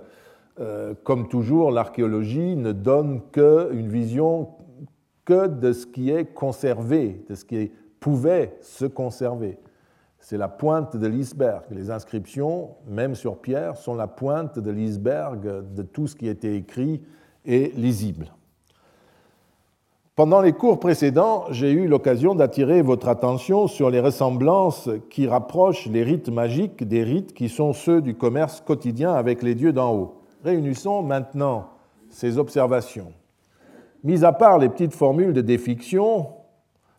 euh, 0.61 0.95
comme 1.05 1.29
toujours, 1.29 1.71
l'archéologie 1.71 2.57
ne 2.57 2.73
donne 2.73 3.21
qu'une 3.33 3.89
vision 3.89 4.49
que 5.25 5.47
de 5.47 5.73
ce 5.73 5.87
qui 5.87 6.11
est 6.11 6.27
conservé, 6.27 7.25
de 7.29 7.35
ce 7.35 7.45
qui 7.45 7.71
pouvait 8.01 8.57
se 8.61 8.87
conserver. 8.87 9.59
C'est 10.21 10.39
la 10.39 10.49
pointe 10.49 10.97
de 10.97 11.07
l'iceberg. 11.07 11.63
Les 11.71 11.91
inscriptions, 11.91 12.71
même 12.89 13.15
sur 13.15 13.39
pierre, 13.39 13.77
sont 13.77 13.95
la 13.95 14.07
pointe 14.07 14.59
de 14.59 14.71
l'iceberg 14.71 15.73
de 15.75 15.83
tout 15.83 16.07
ce 16.07 16.17
qui 16.17 16.29
été 16.29 16.55
écrit 16.57 17.03
et 17.45 17.73
lisible. 17.77 18.33
Pendant 20.19 20.41
les 20.41 20.53
cours 20.53 20.81
précédents, 20.81 21.45
j'ai 21.51 21.71
eu 21.71 21.87
l'occasion 21.87 22.35
d'attirer 22.35 22.83
votre 22.83 23.07
attention 23.07 23.69
sur 23.69 23.89
les 23.89 24.01
ressemblances 24.01 24.91
qui 25.11 25.29
rapprochent 25.29 25.87
les 25.87 26.03
rites 26.03 26.29
magiques 26.29 26.83
des 26.83 27.05
rites 27.05 27.33
qui 27.33 27.49
sont 27.49 27.73
ceux 27.73 28.03
du 28.03 28.17
commerce 28.17 28.61
quotidien 28.61 29.13
avec 29.13 29.45
les 29.45 29.55
dieux 29.55 29.73
d'en 29.73 29.95
haut. 29.95 30.18
Réunissons 30.45 31.03
maintenant 31.03 31.71
ces 32.11 32.39
observations. 32.39 33.13
Mis 34.05 34.25
à 34.25 34.33
part 34.33 34.59
les 34.59 34.69
petites 34.69 34.95
formules 34.95 35.33
de 35.33 35.41
défiction, 35.41 36.29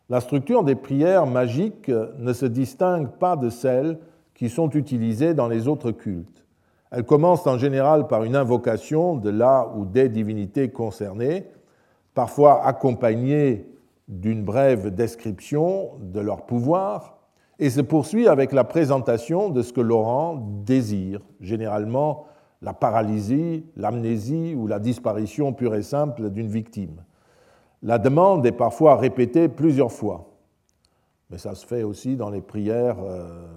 la 0.10 0.20
structure 0.20 0.64
des 0.64 0.76
prières 0.76 1.26
magiques 1.26 1.90
ne 1.90 2.34
se 2.34 2.46
distingue 2.46 3.08
pas 3.08 3.36
de 3.36 3.50
celles 3.50 3.98
qui 4.34 4.50
sont 4.50 4.70
utilisées 4.72 5.34
dans 5.34 5.48
les 5.48 5.68
autres 5.68 5.92
cultes. 5.92 6.46
Elle 6.92 7.06
commence 7.06 7.46
en 7.46 7.58
général 7.58 8.08
par 8.08 8.24
une 8.24 8.36
invocation 8.36 9.16
de 9.16 9.30
la 9.30 9.70
ou 9.76 9.86
des 9.86 10.10
divinités 10.10 10.70
concernées, 10.70 11.46
parfois 12.14 12.66
accompagné 12.66 13.70
d'une 14.08 14.44
brève 14.44 14.94
description 14.94 15.92
de 16.02 16.20
leur 16.20 16.46
pouvoir, 16.46 17.18
et 17.60 17.70
se 17.70 17.82
poursuit 17.82 18.28
avec 18.28 18.54
la 18.54 18.64
présentation 18.64 19.50
de 19.50 19.62
ce 19.62 19.74
que 19.74 19.82
Laurent 19.82 20.36
désire, 20.66 21.22
généralement 21.42 22.26
la 22.62 22.74
paralysie, 22.74 23.66
l'amnésie 23.76 24.54
ou 24.56 24.68
la 24.68 24.80
disparition 24.80 25.54
pure 25.54 25.76
et 25.76 25.84
simple 25.84 26.30
d'une 26.30 26.50
victime. 26.50 27.04
La 27.82 27.98
demande 27.98 28.46
est 28.46 28.52
parfois 28.52 28.98
répétée 28.98 29.48
plusieurs 29.48 29.92
fois, 29.92 30.30
mais 31.30 31.38
ça 31.38 31.56
se 31.56 31.66
fait 31.66 31.84
aussi 31.84 32.18
dans 32.18 32.30
les 32.30 32.42
prières 32.42 32.98
euh, 33.02 33.48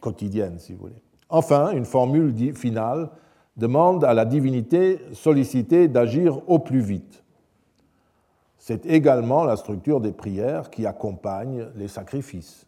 quotidiennes, 0.00 0.58
si 0.58 0.72
vous 0.72 0.80
voulez. 0.80 1.02
Enfin, 1.28 1.72
une 1.72 1.84
formule 1.84 2.54
finale 2.54 3.10
demande 3.56 4.04
à 4.04 4.14
la 4.14 4.24
divinité 4.24 5.00
sollicitée 5.12 5.88
d'agir 5.88 6.48
au 6.48 6.58
plus 6.58 6.80
vite. 6.80 7.22
C'est 8.58 8.86
également 8.86 9.44
la 9.44 9.56
structure 9.56 10.00
des 10.00 10.12
prières 10.12 10.70
qui 10.70 10.86
accompagne 10.86 11.66
les 11.76 11.88
sacrifices. 11.88 12.66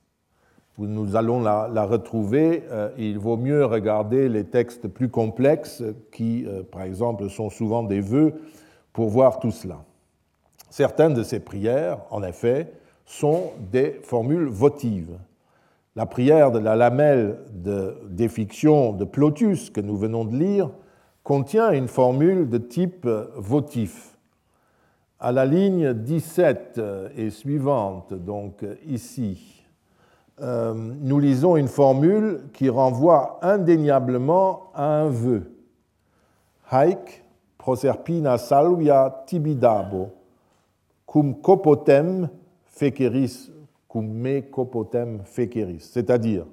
Nous 0.79 1.17
allons 1.17 1.41
la, 1.41 1.85
retrouver. 1.85 2.65
Euh, 2.71 2.91
il 2.99 3.19
vaut 3.19 3.37
mieux 3.37 3.65
regarder 3.65 4.29
les 4.29 4.45
textes 4.45 4.89
plus 4.89 5.09
complexes 5.09 5.83
qui, 6.13 6.45
euh, 6.47 6.63
par 6.63 6.83
exemple, 6.83 7.31
sont 7.31 7.51
souvent 7.51 7.83
des 7.83 8.01
vœux 8.01 8.35
pour 8.93 9.09
voir 9.09 9.39
tout 9.39 9.51
cela. 9.51 9.85
Certaines 10.69 11.15
de 11.15 11.23
ces 11.23 11.41
prières, 11.41 11.99
en 12.11 12.23
effet, 12.23 12.73
sont 13.05 13.53
des 13.73 14.01
formules 14.03 14.49
votives. 14.49 15.19
La 15.95 16.05
prière 16.05 16.53
de 16.53 16.59
la 16.59 16.77
lamelle 16.77 17.39
de 17.55 17.97
défiction 18.11 18.93
de 18.93 19.05
Plotus 19.05 19.71
que 19.71 19.81
nous 19.81 19.97
venons 19.97 20.25
de 20.25 20.37
lire 20.37 20.71
contient 21.23 21.73
une 21.73 21.89
formule 21.89 22.51
de 22.51 22.59
type 22.59 23.09
votif 23.37 24.17
à 25.19 25.33
la 25.33 25.47
ligne 25.47 25.95
17 25.95 26.75
euh, 26.79 27.09
et 27.17 27.31
suivante, 27.31 28.13
donc 28.13 28.63
euh, 28.63 28.77
ici, 28.87 29.56
euh, 30.43 30.75
nous 30.75 31.19
lisons 31.19 31.57
une 31.57 31.69
formule 31.69 32.43
qui 32.53 32.69
renvoie 32.69 33.39
indéniablement 33.43 34.71
à 34.75 34.85
un 34.85 35.09
vœu. 35.09 35.51
Haik 36.71 37.25
proserpina 37.57 38.37
salvia 38.39 39.25
tibidabo, 39.27 40.11
cum 41.07 41.35
copotem 41.35 42.29
feceris, 42.65 43.51
cum 43.89 44.07
me 44.07 44.41
copotem 44.43 45.21
feceris. 45.25 45.81
C'est-à-dire, 45.81 46.45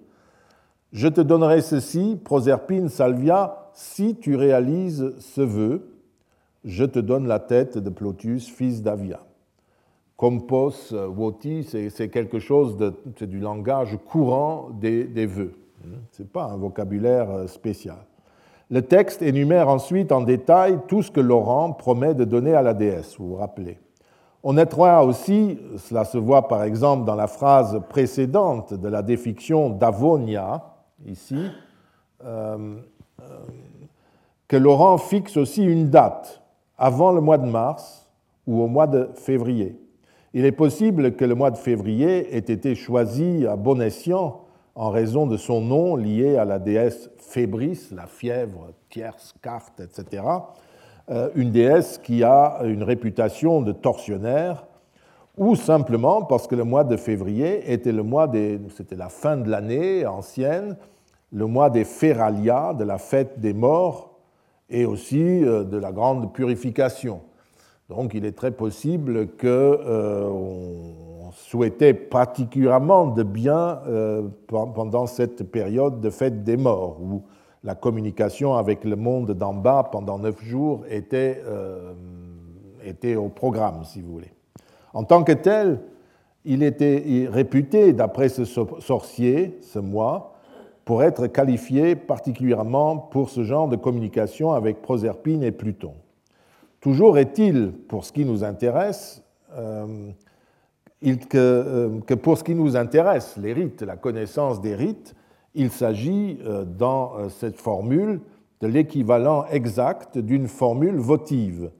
je 0.91 1.07
te 1.07 1.21
donnerai 1.21 1.61
ceci, 1.61 2.17
proserpine 2.23 2.87
salvia, 2.87 3.69
si 3.73 4.15
tu 4.15 4.35
réalises 4.35 5.13
ce 5.19 5.41
vœu, 5.41 5.93
je 6.63 6.85
te 6.85 6.99
donne 6.99 7.27
la 7.27 7.39
tête 7.39 7.77
de 7.77 7.89
Plotus, 7.89 8.47
fils 8.47 8.81
d'Avia. 8.81 9.19
Compos 10.23 10.93
voti, 10.93 11.65
c'est 11.65 12.07
quelque 12.07 12.39
chose 12.39 12.77
c'est 13.17 13.29
du 13.29 13.41
langage 13.41 13.97
courant 14.09 14.69
des, 14.71 15.25
vœux. 15.25 15.53
Ce 16.13 16.21
n'est 16.21 16.29
pas 16.29 16.45
un 16.45 16.55
vocabulaire 16.55 17.29
euh, 17.29 17.47
spécial. 17.47 17.97
Le 18.69 18.83
texte 18.83 19.21
énumère 19.21 19.67
ensuite 19.67 20.13
en 20.13 20.21
détail 20.21 20.79
tout 20.87 21.03
ce 21.03 21.11
que 21.11 21.19
Laurent 21.19 21.73
promet 21.73 22.13
de 22.13 22.23
donner 22.23 22.53
à 22.53 22.61
la 22.61 22.73
déesse, 22.73 23.17
vous 23.19 23.31
vous 23.31 23.35
rappelez. 23.35 23.77
On 24.43 24.53
notera 24.53 25.03
aussi, 25.03 25.59
cela 25.75 26.05
se 26.05 26.17
voit 26.17 26.47
par 26.47 26.63
exemple 26.63 27.03
dans 27.03 27.15
la 27.15 27.27
phrase 27.27 27.81
précédente 27.89 28.73
de 28.73 28.87
la 28.87 29.01
défiction 29.01 29.71
d'Avonia, 29.71 30.75
ici, 31.05 31.51
euh, 32.23 32.77
euh, 33.19 33.25
que 34.47 34.55
Laurent 34.55 34.97
fixe 34.97 35.35
aussi 35.35 35.65
une 35.65 35.89
date 35.89 36.41
avant 36.77 37.11
le 37.11 37.19
mois 37.19 37.37
de 37.37 37.45
mars 37.45 38.09
ou 38.47 38.61
au 38.61 38.67
mois 38.67 38.87
de 38.87 39.09
février. 39.15 39.82
Il 40.33 40.45
est 40.45 40.51
possible 40.51 41.15
que 41.15 41.25
le 41.25 41.35
mois 41.35 41.51
de 41.51 41.57
février 41.57 42.35
ait 42.35 42.39
été 42.39 42.73
choisi 42.73 43.45
à 43.45 43.55
bon 43.55 43.79
escient 43.79 44.41
en 44.73 44.89
raison 44.89 45.27
de 45.27 45.37
son 45.37 45.61
nom 45.61 45.95
lié 45.95 46.37
à 46.37 46.45
la 46.45 46.57
déesse 46.57 47.11
Fébris, 47.17 47.89
la 47.95 48.07
fièvre, 48.07 48.71
tierce, 48.89 49.35
carte, 49.41 49.79
etc., 49.79 50.23
euh, 51.11 51.29
une 51.35 51.51
déesse 51.51 51.99
qui 51.99 52.23
a 52.23 52.61
une 52.63 52.81
réputation 52.81 53.61
de 53.61 53.73
tortionnaire, 53.73 54.65
ou 55.37 55.55
simplement 55.55 56.23
parce 56.23 56.47
que 56.47 56.55
le 56.55 56.63
mois 56.63 56.83
de 56.83 56.95
février 56.95 57.71
était 57.71 57.91
le 57.91 58.03
mois 58.03 58.27
des, 58.27 58.59
c'était 58.75 58.95
la 58.95 59.09
fin 59.09 59.37
de 59.37 59.49
l'année 59.49 60.05
ancienne, 60.05 60.77
le 61.31 61.45
mois 61.45 61.69
des 61.69 61.83
Feralia, 61.83 62.73
de 62.73 62.83
la 62.83 62.97
fête 62.97 63.39
des 63.39 63.53
morts, 63.53 64.17
et 64.69 64.85
aussi 64.85 65.43
euh, 65.43 65.63
de 65.63 65.77
la 65.77 65.91
grande 65.91 66.33
purification. 66.33 67.21
Donc 67.95 68.13
il 68.13 68.25
est 68.25 68.35
très 68.35 68.51
possible 68.51 69.27
qu'on 69.39 69.47
euh, 69.47 70.29
souhaitait 71.31 71.93
particulièrement 71.93 73.07
de 73.07 73.23
bien 73.23 73.79
euh, 73.87 74.23
pendant 74.47 75.05
cette 75.05 75.43
période 75.51 76.01
de 76.01 76.09
fête 76.09 76.43
des 76.43 76.57
morts, 76.57 76.97
où 77.01 77.23
la 77.63 77.75
communication 77.75 78.55
avec 78.55 78.83
le 78.83 78.95
monde 78.95 79.31
d'en 79.31 79.53
bas 79.53 79.89
pendant 79.91 80.19
neuf 80.19 80.43
jours 80.43 80.83
était, 80.89 81.41
était 82.83 83.15
au 83.15 83.29
programme, 83.29 83.85
si 83.85 84.01
vous 84.01 84.11
voulez. 84.11 84.33
En 84.93 85.05
tant 85.05 85.23
que 85.23 85.31
tel, 85.31 85.79
il 86.43 86.61
était 86.61 87.29
réputé, 87.31 87.93
d'après 87.93 88.27
ce 88.27 88.43
sorcier, 88.43 89.59
ce 89.61 89.79
mois, 89.79 90.33
pour 90.85 91.03
être 91.03 91.27
qualifié 91.27 91.95
particulièrement 91.95 92.97
pour 92.97 93.29
ce 93.29 93.43
genre 93.43 93.67
de 93.67 93.75
communication 93.75 94.51
avec 94.51 94.81
Proserpine 94.81 95.43
et 95.43 95.51
Pluton. 95.51 95.93
Toujours 96.83 97.17
est-il, 97.17 97.71
pour 97.71 98.03
ce 98.03 98.11
qui 98.11 98.25
nous 98.25 98.43
intéresse, 98.43 99.23
euh, 99.55 100.11
euh, 101.05 101.99
que, 102.05 102.13
pour 102.13 102.37
ce 102.37 102.43
qui 102.43 102.55
nous 102.55 102.75
intéresse, 102.75 103.37
les 103.37 103.53
rites, 103.53 103.83
la 103.83 103.95
connaissance 103.95 104.59
des 104.59 104.75
rites, 104.75 105.15
il 105.55 105.71
s'agit 105.71 106.39
euh, 106.43 106.65
dans 106.65 107.29
cette 107.29 107.55
formule 107.55 108.19
de 108.59 108.67
l'équivalent 108.67 109.45
exact 109.45 110.17
d'une 110.17 110.49
formule 110.49 110.97
votive. 110.97 111.71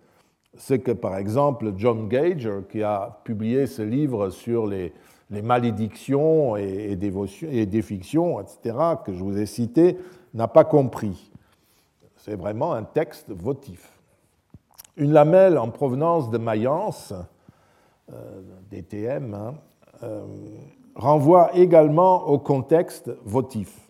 Ce 0.55 0.73
que, 0.73 0.93
par 0.93 1.17
exemple, 1.17 1.73
John 1.75 2.07
Gage, 2.07 2.49
qui 2.71 2.81
a 2.81 3.19
publié 3.25 3.67
ce 3.67 3.81
livre 3.81 4.29
sur 4.29 4.67
les, 4.67 4.93
malédictions 5.29 6.55
et, 6.55 6.97
et 7.51 7.65
défictions, 7.65 8.39
etc., 8.39 8.77
que 9.05 9.11
je 9.11 9.21
vous 9.21 9.37
ai 9.37 9.47
cités, 9.47 9.97
n'a 10.33 10.47
pas 10.47 10.63
compris. 10.63 11.29
C'est 12.15 12.35
vraiment 12.35 12.71
un 12.71 12.83
texte 12.83 13.31
votif. 13.31 13.92
Une 14.95 15.11
lamelle 15.11 15.57
en 15.57 15.69
provenance 15.69 16.29
de 16.29 16.37
Mayence, 16.37 17.13
euh, 18.11 18.41
DTM, 18.69 19.33
hein, 19.33 19.55
euh, 20.03 20.23
renvoie 20.95 21.55
également 21.55 22.27
au 22.27 22.37
contexte 22.37 23.11
votif. 23.25 23.89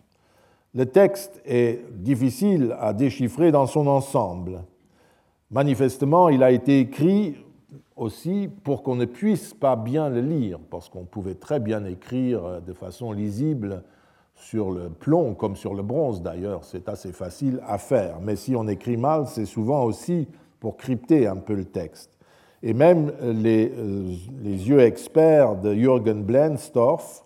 Le 0.74 0.86
texte 0.86 1.42
est 1.44 1.84
difficile 1.92 2.74
à 2.80 2.94
déchiffrer 2.94 3.52
dans 3.52 3.66
son 3.66 3.86
ensemble. 3.86 4.64
Manifestement, 5.50 6.30
il 6.30 6.42
a 6.42 6.50
été 6.50 6.80
écrit 6.80 7.36
aussi 7.96 8.48
pour 8.64 8.82
qu'on 8.82 8.96
ne 8.96 9.04
puisse 9.04 9.52
pas 9.52 9.76
bien 9.76 10.08
le 10.08 10.22
lire, 10.22 10.58
parce 10.70 10.88
qu'on 10.88 11.04
pouvait 11.04 11.34
très 11.34 11.60
bien 11.60 11.84
écrire 11.84 12.62
de 12.62 12.72
façon 12.72 13.12
lisible 13.12 13.84
sur 14.34 14.70
le 14.70 14.88
plomb 14.88 15.34
comme 15.34 15.54
sur 15.54 15.74
le 15.74 15.82
bronze 15.82 16.22
d'ailleurs, 16.22 16.64
c'est 16.64 16.88
assez 16.88 17.12
facile 17.12 17.60
à 17.66 17.78
faire. 17.78 18.20
Mais 18.20 18.36
si 18.36 18.56
on 18.56 18.66
écrit 18.66 18.96
mal, 18.96 19.26
c'est 19.26 19.46
souvent 19.46 19.84
aussi 19.84 20.26
pour 20.64 20.78
crypter 20.78 21.26
un 21.26 21.36
peu 21.36 21.52
le 21.52 21.66
texte. 21.66 22.08
Et 22.62 22.72
même 22.72 23.12
les, 23.20 23.70
euh, 23.76 24.14
les 24.42 24.66
yeux 24.66 24.80
experts 24.80 25.56
de 25.56 25.74
Jürgen 25.74 26.22
Blenstorff 26.22 27.22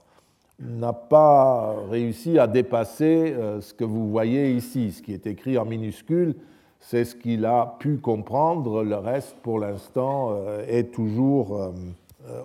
n'a 0.59 0.93
pas 0.93 1.77
réussi 1.89 2.37
à 2.41 2.49
dépasser 2.49 3.33
euh, 3.39 3.61
ce 3.61 3.73
que 3.73 3.85
vous 3.85 4.11
voyez 4.11 4.51
ici. 4.51 4.91
Ce 4.91 5.01
qui 5.01 5.13
est 5.15 5.25
écrit 5.29 5.57
en 5.57 5.65
minuscule, 5.65 6.35
c'est 6.81 7.05
ce 7.05 7.15
qu'il 7.15 7.45
a 7.45 7.77
pu 7.79 7.99
comprendre. 7.99 8.83
Le 8.83 8.97
reste, 8.97 9.37
pour 9.37 9.61
l'instant, 9.61 10.31
euh, 10.33 10.65
est 10.67 10.93
toujours 10.93 11.71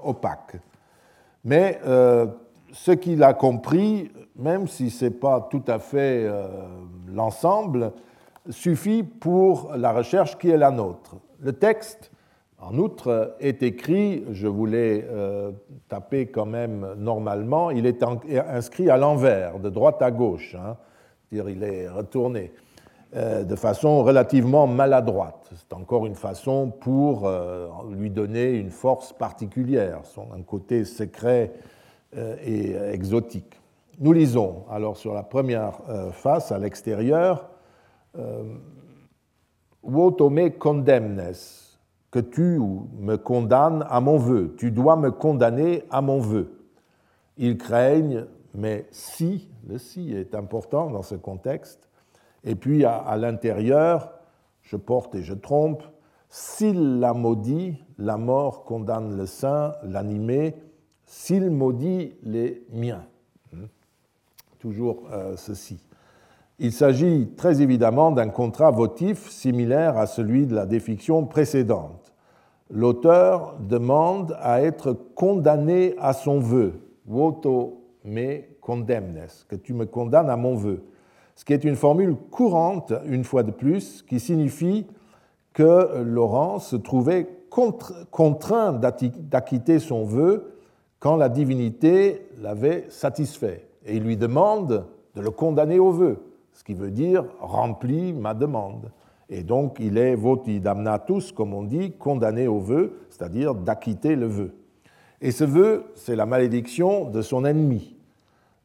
opaque. 0.04 0.58
Mais 1.44 1.80
ce 2.72 2.92
qu'il 2.92 3.24
a 3.24 3.34
compris, 3.34 4.12
même 4.36 4.68
si 4.68 4.92
ce 4.92 5.06
n'est 5.06 5.12
pas 5.12 5.48
tout 5.50 5.64
à 5.66 5.80
fait 5.80 6.32
l'ensemble, 7.12 7.92
suffit 8.50 9.04
pour 9.04 9.72
la 9.76 9.92
recherche 9.92 10.38
qui 10.38 10.50
est 10.50 10.58
la 10.58 10.72
nôtre. 10.72 11.16
Le 11.40 11.54
texte, 11.54 12.12
en 12.60 12.78
outre, 12.78 13.36
est 13.40 13.64
écrit, 13.64 14.24
je 14.32 14.48
voulais 14.48 15.06
euh, 15.10 15.52
taper 15.90 16.28
quand 16.28 16.46
même 16.46 16.94
normalement, 16.98 17.72
il 17.72 17.86
est 17.86 18.04
inscrit 18.04 18.90
à 18.90 18.98
l'envers, 18.98 19.60
de 19.60 19.70
droite 19.70 20.02
à 20.02 20.12
gauche, 20.12 20.56
hein, 20.56 20.78
dire 21.32 21.50
il 21.50 21.64
est 21.64 21.88
retourné, 21.90 22.52
euh, 23.16 23.44
de 23.44 23.56
façon 23.56 24.04
relativement 24.04 24.68
maladroite. 24.68 25.52
C'est 25.56 25.74
encore 25.74 26.06
une 26.06 26.16
façon 26.16 26.70
pour 26.70 27.30
lui 27.92 28.10
donner 28.10 28.52
une 28.52 28.72
force 28.72 29.14
particulière, 29.14 30.00
son, 30.04 30.28
un 30.34 30.42
côté 30.42 30.86
secret 30.86 31.52
et 32.46 32.76
exotique. 32.92 33.60
Nous 34.00 34.12
lisons 34.12 34.66
alors 34.72 34.98
sur 34.98 35.14
la 35.14 35.22
première 35.22 35.80
euh, 35.88 36.12
face 36.12 36.52
à 36.52 36.58
l'extérieur 36.58 37.48
Wotome 39.84 40.52
condemnes, 40.52 41.34
que 42.12 42.20
tu 42.20 42.60
me 42.60 43.16
condamnes 43.16 43.86
à 43.90 44.00
mon 44.00 44.18
vœu, 44.18 44.54
tu 44.58 44.72
dois 44.72 44.96
me 44.96 45.12
condamner 45.12 45.84
à 45.90 46.02
mon 46.02 46.20
vœu. 46.20 46.52
Ils 47.38 47.58
craignent, 47.58 48.26
mais 48.54 48.88
si, 48.92 49.50
le 49.68 49.78
si 49.78 50.14
est 50.14 50.36
important 50.36 50.92
dans 50.92 51.02
ce 51.02 51.16
contexte. 51.16 51.90
Et 52.44 52.56
puis 52.56 52.86
à, 52.86 53.18
l'intérieur, 53.18 54.14
je 54.62 54.78
porte 54.78 55.16
et 55.16 55.24
je 55.24 55.34
trompe, 55.34 55.84
s'il 56.30 57.00
la 57.00 57.14
maudit, 57.14 57.84
la 57.98 58.18
mort 58.18 58.64
condamne 58.64 59.18
le 59.18 59.26
saint, 59.26 59.74
l'animé, 59.84 60.56
s'il 61.06 61.50
maudit 61.50 62.14
les 62.24 62.66
miens 62.72 63.06
toujours 64.64 65.04
euh, 65.12 65.36
ceci. 65.36 65.78
Il 66.60 66.72
s'agit 66.72 67.30
très 67.36 67.62
évidemment 67.62 68.12
d'un 68.12 68.30
contrat 68.30 68.72
votif 68.72 69.30
similaire 69.30 69.98
à 69.98 70.06
celui 70.06 70.46
de 70.46 70.56
la 70.56 70.66
défiction 70.66 71.26
précédente. 71.26 72.14
L'auteur 72.70 73.56
demande 73.60 74.38
à 74.40 74.62
être 74.62 74.94
condamné 75.16 75.96
à 76.00 76.14
son 76.14 76.40
vœu, 76.40 76.74
voto 77.06 77.82
me 78.06 78.42
condemnes, 78.62 79.28
que 79.48 79.56
tu 79.56 79.74
me 79.74 79.86
condamnes 79.86 80.30
à 80.30 80.38
mon 80.38 80.56
vœu, 80.56 80.84
ce 81.36 81.44
qui 81.44 81.54
est 81.54 81.64
une 81.64 81.76
formule 81.76 82.16
courante, 82.32 82.94
une 83.06 83.24
fois 83.24 83.44
de 83.44 83.52
plus, 83.52 84.04
qui 84.04 84.20
signifie 84.20 84.86
que 85.54 86.02
Laurent 86.04 86.60
se 86.60 86.76
trouvait 86.76 87.28
contraint 88.12 88.74
d'acquitter 88.74 89.80
son 89.80 90.04
vœu 90.04 90.54
quand 91.00 91.16
la 91.16 91.30
divinité 91.30 92.28
l'avait 92.42 92.86
satisfait. 92.90 93.68
Et 93.86 93.98
il 93.98 94.04
lui 94.04 94.18
demande 94.18 94.86
de 95.16 95.22
le 95.22 95.30
condamner 95.30 95.80
au 95.80 95.92
vœu, 95.92 96.18
ce 96.54 96.64
qui 96.64 96.74
veut 96.74 96.92
dire 96.92 97.26
remplis 97.40 98.14
ma 98.14 98.34
demande. 98.34 98.92
Et 99.30 99.44
donc 99.44 99.78
il 99.80 99.98
est 99.98 100.16
voti 100.16 100.60
damnatus, 100.60 101.32
comme 101.32 101.54
on 101.54 101.64
dit, 101.64 101.94
condamné 101.94 102.48
au 102.48 102.60
vœu, 102.60 103.00
c'est-à-dire 103.10 103.56
d'acquitter 103.56 104.16
le 104.16 104.28
vœu. 104.28 104.54
Et 105.22 105.32
ce 105.32 105.44
vœu, 105.44 105.86
c'est 105.96 106.16
la 106.16 106.26
malédiction 106.26 107.10
de 107.10 107.22
son 107.22 107.46
ennemi. 107.46 107.96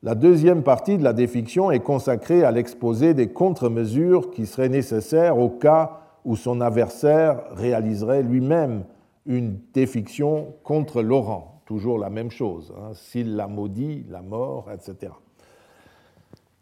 La 0.03 0.15
deuxième 0.15 0.63
partie 0.63 0.99
de 0.99 1.05
la 1.05 1.13
défiction 1.13 1.71
est 1.71 1.81
consacrée 1.81 2.45
à 2.45 2.51
l'exposé 2.51 3.15
des 3.15 3.29
contre-mesures 3.29 4.31
qui 4.31 4.47
seraient 4.47 4.69
nécessaires 4.69 5.39
au 5.39 5.49
cas 5.49 6.01
où 6.25 6.37
son 6.37 6.61
adversaire 6.61 7.43
réaliserait 7.53 8.23
lui-même 8.23 8.85
une 9.27 9.59
défiction 9.73 10.55
contre 10.63 11.03
Laurent 11.03 11.59
toujours 11.69 11.99
la 11.99 12.09
même 12.09 12.31
chose. 12.31 12.73
Hein. 12.79 12.93
S'il 12.95 13.37
la 13.37 13.47
maudit, 13.47 14.07
la 14.09 14.23
mort, 14.23 14.71
etc. 14.73 15.13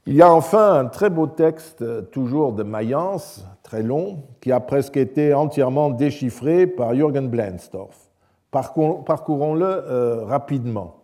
Il 0.08 0.14
y 0.14 0.22
a 0.22 0.32
enfin 0.32 0.74
un 0.74 0.86
très 0.86 1.10
beau 1.10 1.26
texte, 1.26 1.82
euh, 1.82 2.00
toujours 2.00 2.52
de 2.52 2.62
Mayence, 2.62 3.44
très 3.64 3.82
long, 3.82 4.22
qui 4.40 4.52
a 4.52 4.60
presque 4.60 4.96
été 4.96 5.34
entièrement 5.34 5.90
déchiffré 5.90 6.68
par 6.68 6.94
Jürgen 6.94 7.28
Blenstorff. 7.28 8.08
Parcourons-le 8.52 9.66
euh, 9.66 10.24
rapidement. 10.24 11.02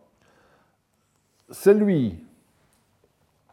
Celui, 1.50 2.24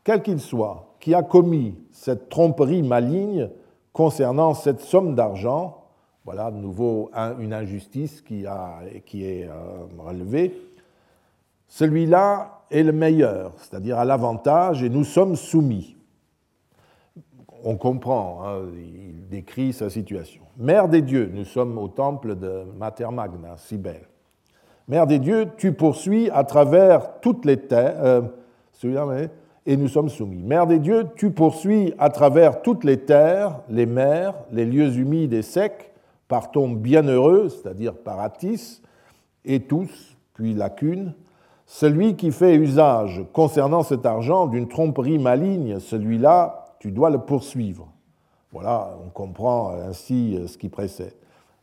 quel 0.04 0.22
qu'il 0.22 0.40
soit, 0.40 0.94
qui 1.00 1.16
a 1.16 1.24
commis 1.24 1.76
cette 1.92 2.30
tromperie 2.30 2.84
maligne 2.84 3.50
concernant 3.92 4.54
cette 4.54 4.82
somme 4.82 5.16
d'argent, 5.16 5.84
voilà 6.26 6.52
de 6.52 6.58
nouveau 6.58 7.10
une 7.40 7.54
injustice 7.54 8.22
qui, 8.22 8.44
est 8.44 9.48
euh, 9.48 9.52
relevée. 9.98 10.56
Celui-là 11.68 12.59
est 12.72 12.84
le 12.84 12.92
meilleur, 12.92 13.54
c'est-à-dire 13.58 13.98
à, 13.98 14.06
l'avantage, 14.06 14.84
et 14.84 14.90
nous 14.90 15.04
sommes 15.04 15.36
soumis. 15.36 15.96
On 17.64 17.76
comprend, 17.76 18.44
hein, 18.46 18.62
il 18.76 19.28
décrit 19.28 19.74
sa 19.74 19.90
situation. 19.90 20.44
Mère 20.58 20.88
des 20.88 21.02
dieux, 21.02 21.30
nous 21.34 21.46
sommes 21.46 21.78
au 21.78 21.88
temple 21.88 22.36
de 22.36 22.64
Mater 22.78 23.10
Magna, 23.12 23.58
Cybèle. 23.58 24.08
Mère 24.88 25.08
des 25.08 25.20
dieux, 25.20 25.48
tu 25.58 25.74
poursuis 25.74 26.30
à 26.32 26.44
travers 26.44 27.20
toutes 27.20 27.46
les 27.46 27.58
terres, 27.58 27.96
euh, 28.04 28.22
et 29.66 29.78
nous 29.78 29.88
sommes 29.88 30.10
soumis. 30.10 30.42
Mère 30.42 30.68
des 30.68 30.80
dieux, 30.80 31.06
tu 31.16 31.32
poursuis 31.32 31.94
à 32.00 32.10
travers 32.10 32.62
toutes 32.62 32.84
les 32.84 32.98
terres, 32.98 33.60
les 33.70 33.86
mers, 33.86 34.34
les 34.52 34.66
lieux 34.66 34.96
humides 34.98 35.34
et 35.34 35.42
secs, 35.42 35.92
par 36.28 36.52
ton 36.52 36.70
bienheureux, 36.70 37.50
c'est-à-dire 37.50 37.94
par 37.94 38.20
Atis, 38.20 38.82
et 39.46 39.60
tous, 39.62 40.16
puis 40.34 40.54
lacune, 40.54 41.14
celui 41.72 42.16
qui 42.16 42.32
fait 42.32 42.56
usage 42.56 43.24
concernant 43.32 43.84
cet 43.84 44.04
argent 44.08 44.48
d'une 44.48 44.68
tromperie 44.68 45.20
maligne, 45.20 45.80
celui-là, 45.80 46.66
tu 46.80 46.92
dois 46.92 47.12
le 47.12 47.20
poursuivre. 47.20 47.88
Voilà, 48.52 48.98
on 49.06 49.10
comprend 49.10 49.74
ainsi 49.88 50.40
ce 50.48 50.58
qui 50.58 50.68
précède. 50.68 51.14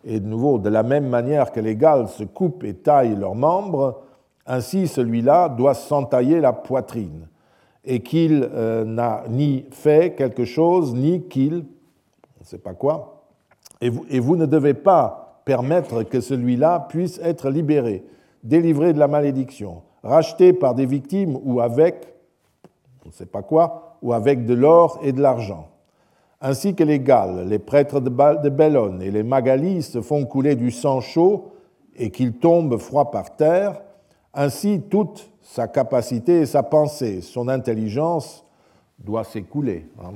Et 0.04 0.20
de 0.20 0.28
nouveau, 0.28 0.60
de 0.60 0.68
la 0.68 0.84
même 0.84 1.08
manière 1.08 1.50
que 1.50 1.58
les 1.58 1.74
Galles 1.74 2.06
se 2.06 2.22
coupent 2.22 2.62
et 2.62 2.74
taillent 2.74 3.16
leurs 3.16 3.34
membres, 3.34 4.02
ainsi 4.46 4.86
celui-là 4.86 5.48
doit 5.48 5.74
s'entailler 5.74 6.40
la 6.40 6.52
poitrine, 6.52 7.26
et 7.84 7.98
qu'il 7.98 8.48
euh, 8.54 8.84
n'a 8.84 9.24
ni 9.28 9.66
fait 9.72 10.14
quelque 10.14 10.44
chose, 10.44 10.94
ni 10.94 11.22
qu'il, 11.22 11.64
on 12.36 12.42
ne 12.42 12.44
sait 12.44 12.58
pas 12.58 12.74
quoi, 12.74 13.24
et 13.80 14.20
vous, 14.20 14.36
ne 14.36 14.46
devez 14.46 14.72
pas 14.72 15.42
permettre 15.44 16.04
que 16.04 16.20
celui-là 16.20 16.86
puisse 16.88 17.18
être 17.24 17.50
libéré, 17.50 18.06
délivré 18.44 18.92
de 18.92 19.00
la 19.00 19.08
malédiction, 19.08 19.82
racheté 20.06 20.52
par 20.52 20.74
des 20.74 20.86
victimes 20.86 21.38
ou 21.44 21.60
avec, 21.60 22.14
on 23.04 23.08
ne 23.08 23.12
sait 23.12 23.26
pas 23.26 23.42
quoi, 23.42 23.98
ou 24.02 24.12
avec 24.12 24.46
de 24.46 24.54
l'or 24.54 24.98
et 25.02 25.12
de 25.12 25.20
l'argent. 25.20 25.68
Ainsi 26.40 26.74
que 26.74 26.84
les 26.84 27.00
Galles, 27.00 27.48
les 27.48 27.58
prêtres 27.58 28.00
de 28.00 28.48
Bellone 28.48 29.02
et 29.02 29.10
les 29.10 29.22
Magalis 29.22 29.82
se 29.82 30.00
font 30.00 30.24
couler 30.26 30.54
du 30.54 30.70
sang 30.70 31.00
chaud 31.00 31.52
et 31.96 32.10
qu'ils 32.10 32.34
tombent 32.34 32.76
froids 32.76 33.10
par 33.10 33.36
terre, 33.36 33.80
ainsi 34.34 34.82
toute 34.90 35.30
sa 35.42 35.66
capacité 35.66 36.40
et 36.40 36.46
sa 36.46 36.62
pensée, 36.62 37.22
son 37.22 37.48
intelligence 37.48 38.44
doit 38.98 39.24
s'écouler. 39.24 39.86
Hein. 40.02 40.14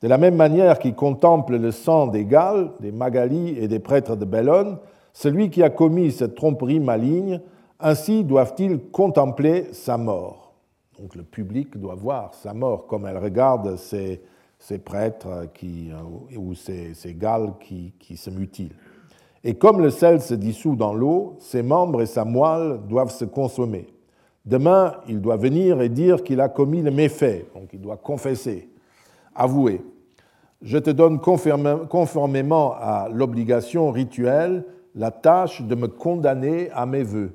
De 0.00 0.08
la 0.08 0.18
même 0.18 0.36
manière 0.36 0.78
qu'il 0.78 0.94
contemple 0.94 1.56
le 1.56 1.70
sang 1.70 2.06
des 2.06 2.24
Galles, 2.24 2.70
des 2.80 2.90
Magali 2.90 3.56
et 3.58 3.68
des 3.68 3.78
prêtres 3.78 4.16
de 4.16 4.24
Bellone, 4.24 4.78
celui 5.12 5.50
qui 5.50 5.62
a 5.62 5.70
commis 5.70 6.10
cette 6.10 6.34
tromperie 6.34 6.80
maligne, 6.80 7.40
ainsi 7.82 8.24
doivent-ils 8.24 8.78
contempler 8.90 9.72
sa 9.72 9.96
mort. 9.96 10.54
Donc 10.98 11.14
le 11.14 11.22
public 11.22 11.76
doit 11.76 11.94
voir 11.94 12.34
sa 12.34 12.54
mort 12.54 12.86
comme 12.86 13.06
elle 13.06 13.18
regarde 13.18 13.76
ces, 13.76 14.20
prêtres 14.84 15.48
qui, 15.54 15.90
euh, 15.90 16.36
ou 16.38 16.54
ces, 16.54 16.94
ces 16.94 17.14
Galles 17.14 17.54
qui, 17.60 17.92
qui 17.98 18.16
se 18.16 18.30
mutilent. 18.30 18.76
Et 19.44 19.54
comme 19.54 19.80
le 19.80 19.90
sel 19.90 20.20
se 20.20 20.34
dissout 20.34 20.76
dans 20.76 20.94
l'eau, 20.94 21.36
ses 21.40 21.62
membres 21.62 22.02
et 22.02 22.06
sa 22.06 22.24
moelle 22.24 22.80
doivent 22.88 23.10
se 23.10 23.24
consommer. 23.24 23.88
Demain, 24.44 24.94
il 25.08 25.20
doit 25.20 25.36
venir 25.36 25.80
et 25.80 25.88
dire 25.88 26.22
qu'il 26.22 26.40
a 26.40 26.48
commis 26.48 26.82
le 26.82 26.90
méfait, 26.90 27.46
donc 27.54 27.70
il 27.72 27.80
doit 27.80 27.96
confesser, 27.96 28.68
avouer 29.34 29.80
je 30.62 30.78
te 30.78 30.90
donne 30.90 31.18
conformément 31.20 32.74
à 32.74 33.08
l'obligation 33.12 33.90
rituelle 33.90 34.64
la 34.94 35.10
tâche 35.10 35.62
de 35.62 35.74
me 35.74 35.88
condamner 35.88 36.70
à 36.70 36.86
mes 36.86 37.02
voeux, 37.02 37.32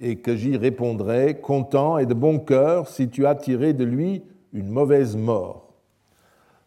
et 0.00 0.16
que 0.16 0.36
j'y 0.36 0.56
répondrai 0.56 1.40
content 1.40 1.98
et 1.98 2.06
de 2.06 2.14
bon 2.14 2.38
cœur 2.38 2.88
si 2.88 3.08
tu 3.08 3.26
as 3.26 3.34
tiré 3.34 3.72
de 3.72 3.84
lui 3.84 4.22
une 4.52 4.68
mauvaise 4.68 5.16
mort. 5.16 5.66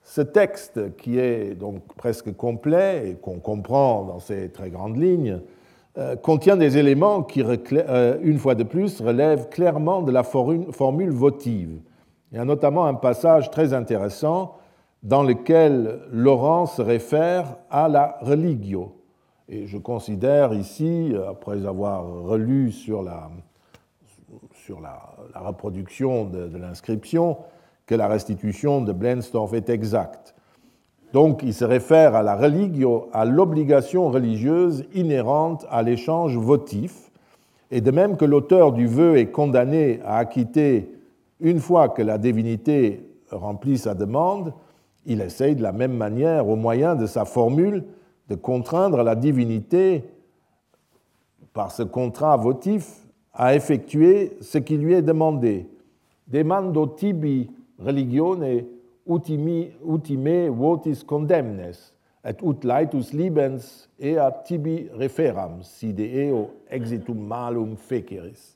Ce 0.04 0.22
texte, 0.22 0.96
qui 0.98 1.20
est 1.20 1.54
donc 1.54 1.84
presque 1.96 2.36
complet 2.36 3.10
et 3.10 3.16
qu'on 3.16 3.40
comprend 3.40 4.04
dans 4.06 4.20
ses 4.20 4.50
très 4.50 4.72
grandes 4.72 4.98
lignes, 4.98 5.40
euh, 5.98 6.16
contient 6.16 6.58
des 6.58 6.78
éléments 6.78 7.24
qui, 7.24 7.44
euh, 7.44 8.18
une 8.22 8.38
fois 8.38 8.56
de 8.56 8.64
plus, 8.64 9.02
relèvent 9.02 9.50
clairement 9.50 10.02
de 10.02 10.12
la 10.12 10.24
formule 10.24 11.12
votive. 11.12 11.82
Il 12.32 12.38
y 12.38 12.42
a 12.42 12.46
notamment 12.46 12.86
un 12.86 12.94
passage 12.94 13.52
très 13.52 13.74
intéressant 13.74 14.56
dans 15.04 15.24
lequel 15.24 16.00
Laurent 16.12 16.66
se 16.66 16.82
réfère 16.82 17.58
à 17.70 17.88
la 17.88 18.18
religio. 18.22 18.99
Et 19.52 19.66
je 19.66 19.80
considère 19.80 20.54
ici, 20.54 21.12
après 21.28 21.66
avoir 21.66 22.06
relu 22.06 22.72
sur 22.72 23.02
la, 23.02 23.32
reproduction 25.34 26.26
de, 26.26 26.56
l'inscription, 26.56 27.38
que 27.88 27.96
la 27.96 28.08
restitution 28.08 28.82
de 28.82 28.94
Blenstorff 28.94 29.54
est 29.54 29.70
exacte. 29.70 30.36
Donc 31.14 31.42
il 31.42 31.56
se 31.56 31.66
réfère 31.66 32.14
à 32.14 32.22
la 32.22 32.36
religio, 32.36 33.10
à 33.12 33.26
l'obligation 33.26 34.12
religieuse 34.12 34.86
inhérente 34.94 35.66
à 35.72 35.82
l'échange 35.82 36.38
votif, 36.38 37.10
et 37.72 37.82
de 37.82 37.90
même 37.90 38.18
que 38.18 38.26
l'auteur 38.26 38.72
du 38.72 38.86
vœu 38.86 39.18
est 39.18 39.32
condamné 39.32 40.00
à 40.06 40.18
acquitter, 40.18 40.92
une 41.40 41.60
fois 41.60 41.90
que 41.90 42.04
la 42.04 42.20
divinité 42.20 43.04
remplit 43.32 43.80
sa 43.80 43.96
demande, 43.96 44.54
il 45.08 45.22
essaye 45.22 45.56
de 45.56 45.64
la 45.64 45.72
même 45.72 45.94
manière, 45.94 46.48
au 46.48 46.56
moyen 46.56 46.96
de 46.96 47.08
sa 47.08 47.26
formule, 47.26 47.84
de 48.30 48.36
contraindre 48.36 49.04
la 49.04 49.16
divinité, 49.16 50.04
par 51.54 51.72
ce 51.72 51.84
contrat 51.84 52.38
votif, 52.38 53.08
à 53.34 53.56
effectuer 53.56 54.38
ce 54.42 54.58
qui 54.58 54.78
lui 54.78 54.94
est 54.94 55.02
demandé. 55.02 55.68
Demando 56.28 56.86
tibi 56.86 57.50
religione 57.80 58.66
utimi, 59.08 59.72
utime 59.88 60.50
votis 60.50 61.04
condemnes, 61.04 61.74
et 62.24 62.36
ut 62.44 62.64
laetus 62.64 63.14
libens 63.14 63.88
ea 64.00 64.30
tibi 64.46 64.90
referam, 64.94 65.64
si 65.64 65.94
de 65.94 66.06
exitum 66.70 67.18
malum 67.18 67.76
feceris. 67.78 68.56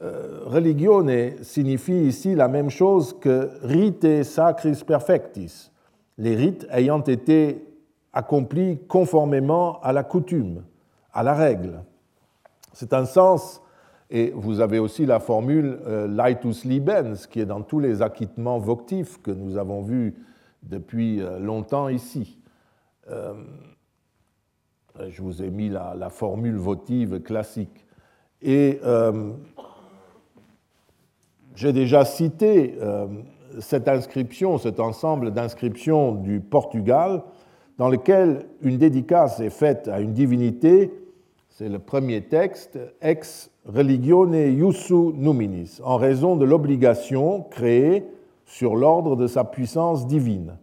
Euh, 0.00 0.44
religione 0.46 1.42
signifie 1.42 2.06
ici 2.06 2.36
la 2.36 2.46
même 2.46 2.70
chose 2.70 3.18
que 3.18 3.50
rite 3.62 4.22
sacris 4.22 4.80
perfectis, 4.86 5.70
les 6.16 6.36
rites 6.36 6.66
ayant 6.70 7.02
été 7.02 7.67
accomplis 8.12 8.78
conformément 8.88 9.80
à 9.80 9.92
la 9.92 10.04
coutume, 10.04 10.64
à 11.12 11.22
la 11.22 11.34
règle. 11.34 11.82
C'est 12.72 12.92
un 12.92 13.04
sens, 13.04 13.62
et 14.10 14.32
vous 14.34 14.60
avez 14.60 14.78
aussi 14.78 15.06
la 15.06 15.20
formule 15.20 15.78
euh, 15.86 16.06
laetus 16.06 16.64
libens, 16.64 17.26
qui 17.30 17.40
est 17.40 17.46
dans 17.46 17.62
tous 17.62 17.80
les 17.80 18.02
acquittements 18.02 18.58
voctifs 18.58 19.20
que 19.22 19.30
nous 19.30 19.56
avons 19.56 19.82
vus 19.82 20.14
depuis 20.62 21.20
euh, 21.20 21.38
longtemps 21.38 21.88
ici. 21.88 22.38
je 25.08 25.22
vous 25.22 25.42
ai 25.42 25.50
mis 25.50 25.68
la, 25.68 26.10
formule 26.10 26.56
votive 26.56 27.20
classique. 27.20 27.86
Et 28.42 28.80
j'ai 31.58 31.72
déjà 31.72 32.04
cité 32.04 32.78
euh, 32.80 33.08
cette 33.58 33.88
inscription, 33.88 34.58
cet 34.58 34.78
ensemble 34.78 35.32
d'inscriptions 35.32 36.12
du 36.12 36.38
Portugal, 36.38 37.24
dans 37.78 37.88
lequel 37.88 38.46
une 38.62 38.76
dédicace 38.76 39.40
est 39.40 39.50
faite 39.50 39.88
à 39.88 40.00
une 40.00 40.12
divinité, 40.12 40.92
c'est 41.48 41.68
le 41.68 41.78
premier 41.78 42.22
texte, 42.22 42.78
ex 43.00 43.50
religione 43.64 44.34
iussu 44.34 45.12
numinis, 45.14 45.80
en 45.82 45.96
raison 45.96 46.36
de 46.36 46.44
l'obligation 46.44 47.42
créée 47.42 48.04
sur 48.44 48.76
l'ordre 48.76 49.16
de 49.16 49.26
sa 49.26 49.44
puissance 49.44 50.06
divine. 50.06 50.58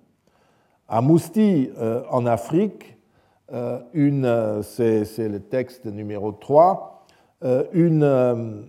À 0.88 1.02
Mousti, 1.02 1.70
euh, 1.78 2.04
en 2.12 2.26
Afrique, 2.26 2.98
euh, 3.54 4.62
c'est 4.62 5.30
le 5.30 5.40
texte 5.40 5.86
numéro 5.86 6.32
3, 6.32 7.06
une 7.74 8.66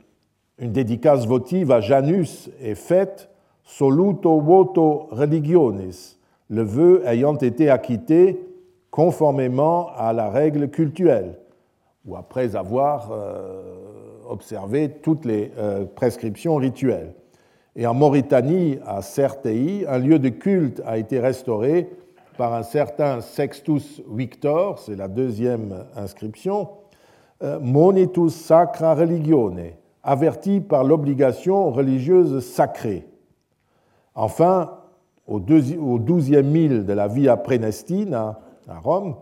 une 0.58 0.72
dédicace 0.72 1.26
votive 1.26 1.70
à 1.70 1.80
Janus 1.80 2.50
est 2.60 2.74
faite 2.74 3.28
soluto 3.62 4.40
voto 4.40 5.08
religionis, 5.10 6.15
le 6.48 6.62
vœu 6.62 7.02
ayant 7.06 7.36
été 7.36 7.70
acquitté 7.70 8.40
conformément 8.90 9.90
à 9.96 10.12
la 10.12 10.30
règle 10.30 10.68
cultuelle, 10.68 11.38
ou 12.06 12.16
après 12.16 12.56
avoir 12.56 13.10
euh, 13.12 13.74
observé 14.28 14.90
toutes 15.02 15.24
les 15.24 15.52
euh, 15.58 15.84
prescriptions 15.84 16.56
rituelles. 16.56 17.12
Et 17.74 17.86
en 17.86 17.94
Mauritanie, 17.94 18.78
à 18.86 19.02
Certei, 19.02 19.84
un 19.86 19.98
lieu 19.98 20.18
de 20.18 20.30
culte 20.30 20.80
a 20.86 20.96
été 20.96 21.20
restauré 21.20 21.90
par 22.38 22.54
un 22.54 22.62
certain 22.62 23.20
Sextus 23.20 24.02
Victor, 24.10 24.78
c'est 24.78 24.96
la 24.96 25.08
deuxième 25.08 25.84
inscription, 25.94 26.68
euh, 27.42 27.58
Monitus 27.60 28.34
Sacra 28.34 28.94
Religione, 28.94 29.72
averti 30.02 30.60
par 30.60 30.84
l'obligation 30.84 31.70
religieuse 31.70 32.44
sacrée. 32.44 33.06
Enfin, 34.14 34.70
au 35.26 35.40
douzième 35.40 36.46
mille 36.46 36.84
de 36.84 36.92
la 36.92 37.08
Via 37.08 37.36
Prenestina, 37.36 38.40
à 38.68 38.78
Rome, 38.78 39.16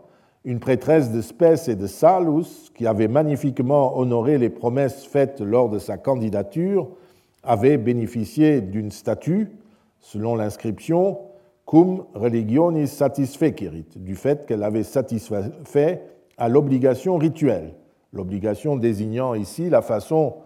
une 0.44 0.61
prêtresse 0.61 1.11
de 1.11 1.22
Spes 1.22 1.68
et 1.68 1.76
de 1.76 1.86
Salus, 1.86 2.70
qui 2.74 2.86
avait 2.86 3.09
magnifiquement 3.09 3.98
honoré 3.98 4.36
les 4.36 4.50
promesses 4.50 5.07
faites 5.07 5.40
lors 5.40 5.70
de 5.70 5.78
sa 5.78 5.96
candidature, 5.96 6.88
avait 7.42 7.78
bénéficié 7.78 8.61
d'une 8.61 8.90
statue, 8.90 9.50
selon 10.00 10.34
l'inscription, 10.34 11.18
cum 11.64 12.05
religionis 12.14 12.88
satisfecerit, 12.88 13.86
du 13.96 14.16
fait 14.16 14.44
qu'elle 14.46 14.62
avait 14.62 14.82
satisfait 14.82 16.02
à 16.36 16.48
l'obligation 16.48 17.16
rituelle, 17.16 17.74
l'obligation 18.12 18.76
désignant 18.76 19.32
ici 19.34 19.70
de 19.70 19.80
façon 19.80 20.36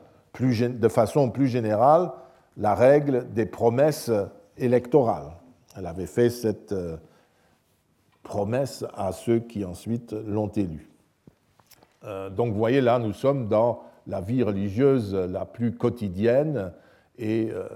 plus 1.30 1.46
générale 1.48 2.12
la 2.56 2.74
règle 2.74 3.26
des 3.34 3.46
promesses 3.46 4.12
électorales. 4.58 5.32
Elle 5.76 5.86
avait 5.86 6.06
fait 6.06 6.30
cette 6.30 6.72
euh, 6.72 6.96
promesse 8.22 8.84
à 8.94 9.12
ceux 9.12 9.40
qui 9.40 9.64
ensuite 9.64 10.12
l'ont 10.12 10.48
élue. 10.48 10.90
Euh, 12.04 12.30
donc 12.30 12.52
vous 12.52 12.58
voyez 12.58 12.80
là, 12.80 12.98
nous 12.98 13.12
sommes 13.12 13.48
dans 13.48 13.82
la 14.06 14.20
vie 14.20 14.42
religieuse 14.42 15.14
la 15.14 15.44
plus 15.44 15.74
quotidienne 15.76 16.72
et 17.18 17.50
euh, 17.50 17.68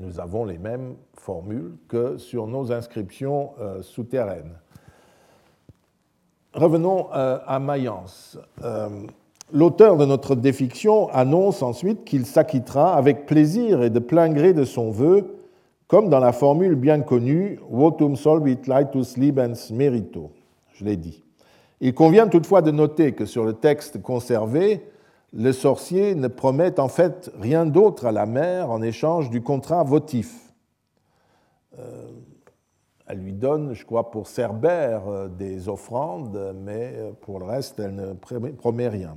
nous 0.00 0.20
avons 0.20 0.44
les 0.44 0.58
mêmes 0.58 0.96
formules 1.14 1.76
que 1.88 2.16
sur 2.16 2.46
nos 2.46 2.72
inscriptions 2.72 3.52
souterraines. 3.82 4.56
Revenons 6.54 7.08
à 7.10 7.58
Mayence. 7.58 8.38
L'auteur 9.52 9.96
de 9.96 10.04
notre 10.04 10.36
défiction 10.36 11.08
annonce 11.10 11.62
ensuite 11.62 12.04
qu'il 12.04 12.24
s'acquittera 12.24 12.94
avec 12.94 13.26
plaisir 13.26 13.82
et 13.82 13.90
de 13.90 13.98
plein 13.98 14.28
gré 14.28 14.54
de 14.54 14.64
son 14.64 14.90
vœu, 14.90 15.39
comme 15.90 16.08
dans 16.08 16.20
la 16.20 16.30
formule 16.30 16.76
bien 16.76 17.00
connue 17.00 17.58
Votum 17.68 18.14
solvit 18.14 18.60
laetus 18.68 19.16
libens 19.16 19.72
merito? 19.72 20.30
Je 20.74 20.84
l'ai 20.84 20.96
dit. 20.96 21.24
Il 21.80 21.94
convient 21.94 22.28
toutefois 22.28 22.62
de 22.62 22.70
noter 22.70 23.12
que 23.12 23.26
sur 23.26 23.44
le 23.44 23.54
texte 23.54 24.00
conservé, 24.00 24.86
le 25.32 25.50
sorcier 25.50 26.14
ne 26.14 26.28
promet 26.28 26.78
en 26.78 26.86
fait 26.86 27.32
rien 27.40 27.66
d'autre 27.66 28.06
à 28.06 28.12
la 28.12 28.24
mère 28.24 28.70
en 28.70 28.82
échange 28.82 29.30
du 29.30 29.42
contrat 29.42 29.82
votif. 29.82 30.52
Euh, 31.76 32.06
elle 33.08 33.18
lui 33.18 33.32
donne, 33.32 33.74
je 33.74 33.84
crois, 33.84 34.12
pour 34.12 34.28
Cerbère 34.28 35.08
euh, 35.08 35.26
des 35.26 35.68
offrandes, 35.68 36.54
mais 36.54 36.94
euh, 36.98 37.10
pour 37.20 37.40
le 37.40 37.46
reste, 37.46 37.80
elle 37.80 37.96
ne 37.96 38.12
promet 38.12 38.88
rien. 38.88 39.16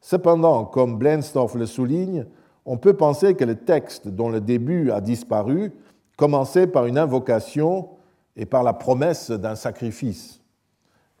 Cependant, 0.00 0.64
comme 0.64 0.98
Blenstorff 0.98 1.54
le 1.54 1.66
souligne, 1.66 2.26
on 2.66 2.78
peut 2.78 2.94
penser 2.94 3.34
que 3.34 3.44
le 3.44 3.54
texte 3.54 4.08
dont 4.08 4.28
le 4.28 4.40
début 4.40 4.90
a 4.90 5.00
disparu 5.00 5.72
commençait 6.20 6.66
par 6.66 6.84
une 6.84 6.98
invocation 6.98 7.88
et 8.36 8.44
par 8.44 8.62
la 8.62 8.74
promesse 8.74 9.30
d'un 9.30 9.54
sacrifice. 9.54 10.42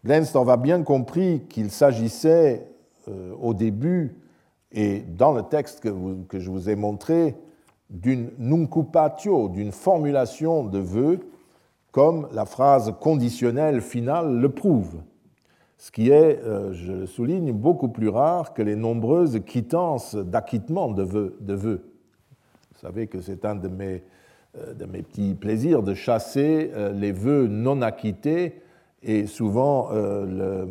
Blenstorff 0.04 0.46
a 0.50 0.58
bien 0.58 0.82
compris 0.82 1.46
qu'il 1.48 1.70
s'agissait 1.70 2.70
euh, 3.08 3.32
au 3.40 3.54
début 3.54 4.14
et 4.72 5.00
dans 5.00 5.32
le 5.32 5.42
texte 5.42 5.80
que, 5.80 6.38
je 6.38 6.50
vous 6.50 6.68
ai 6.68 6.76
montré 6.76 7.34
d'une 7.88 8.30
nuncupatio, 8.38 9.48
d'une 9.48 9.72
formulation 9.72 10.64
de 10.64 10.78
vœux, 10.78 11.20
comme 11.92 12.28
la 12.32 12.44
phrase 12.44 12.92
conditionnelle 13.00 13.80
finale 13.80 14.36
le 14.36 14.50
prouve 14.50 15.00
ce 15.78 15.90
qui 15.90 16.10
est, 16.10 16.44
euh, 16.44 16.74
je 16.74 16.92
le 16.92 17.06
souligne, 17.06 17.52
beaucoup 17.52 17.88
plus 17.88 18.10
rare 18.10 18.52
que 18.52 18.60
les 18.60 18.76
nombreuses 18.76 19.40
quittances 19.46 20.14
d'acquittement 20.14 20.90
de 20.90 21.02
vœux, 21.02 21.38
Vous 21.40 22.78
savez 22.78 23.06
que 23.06 23.22
c'est 23.22 23.46
un 23.46 23.54
de 23.54 23.68
mes, 23.68 24.02
de 24.56 24.84
mes, 24.84 25.02
petits 25.02 25.34
plaisirs 25.34 25.82
de 25.82 25.94
chasser 25.94 26.70
euh, 26.74 26.92
les 26.92 27.12
vœux 27.12 27.46
non 27.46 27.82
acquittés 27.82 28.60
et 29.02 29.26
souvent 29.26 29.88
euh, 29.92 30.66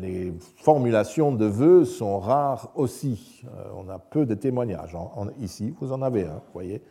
les 0.00 0.32
formulations 0.56 1.32
de 1.32 1.46
vœux 1.46 1.84
sont 1.84 2.18
rares 2.18 2.70
aussi. 2.74 3.42
Euh, 3.46 3.64
on 3.76 3.88
a 3.88 3.98
peu 3.98 4.26
de 4.26 4.34
témoignages. 4.34 4.96
ici, 5.40 5.74
vous 5.80 5.92
en 5.92 6.02
avez 6.02 6.24
un, 6.24 6.40
voyez. 6.52 6.82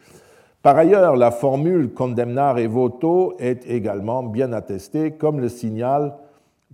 Par 0.62 0.78
ailleurs, 0.78 1.16
la 1.16 1.32
formule 1.32 1.94
condemnare 1.94 2.58
et 2.58 2.68
voto 2.68 3.36
est 3.38 3.66
également 3.68 4.24
bien 4.24 4.54
attestée, 4.54 5.12
comme 5.12 5.40
le 5.40 5.50
signal 5.50 6.16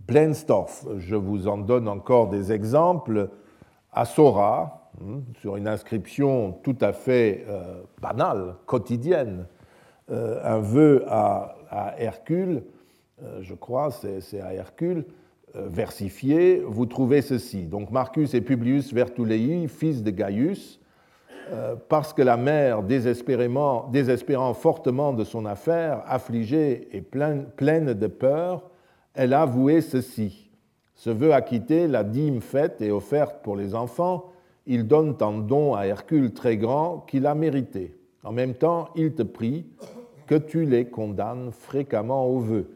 Blensdorf. 0.07 0.85
Je 0.97 1.15
vous 1.15 1.47
en 1.47 1.57
donne 1.57 1.87
encore 1.87 2.29
des 2.29 2.51
exemples. 2.51 3.29
À 3.91 4.05
Sora, 4.05 4.78
sur 5.39 5.55
une 5.55 5.67
inscription 5.67 6.51
tout 6.63 6.77
à 6.81 6.93
fait 6.93 7.45
euh, 7.47 7.81
banale, 8.01 8.55
quotidienne, 8.65 9.45
un 10.11 10.59
vœu 10.59 11.05
à 11.07 11.93
Hercule 11.99 12.63
euh, 13.23 13.39
je 13.41 13.53
crois, 13.53 13.91
c'est 13.91 14.41
à 14.41 14.53
Hercule, 14.53 15.05
euh, 15.55 15.67
versifié, 15.69 16.63
vous 16.65 16.85
trouvez 16.85 17.21
ceci. 17.21 17.63
Donc 17.63 17.91
Marcus 17.91 18.33
et 18.33 18.41
Publius 18.41 18.93
Vertulei, 18.93 19.67
fils 19.67 20.03
de 20.03 20.11
Gaius, 20.11 20.79
euh, 21.51 21.75
parce 21.89 22.13
que 22.13 22.21
la 22.21 22.37
mère, 22.37 22.83
désespérant 22.83 24.53
fortement 24.53 25.13
de 25.13 25.23
son 25.23 25.45
affaire, 25.45 26.03
affligée 26.05 26.87
et 26.95 27.01
pleine 27.01 27.93
de 27.93 28.07
peur, 28.07 28.69
elle 29.13 29.33
a 29.33 29.41
avoué 29.41 29.81
ceci. 29.81 30.49
Se 30.95 31.09
veut 31.09 31.33
acquitter 31.33 31.87
la 31.87 32.03
dîme 32.03 32.41
faite 32.41 32.81
et 32.81 32.91
offerte 32.91 33.41
pour 33.41 33.55
les 33.55 33.73
enfants, 33.73 34.31
il 34.65 34.87
donne 34.87 35.15
un 35.21 35.37
don 35.39 35.75
à 35.75 35.85
Hercule 35.85 36.33
très 36.33 36.57
grand 36.57 36.99
qu'il 37.07 37.25
a 37.25 37.35
mérité. 37.35 37.95
En 38.23 38.31
même 38.31 38.53
temps, 38.53 38.89
il 38.95 39.13
te 39.13 39.23
prie 39.23 39.65
que 40.27 40.35
tu 40.35 40.65
les 40.65 40.85
condamnes 40.85 41.51
fréquemment 41.51 42.27
au 42.27 42.39
vœu. 42.39 42.67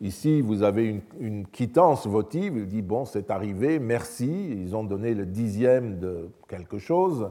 Ici, 0.00 0.40
vous 0.40 0.62
avez 0.64 1.00
une, 1.20 1.46
quittance 1.46 2.06
votive. 2.06 2.54
Il 2.56 2.66
dit 2.66 2.82
Bon, 2.82 3.04
c'est 3.04 3.30
arrivé, 3.30 3.78
merci. 3.78 4.50
Ils 4.50 4.74
ont 4.74 4.82
donné 4.82 5.14
le 5.14 5.26
dixième 5.26 6.00
de 6.00 6.30
quelque 6.48 6.78
chose. 6.78 7.30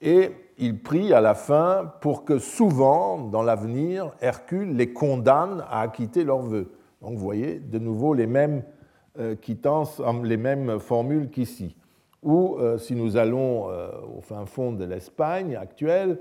Et 0.00 0.30
il 0.58 0.82
prie 0.82 1.12
à 1.12 1.20
la 1.20 1.34
fin 1.34 1.92
pour 2.00 2.24
que 2.24 2.38
souvent, 2.38 3.18
dans 3.18 3.42
l'avenir, 3.42 4.10
Hercule 4.20 4.74
les 4.74 4.92
condamne 4.92 5.62
à 5.70 5.82
acquitter 5.82 6.24
leurs 6.24 6.42
vœux. 6.42 6.72
Donc, 7.02 7.12
vous 7.12 7.24
voyez, 7.24 7.60
de 7.60 7.78
nouveau, 7.78 8.14
les 8.14 8.26
mêmes 8.26 8.64
euh, 9.18 9.36
quittances, 9.36 10.00
les 10.24 10.36
mêmes 10.36 10.80
formules 10.80 11.30
qu'ici. 11.30 11.76
Ou, 12.22 12.56
euh, 12.58 12.78
si 12.78 12.94
nous 12.94 13.16
allons 13.16 13.70
euh, 13.70 13.90
au 14.16 14.20
fin 14.20 14.44
fond 14.46 14.72
de 14.72 14.84
l'Espagne 14.84 15.56
actuelle, 15.56 16.18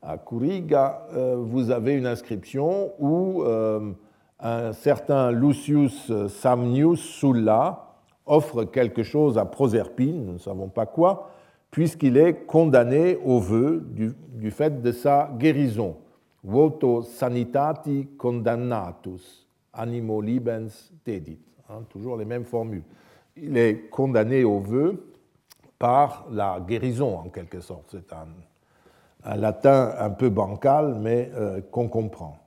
à 0.00 0.16
Curiga, 0.16 1.08
vous 1.38 1.72
avez 1.72 1.94
une 1.94 2.06
inscription 2.06 2.92
où 3.00 3.42
un 4.38 4.72
certain 4.72 5.32
Lucius 5.32 6.12
Samnius 6.28 7.00
Sulla 7.00 7.88
offre 8.28 8.64
quelque 8.64 9.02
chose 9.02 9.38
à 9.38 9.44
Proserpine, 9.44 10.24
nous 10.24 10.32
ne 10.34 10.38
savons 10.38 10.68
pas 10.68 10.86
quoi, 10.86 11.30
puisqu'il 11.70 12.16
est 12.16 12.46
condamné 12.46 13.18
au 13.24 13.40
vœu 13.40 13.84
du, 13.90 14.50
fait 14.50 14.80
de 14.82 14.92
sa 14.92 15.30
guérison. 15.36 15.96
Voto 16.44 17.02
sanitati 17.02 18.08
condannatus, 18.16 19.46
animo 19.72 20.20
libens 20.20 20.92
dedit. 21.04 21.38
Hein, 21.68 21.82
toujours 21.88 22.16
les 22.16 22.24
mêmes 22.24 22.44
formules. 22.44 22.84
Il 23.36 23.56
est 23.56 23.90
condamné 23.90 24.44
au 24.44 24.60
vœu 24.60 25.07
par 25.78 26.26
la 26.30 26.58
guérison, 26.66 27.18
en 27.18 27.28
quelque 27.28 27.60
sorte. 27.60 27.84
C'est 27.90 28.12
un, 28.12 29.36
latin 29.36 29.92
un 29.98 30.10
peu 30.10 30.28
bancal, 30.28 30.96
mais 31.00 31.30
euh, 31.36 31.60
qu'on 31.70 31.88
comprend. 31.88 32.38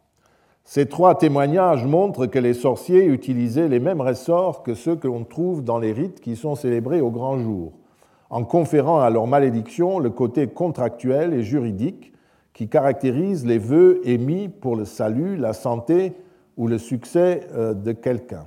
Ces 0.63 0.87
trois 0.87 1.15
témoignages 1.17 1.85
montrent 1.85 2.27
que 2.27 2.39
les 2.39 2.53
sorciers 2.53 3.05
utilisaient 3.05 3.67
les 3.67 3.79
mêmes 3.79 4.01
ressorts 4.01 4.63
que 4.63 4.73
ceux 4.73 4.95
que 4.95 5.07
l'on 5.07 5.23
trouve 5.23 5.63
dans 5.63 5.79
les 5.79 5.91
rites 5.91 6.21
qui 6.21 6.35
sont 6.35 6.55
célébrés 6.55 7.01
au 7.01 7.09
grand 7.09 7.39
jour, 7.39 7.73
en 8.29 8.43
conférant 8.43 9.01
à 9.01 9.09
leur 9.09 9.27
malédiction 9.27 9.99
le 9.99 10.09
côté 10.09 10.47
contractuel 10.47 11.33
et 11.33 11.43
juridique 11.43 12.13
qui 12.53 12.69
caractérise 12.69 13.45
les 13.45 13.57
vœux 13.57 14.01
émis 14.03 14.49
pour 14.49 14.75
le 14.75 14.85
salut, 14.85 15.35
la 15.35 15.53
santé 15.53 16.13
ou 16.57 16.67
le 16.67 16.77
succès 16.77 17.47
euh, 17.53 17.73
de 17.73 17.91
quelqu'un. 17.91 18.45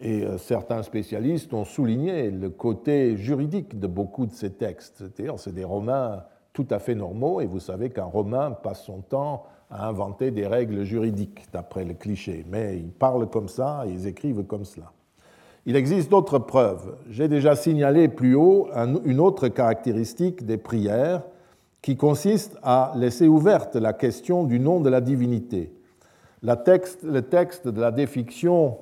Et 0.00 0.22
euh, 0.22 0.38
certains 0.38 0.82
spécialistes 0.82 1.52
ont 1.54 1.64
souligné 1.64 2.30
le 2.30 2.50
côté 2.50 3.16
juridique 3.16 3.78
de 3.78 3.86
beaucoup 3.86 4.26
de 4.26 4.32
ces 4.32 4.52
textes. 4.52 4.96
C'est-à-dire, 4.98 5.38
c'est 5.38 5.54
des 5.54 5.64
Romains 5.64 6.22
tout 6.52 6.66
à 6.70 6.78
fait 6.78 6.94
normaux, 6.94 7.40
et 7.40 7.46
vous 7.46 7.60
savez 7.60 7.90
qu'un 7.90 8.04
Romain 8.04 8.50
passe 8.50 8.82
son 8.84 9.00
temps 9.00 9.44
à 9.70 9.86
inventer 9.86 10.30
des 10.30 10.46
règles 10.46 10.82
juridiques, 10.84 11.46
d'après 11.52 11.84
le 11.84 11.94
cliché, 11.94 12.44
mais 12.50 12.76
ils 12.76 12.90
parlent 12.90 13.28
comme 13.28 13.48
ça, 13.48 13.84
ils 13.86 14.06
écrivent 14.06 14.44
comme 14.44 14.64
cela. 14.64 14.92
Il 15.66 15.76
existe 15.76 16.10
d'autres 16.10 16.38
preuves. 16.38 16.96
J'ai 17.10 17.28
déjà 17.28 17.54
signalé 17.54 18.08
plus 18.08 18.34
haut 18.34 18.68
une 19.04 19.20
autre 19.20 19.48
caractéristique 19.48 20.46
des 20.46 20.56
prières 20.56 21.22
qui 21.82 21.96
consiste 21.96 22.56
à 22.62 22.92
laisser 22.96 23.28
ouverte 23.28 23.76
la 23.76 23.92
question 23.92 24.44
du 24.44 24.58
nom 24.60 24.80
de 24.80 24.88
la 24.88 25.00
divinité. 25.00 25.72
le 26.42 27.20
texte 27.20 27.68
de 27.68 27.80
la 27.80 27.90
défiction 27.90 28.78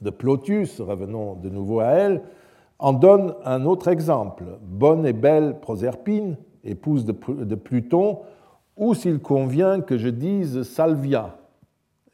de 0.00 0.10
Plotius, 0.10 0.80
revenons 0.80 1.34
de 1.34 1.48
nouveau 1.48 1.80
à 1.80 1.86
elle, 1.86 2.22
en 2.78 2.92
donne 2.92 3.34
un 3.44 3.64
autre 3.64 3.88
exemple. 3.88 4.44
Bonne 4.62 5.06
et 5.06 5.12
belle 5.12 5.60
Proserpine, 5.60 6.36
épouse 6.64 7.04
de 7.04 7.54
Pluton, 7.54 8.20
ou 8.76 8.94
s'il 8.94 9.20
convient 9.20 9.80
que 9.80 9.96
je 9.96 10.08
dise 10.08 10.62
salvia. 10.62 11.38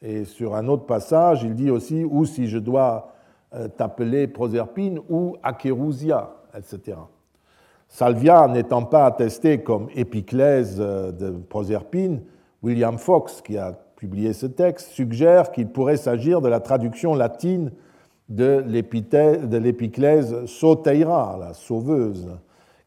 Et 0.01 0.25
sur 0.25 0.55
un 0.55 0.67
autre 0.67 0.85
passage, 0.85 1.43
il 1.43 1.55
dit 1.55 1.69
aussi 1.69 2.03
ou 2.03 2.25
si 2.25 2.47
je 2.47 2.57
dois 2.57 3.13
euh, 3.53 3.67
t'appeler 3.67 4.27
Proserpine 4.27 4.99
ou 5.09 5.37
Acherusia, 5.43 6.33
etc. 6.57 6.97
Salvia 7.87 8.47
n'étant 8.47 8.83
pas 8.83 9.05
attesté 9.05 9.61
comme 9.61 9.87
épiclèse 9.93 10.77
euh, 10.79 11.11
de 11.11 11.29
Proserpine, 11.29 12.21
William 12.63 12.97
Fox, 12.97 13.41
qui 13.41 13.57
a 13.57 13.77
publié 14.03 14.33
ce 14.33 14.45
texte, 14.45 14.89
suggère 14.91 15.51
qu'il 15.51 15.69
pourrait 15.69 15.95
s'agir 15.95 16.41
de 16.41 16.49
la 16.49 16.59
traduction 16.59 17.15
latine 17.15 17.71
de 18.27 18.63
l'épiclèse 18.67 20.45
Soteira, 20.45 21.37
la 21.39 21.53
sauveuse, 21.53 22.29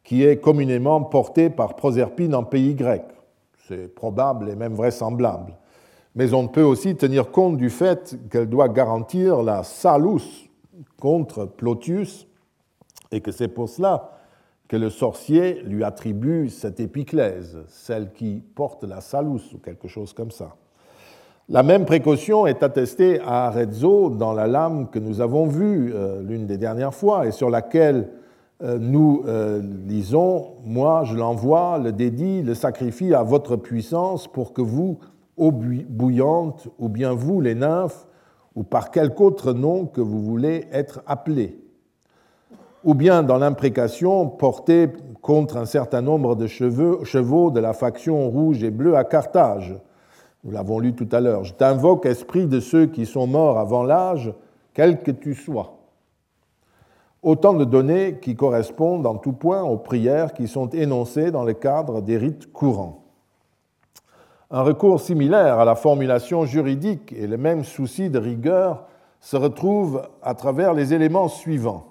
qui 0.03 0.23
est 0.23 0.37
communément 0.37 1.01
portée 1.01 1.49
par 1.49 1.75
Proserpine 1.75 2.35
en 2.35 2.43
pays 2.43 2.75
grec 2.75 3.03
c'est 3.67 3.93
probable 3.93 4.49
et 4.49 4.55
même 4.55 4.73
vraisemblable. 4.73 5.53
Mais 6.15 6.33
on 6.33 6.47
peut 6.47 6.63
aussi 6.63 6.95
tenir 6.95 7.31
compte 7.31 7.57
du 7.57 7.69
fait 7.69 8.17
qu'elle 8.31 8.49
doit 8.49 8.69
garantir 8.69 9.43
la 9.43 9.63
salus 9.63 10.49
contre 10.99 11.45
Plotius 11.45 12.27
et 13.11 13.21
que 13.21 13.31
c'est 13.31 13.47
pour 13.47 13.69
cela 13.69 14.13
que 14.67 14.77
le 14.77 14.89
sorcier 14.89 15.61
lui 15.63 15.83
attribue 15.83 16.49
cette 16.49 16.79
épiclèse, 16.79 17.59
celle 17.67 18.11
qui 18.11 18.43
porte 18.55 18.83
la 18.83 19.01
salus 19.01 19.53
ou 19.53 19.59
quelque 19.59 19.87
chose 19.87 20.13
comme 20.13 20.31
ça. 20.31 20.55
La 21.49 21.63
même 21.63 21.85
précaution 21.85 22.45
est 22.45 22.61
attestée 22.61 23.21
à 23.21 23.47
Arezzo 23.47 24.09
dans 24.09 24.33
la 24.33 24.47
lame 24.47 24.89
que 24.89 24.99
nous 24.99 25.21
avons 25.21 25.45
vue 25.45 25.93
euh, 25.95 26.21
l'une 26.21 26.45
des 26.45 26.57
dernières 26.57 26.93
fois 26.93 27.25
et 27.25 27.31
sur 27.31 27.49
laquelle 27.49 28.09
euh, 28.61 28.77
nous 28.77 29.23
euh, 29.27 29.61
lisons, 29.87 30.55
moi 30.65 31.05
je 31.05 31.15
l'envoie, 31.15 31.79
le 31.81 31.93
dédie, 31.93 32.41
le 32.41 32.53
sacrifie 32.53 33.13
à 33.13 33.23
votre 33.23 33.55
puissance 33.55 34.27
pour 34.27 34.51
que 34.51 34.61
vous, 34.61 34.99
eau 35.37 35.53
bouillante, 35.53 36.67
ou 36.79 36.89
bien 36.89 37.13
vous, 37.13 37.39
les 37.39 37.55
nymphes, 37.55 38.07
ou 38.55 38.63
par 38.63 38.91
quelque 38.91 39.21
autre 39.21 39.53
nom 39.53 39.85
que 39.85 40.01
vous 40.01 40.19
voulez 40.19 40.67
être 40.73 41.01
appelés, 41.07 41.57
ou 42.83 42.93
bien 42.93 43.23
dans 43.23 43.37
l'imprécation 43.37 44.27
portée 44.27 44.89
contre 45.21 45.55
un 45.55 45.65
certain 45.65 46.01
nombre 46.01 46.35
de 46.35 46.45
chevaux 46.45 47.51
de 47.51 47.59
la 47.61 47.71
faction 47.71 48.29
rouge 48.29 48.65
et 48.65 48.71
bleue 48.71 48.97
à 48.97 49.05
Carthage. 49.05 49.77
Nous 50.43 50.51
l'avons 50.51 50.79
lu 50.79 50.93
tout 50.93 51.09
à 51.11 51.19
l'heure. 51.19 51.43
Je 51.43 51.53
t'invoque, 51.53 52.05
esprit 52.05 52.45
de 52.45 52.59
ceux 52.59 52.85
qui 52.85 53.05
sont 53.05 53.27
morts 53.27 53.57
avant 53.57 53.83
l'âge, 53.83 54.33
quel 54.73 55.01
que 55.01 55.11
tu 55.11 55.33
sois. 55.33 55.77
Autant 57.23 57.53
de 57.53 57.65
données 57.65 58.19
qui 58.21 58.35
correspondent 58.35 59.07
en 59.07 59.15
tout 59.15 59.33
point 59.33 59.63
aux 59.63 59.77
prières 59.77 60.33
qui 60.33 60.47
sont 60.47 60.69
énoncées 60.69 61.31
dans 61.31 61.43
le 61.43 61.53
cadre 61.53 62.01
des 62.01 62.17
rites 62.17 62.51
courants. 62.53 63.03
Un 64.49 64.61
recours 64.61 65.01
similaire 65.01 65.59
à 65.59 65.65
la 65.65 65.75
formulation 65.75 66.45
juridique 66.45 67.11
et 67.11 67.27
le 67.27 67.37
même 67.37 67.65
souci 67.65 68.09
de 68.09 68.19
rigueur 68.19 68.85
se 69.19 69.35
retrouve 69.35 70.03
à 70.21 70.35
travers 70.35 70.73
les 70.73 70.93
éléments 70.93 71.27
suivants. 71.27 71.87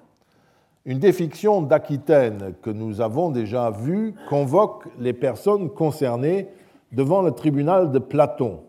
Une 0.86 0.98
défiction 0.98 1.60
d'Aquitaine 1.60 2.54
que 2.62 2.70
nous 2.70 3.00
avons 3.00 3.30
déjà 3.30 3.70
vue 3.70 4.14
convoque 4.30 4.84
les 4.98 5.12
personnes 5.12 5.68
concernées 5.68 6.48
devant 6.92 7.22
le 7.22 7.32
tribunal 7.32 7.92
de 7.92 7.98
Platon. 7.98 8.60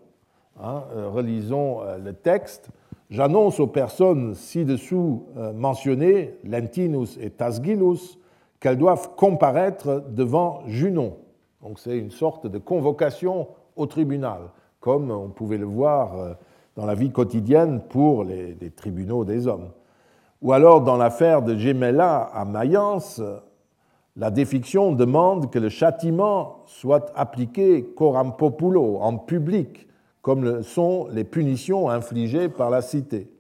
Hein, 0.61 0.83
euh, 0.95 1.09
relisons 1.09 1.81
euh, 1.81 1.97
le 1.97 2.13
texte. 2.13 2.69
J'annonce 3.09 3.59
aux 3.59 3.67
personnes 3.67 4.33
ci-dessous 4.35 5.27
euh, 5.37 5.53
mentionnées, 5.53 6.35
Lentinus 6.43 7.17
et 7.21 7.29
Tasgilus, 7.29 8.17
qu'elles 8.59 8.77
doivent 8.77 9.15
comparaître 9.15 10.03
devant 10.09 10.63
Junon. 10.67 11.17
Donc 11.61 11.79
c'est 11.79 11.97
une 11.97 12.11
sorte 12.11 12.47
de 12.47 12.57
convocation 12.57 13.47
au 13.75 13.85
tribunal, 13.85 14.41
comme 14.79 15.11
on 15.11 15.29
pouvait 15.29 15.59
le 15.59 15.65
voir 15.65 16.37
dans 16.75 16.85
la 16.85 16.95
vie 16.95 17.11
quotidienne 17.11 17.81
pour 17.87 18.23
les, 18.23 18.55
tribunaux 18.75 19.25
des 19.25 19.47
hommes. 19.47 19.69
Ou 20.41 20.53
alors, 20.53 20.81
dans 20.81 20.97
l'affaire 20.97 21.41
de 21.41 21.55
Gemella 21.55 22.29
à 22.33 22.45
Mayence, 22.45 23.21
la 24.17 24.31
défiction 24.31 24.93
demande 24.93 25.51
que 25.51 25.59
le 25.59 25.69
châtiment 25.69 26.63
soit 26.65 27.11
appliqué 27.15 27.83
coram 27.95 28.35
populo, 28.35 28.97
en 28.99 29.17
public, 29.17 29.87
comme 30.23 30.43
le 30.43 30.63
sont 30.63 31.07
les 31.11 31.23
punitions 31.23 31.89
infligées 31.89 32.49
par 32.49 32.71
la 32.71 32.81
cité. 32.81 33.31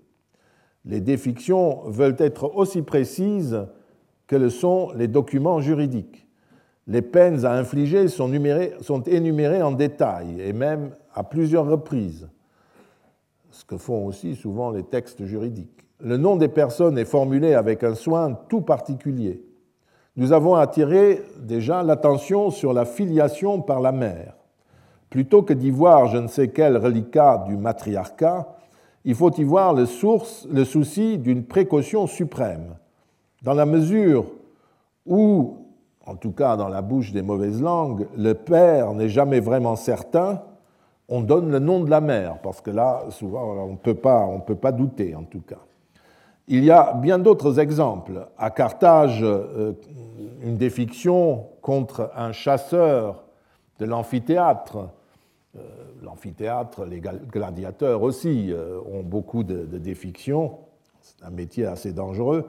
Les 0.85 1.01
défictions 1.01 1.81
veulent 1.87 2.15
être 2.19 2.55
aussi 2.55 2.83
précises 2.83 3.65
que 4.27 4.35
le 4.35 4.51
sont 4.51 4.91
les 4.95 5.07
documents 5.07 5.61
juridiques. 5.61 6.27
Les 6.85 7.01
peines 7.01 7.43
à 7.43 7.53
infliger 7.53 8.07
sont, 8.07 8.31
sont 8.81 9.01
énumérées 9.01 9.63
en 9.63 9.71
détail 9.71 10.39
et 10.39 10.53
même 10.53 10.91
à 11.13 11.23
plusieurs 11.23 11.65
reprises 11.65 12.29
ce 13.49 13.65
que 13.65 13.77
font 13.77 14.05
aussi 14.05 14.35
souvent 14.35 14.69
les 14.69 14.83
textes 14.83 15.25
juridiques. 15.25 15.87
Le 15.99 16.17
nom 16.17 16.35
des 16.35 16.47
personnes 16.47 16.97
est 16.99 17.05
formulé 17.05 17.55
avec 17.55 17.83
un 17.83 17.95
soin 17.95 18.33
tout 18.47 18.61
particulier. 18.61 19.43
Nous 20.17 20.31
avons 20.31 20.55
attiré 20.55 21.21
déjà 21.39 21.83
l'attention 21.83 22.49
sur 22.49 22.73
la 22.73 22.85
filiation 22.85 23.61
par 23.61 23.79
la 23.79 23.91
mère. 23.91 24.33
Plutôt 25.11 25.43
que 25.43 25.53
d'y 25.53 25.69
voir 25.69 26.07
je 26.07 26.17
ne 26.17 26.27
sais 26.27 26.47
quel 26.47 26.75
reliquat 26.75 27.45
du 27.47 27.55
matriarcat, 27.55 28.47
il 29.05 29.13
faut 29.13 29.31
y 29.31 29.43
voir 29.43 29.75
le, 29.75 29.85
souci 29.85 31.19
d'une 31.19 31.45
précaution 31.45 32.07
suprême. 32.07 32.75
Dans 33.43 33.53
la 33.53 33.67
mesure 33.67 34.25
où, 35.05 35.59
en 36.05 36.15
tout 36.15 36.31
cas 36.31 36.57
dans 36.57 36.67
la 36.67 36.81
bouche 36.81 37.11
des 37.11 37.21
mauvaises 37.21 37.61
langues, 37.61 38.07
le 38.17 38.33
père 38.33 38.93
n'est 38.95 39.09
jamais 39.09 39.39
vraiment 39.39 39.75
certain, 39.75 40.41
on 41.07 41.21
donne 41.21 41.51
le 41.51 41.59
nom 41.59 41.81
de 41.81 41.91
la 41.91 42.01
mère, 42.01 42.39
parce 42.41 42.59
que 42.59 42.71
là, 42.71 43.05
souvent, 43.11 43.53
on 43.65 43.73
ne 43.73 43.77
peut 43.77 43.93
pas 44.55 44.71
douter, 44.71 45.15
en 45.15 45.23
tout 45.23 45.41
cas. 45.41 45.59
Il 46.49 46.63
y 46.63 46.71
a 46.71 46.93
bien 46.93 47.19
d'autres 47.19 47.59
exemples. 47.59 48.25
À 48.37 48.51
Carthage, 48.51 49.19
euh, 49.21 49.73
une 50.41 50.55
défiction 50.55 51.47
contre 51.61 52.09
un 52.15 52.31
chasseur 52.31 53.25
de 53.79 53.85
l'amphithéâtre. 53.85 54.87
Euh, 55.57 55.59
l'amphithéâtre, 56.01 56.85
les 56.85 57.01
gladiateurs 57.01 58.01
aussi 58.01 58.53
euh, 58.53 58.79
ont 58.89 59.03
beaucoup 59.03 59.43
de, 59.43 59.65
défictions. 59.77 60.59
C'est 61.01 61.25
un 61.25 61.31
métier 61.31 61.65
assez 61.65 61.91
dangereux. 61.91 62.45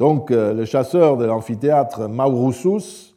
Donc, 0.00 0.30
le 0.30 0.64
chasseur 0.64 1.16
de 1.16 1.24
l'amphithéâtre 1.24 2.08
Maurussus, 2.08 3.16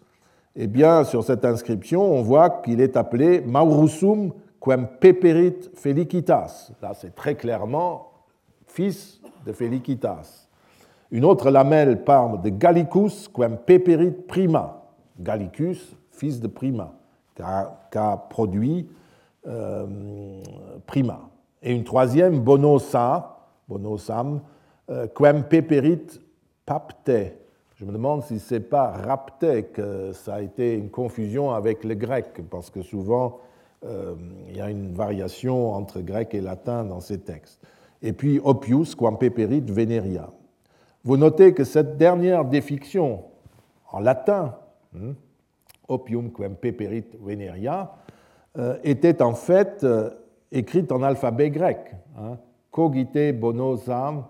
eh 0.56 0.66
bien, 0.66 1.04
sur 1.04 1.24
cette 1.24 1.46
inscription, 1.46 2.02
on 2.02 2.24
voit 2.24 2.50
qu'il 2.50 2.82
est 2.82 2.98
appelé 2.98 3.42
Maurusum 3.42 4.34
quem 4.60 4.88
peperit 4.88 5.70
felicitas. 5.76 6.72
Là, 6.82 6.94
c'est 6.96 7.14
très 7.14 7.36
clairement 7.36 8.12
fils 8.66 9.21
de 9.46 9.54
Felicitas. 9.54 10.48
Une 11.12 11.26
autre 11.26 11.52
lamelle 11.52 12.04
parle 12.04 12.42
de 12.42 12.50
Gallicus 12.50 13.28
quem 13.28 13.58
peperit 13.58 14.12
prima. 14.28 14.82
Gallicus, 15.20 15.96
fils 16.12 16.40
de 16.40 16.48
Prima, 16.48 16.94
qu'a 17.36 18.18
produit 18.30 18.88
euh, 19.48 19.86
Prima. 20.88 21.20
Et 21.62 21.74
une 21.74 21.84
troisième, 21.84 22.40
Bonosa, 22.40 23.38
Bonosam, 23.68 24.42
euh, 24.90 25.08
quem 25.16 25.44
peperit 25.44 26.20
papte. 26.66 27.12
Je 27.76 27.86
me 27.86 27.92
demande 27.92 28.24
si 28.24 28.40
ce 28.40 28.56
n'est 28.56 28.60
pas 28.62 28.92
rapte 28.92 29.46
que 29.74 30.12
ça 30.14 30.36
a 30.36 30.42
été 30.42 30.76
une 30.76 30.90
confusion 30.90 31.52
avec 31.52 31.84
le 31.84 31.96
grec, 31.96 32.42
parce 32.50 32.70
que 32.70 32.82
souvent 32.82 33.40
euh, 33.84 34.14
il 34.48 34.58
y 34.58 34.62
a 34.62 34.70
une 34.70 34.94
variation 34.94 35.74
entre 35.74 36.02
grec 36.02 36.36
et 36.36 36.42
latin 36.42 36.84
dans 36.84 37.00
ces 37.00 37.20
textes. 37.20 37.60
Et 38.02 38.14
puis 38.14 38.40
quam 38.98 39.18
peperit 39.18 39.62
veneria. 39.62 40.30
Vous 41.04 41.18
notez 41.18 41.54
que 41.54 41.64
cette 41.64 41.98
dernière 41.98 42.46
défiction 42.46 43.24
en 43.92 44.00
latin, 44.00 44.56
hein, 44.96 45.14
opium 45.88 46.32
quam 46.32 46.56
peperit 46.56 47.06
veneria, 47.20 47.92
euh, 48.58 48.78
était 48.84 49.22
en 49.22 49.34
fait 49.34 49.84
euh, 49.84 50.10
écrite 50.52 50.92
en 50.92 51.04
alphabet 51.04 51.50
grec. 51.50 51.96
Hein, 52.18 52.38
cogite 52.70 53.40
bonosam 53.40 54.26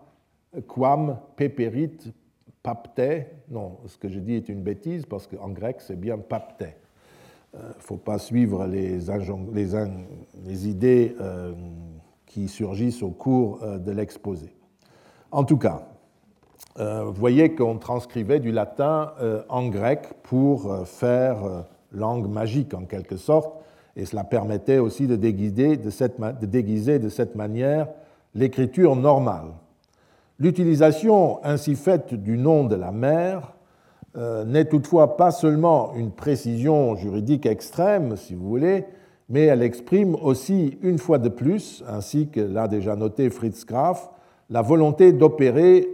quam 0.67 1.17
peperit 1.36 2.13
papte. 2.61 3.01
Non, 3.49 3.78
ce 3.88 3.97
que 3.97 4.07
je 4.07 4.19
dis 4.19 4.36
est 4.36 4.49
une 4.49 4.61
bêtise 4.61 5.05
parce 5.05 5.28
qu'en 5.28 5.49
grec 5.49 5.78
c'est 5.80 5.99
bien 5.99 6.17
papte. 6.17 6.63
Il 7.53 7.59
euh, 7.59 7.67
ne 7.67 7.82
faut 7.82 7.97
pas 7.97 8.17
suivre 8.17 8.65
les, 8.65 9.09
idées 10.67 11.15
qui 12.34 12.48
surgissent 12.48 13.04
au 13.04 13.10
cours 13.10 13.60
euh, 13.62 13.78
de 13.78 13.92
l'exposé. 13.92 14.56
En 15.32 15.44
tout 15.44 15.58
cas, 15.58 15.88
vous 16.78 17.14
voyez 17.14 17.54
qu'on 17.54 17.78
transcrivait 17.78 18.40
du 18.40 18.52
latin 18.52 19.12
en 19.50 19.68
grec 19.68 20.08
pour 20.24 20.88
faire 20.88 21.66
langue 21.92 22.30
magique 22.30 22.74
en 22.74 22.86
quelque 22.86 23.18
sorte, 23.18 23.62
et 23.96 24.06
cela 24.06 24.24
permettait 24.24 24.78
aussi 24.78 25.08
de 25.08 25.16
déguiser 25.16 25.78
de 25.78 25.90
cette, 25.90 27.36
manière 27.36 27.88
l'écriture 28.36 28.96
normale. 28.96 29.48
L'utilisation 30.40 31.44
ainsi 31.44 31.76
faite 31.76 32.14
du 32.14 32.38
nom 32.38 32.64
de 32.64 32.76
la 32.76 32.92
mère 32.92 33.54
euh, 34.18 34.44
n'est 34.46 34.66
toutefois 34.66 35.18
pas 35.18 35.32
seulement 35.32 35.94
une 35.96 36.12
précision 36.12 36.96
juridique 36.96 37.46
extrême, 37.46 38.16
si 38.16 38.34
vous 38.34 38.48
voulez, 38.48 38.86
mais 39.32 39.46
elle 39.46 39.64
exprime 39.64 40.16
aussi, 40.16 40.78
une 40.82 40.98
fois 40.98 41.18
de 41.18 41.30
plus, 41.30 41.86
ainsi 41.88 42.28
que 42.28 42.42
l'a 42.42 42.68
déjà 42.68 42.98
noté 42.98 43.30
Fritz 43.30 43.66
Graf, 43.66 44.10
la 44.50 44.62
volonté 44.62 45.14
d'opérer, 45.14 45.88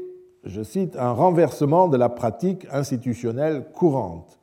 je 0.43 0.63
cite, 0.63 0.95
un 0.97 1.11
renversement 1.11 1.87
de 1.87 1.97
la 1.97 2.09
pratique 2.09 2.65
institutionnelle 2.71 3.65
courante, 3.75 4.39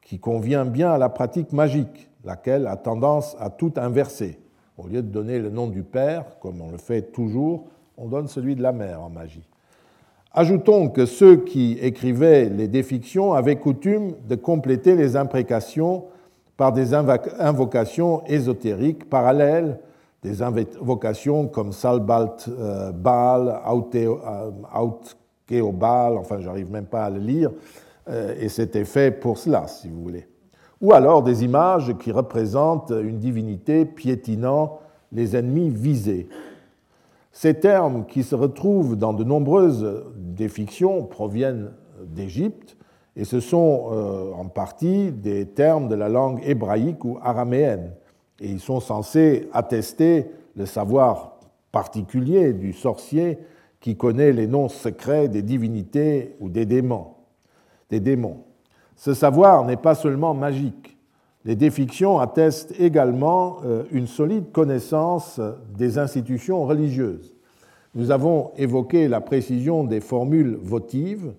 qui 0.00 0.18
convient 0.18 0.64
bien 0.64 0.90
à 0.90 0.96
la 0.96 1.10
pratique 1.10 1.52
magique, 1.52 2.08
laquelle 2.24 2.66
a 2.66 2.76
tendance 2.76 3.36
à 3.38 3.50
tout 3.50 3.74
inverser. 3.76 4.38
Au 4.78 4.86
lieu 4.86 5.02
de 5.02 5.08
donner 5.08 5.38
le 5.38 5.50
nom 5.50 5.66
du 5.66 5.82
père, 5.82 6.24
comme 6.40 6.62
on 6.62 6.70
le 6.70 6.78
fait 6.78 7.02
toujours, 7.12 7.66
on 7.98 8.08
donne 8.08 8.28
celui 8.28 8.56
de 8.56 8.62
la 8.62 8.72
mère 8.72 9.02
en 9.02 9.10
magie. 9.10 9.46
Ajoutons 10.32 10.88
que 10.88 11.04
ceux 11.04 11.36
qui 11.36 11.78
écrivaient 11.82 12.48
les 12.48 12.68
défictions 12.68 13.34
avaient 13.34 13.56
coutume 13.56 14.14
de 14.26 14.36
compléter 14.36 14.96
les 14.96 15.16
imprécations 15.16 16.04
par 16.58 16.72
des 16.72 16.92
invocations 16.92 18.26
ésotériques 18.26 19.08
parallèles, 19.08 19.78
des 20.24 20.42
invocations 20.42 21.46
comme 21.46 21.72
Salbalt 21.72 22.48
euh, 22.48 22.90
Baal, 22.90 23.60
Baal, 25.72 26.18
enfin 26.18 26.40
j'arrive 26.40 26.70
même 26.70 26.86
pas 26.86 27.04
à 27.04 27.10
le 27.10 27.20
lire, 27.20 27.52
euh, 28.08 28.34
et 28.40 28.48
c'était 28.48 28.84
fait 28.84 29.12
pour 29.12 29.38
cela, 29.38 29.68
si 29.68 29.88
vous 29.88 30.02
voulez. 30.02 30.26
Ou 30.80 30.92
alors 30.92 31.22
des 31.22 31.44
images 31.44 31.96
qui 31.98 32.10
représentent 32.10 32.90
une 32.90 33.18
divinité 33.18 33.84
piétinant 33.84 34.80
les 35.12 35.36
ennemis 35.36 35.70
visés. 35.70 36.28
Ces 37.30 37.54
termes 37.54 38.04
qui 38.04 38.24
se 38.24 38.34
retrouvent 38.34 38.96
dans 38.96 39.12
de 39.12 39.22
nombreuses 39.22 40.02
défictions 40.16 41.04
proviennent 41.04 41.70
d'Égypte 42.04 42.76
et 43.18 43.24
ce 43.24 43.40
sont 43.40 43.88
euh, 43.90 44.32
en 44.32 44.46
partie 44.46 45.10
des 45.10 45.44
termes 45.44 45.88
de 45.88 45.96
la 45.96 46.08
langue 46.08 46.40
hébraïque 46.44 47.04
ou 47.04 47.18
araméenne 47.20 47.92
et 48.40 48.48
ils 48.48 48.60
sont 48.60 48.80
censés 48.80 49.48
attester 49.52 50.26
le 50.56 50.64
savoir 50.64 51.40
particulier 51.72 52.52
du 52.52 52.72
sorcier 52.72 53.38
qui 53.80 53.96
connaît 53.96 54.32
les 54.32 54.46
noms 54.46 54.68
secrets 54.68 55.28
des 55.28 55.42
divinités 55.42 56.36
ou 56.40 56.48
des 56.48 56.64
démons. 56.64 57.08
Des 57.90 58.00
démons. 58.00 58.44
Ce 58.96 59.14
savoir 59.14 59.64
n'est 59.64 59.76
pas 59.76 59.94
seulement 59.94 60.34
magique, 60.34 60.96
les 61.44 61.56
défictions 61.56 62.18
attestent 62.18 62.74
également 62.78 63.58
euh, 63.64 63.84
une 63.90 64.06
solide 64.06 64.52
connaissance 64.52 65.40
des 65.76 65.98
institutions 65.98 66.64
religieuses. 66.64 67.34
Nous 67.94 68.10
avons 68.10 68.52
évoqué 68.56 69.08
la 69.08 69.20
précision 69.20 69.82
des 69.82 70.00
formules 70.00 70.58
votives. 70.60 71.32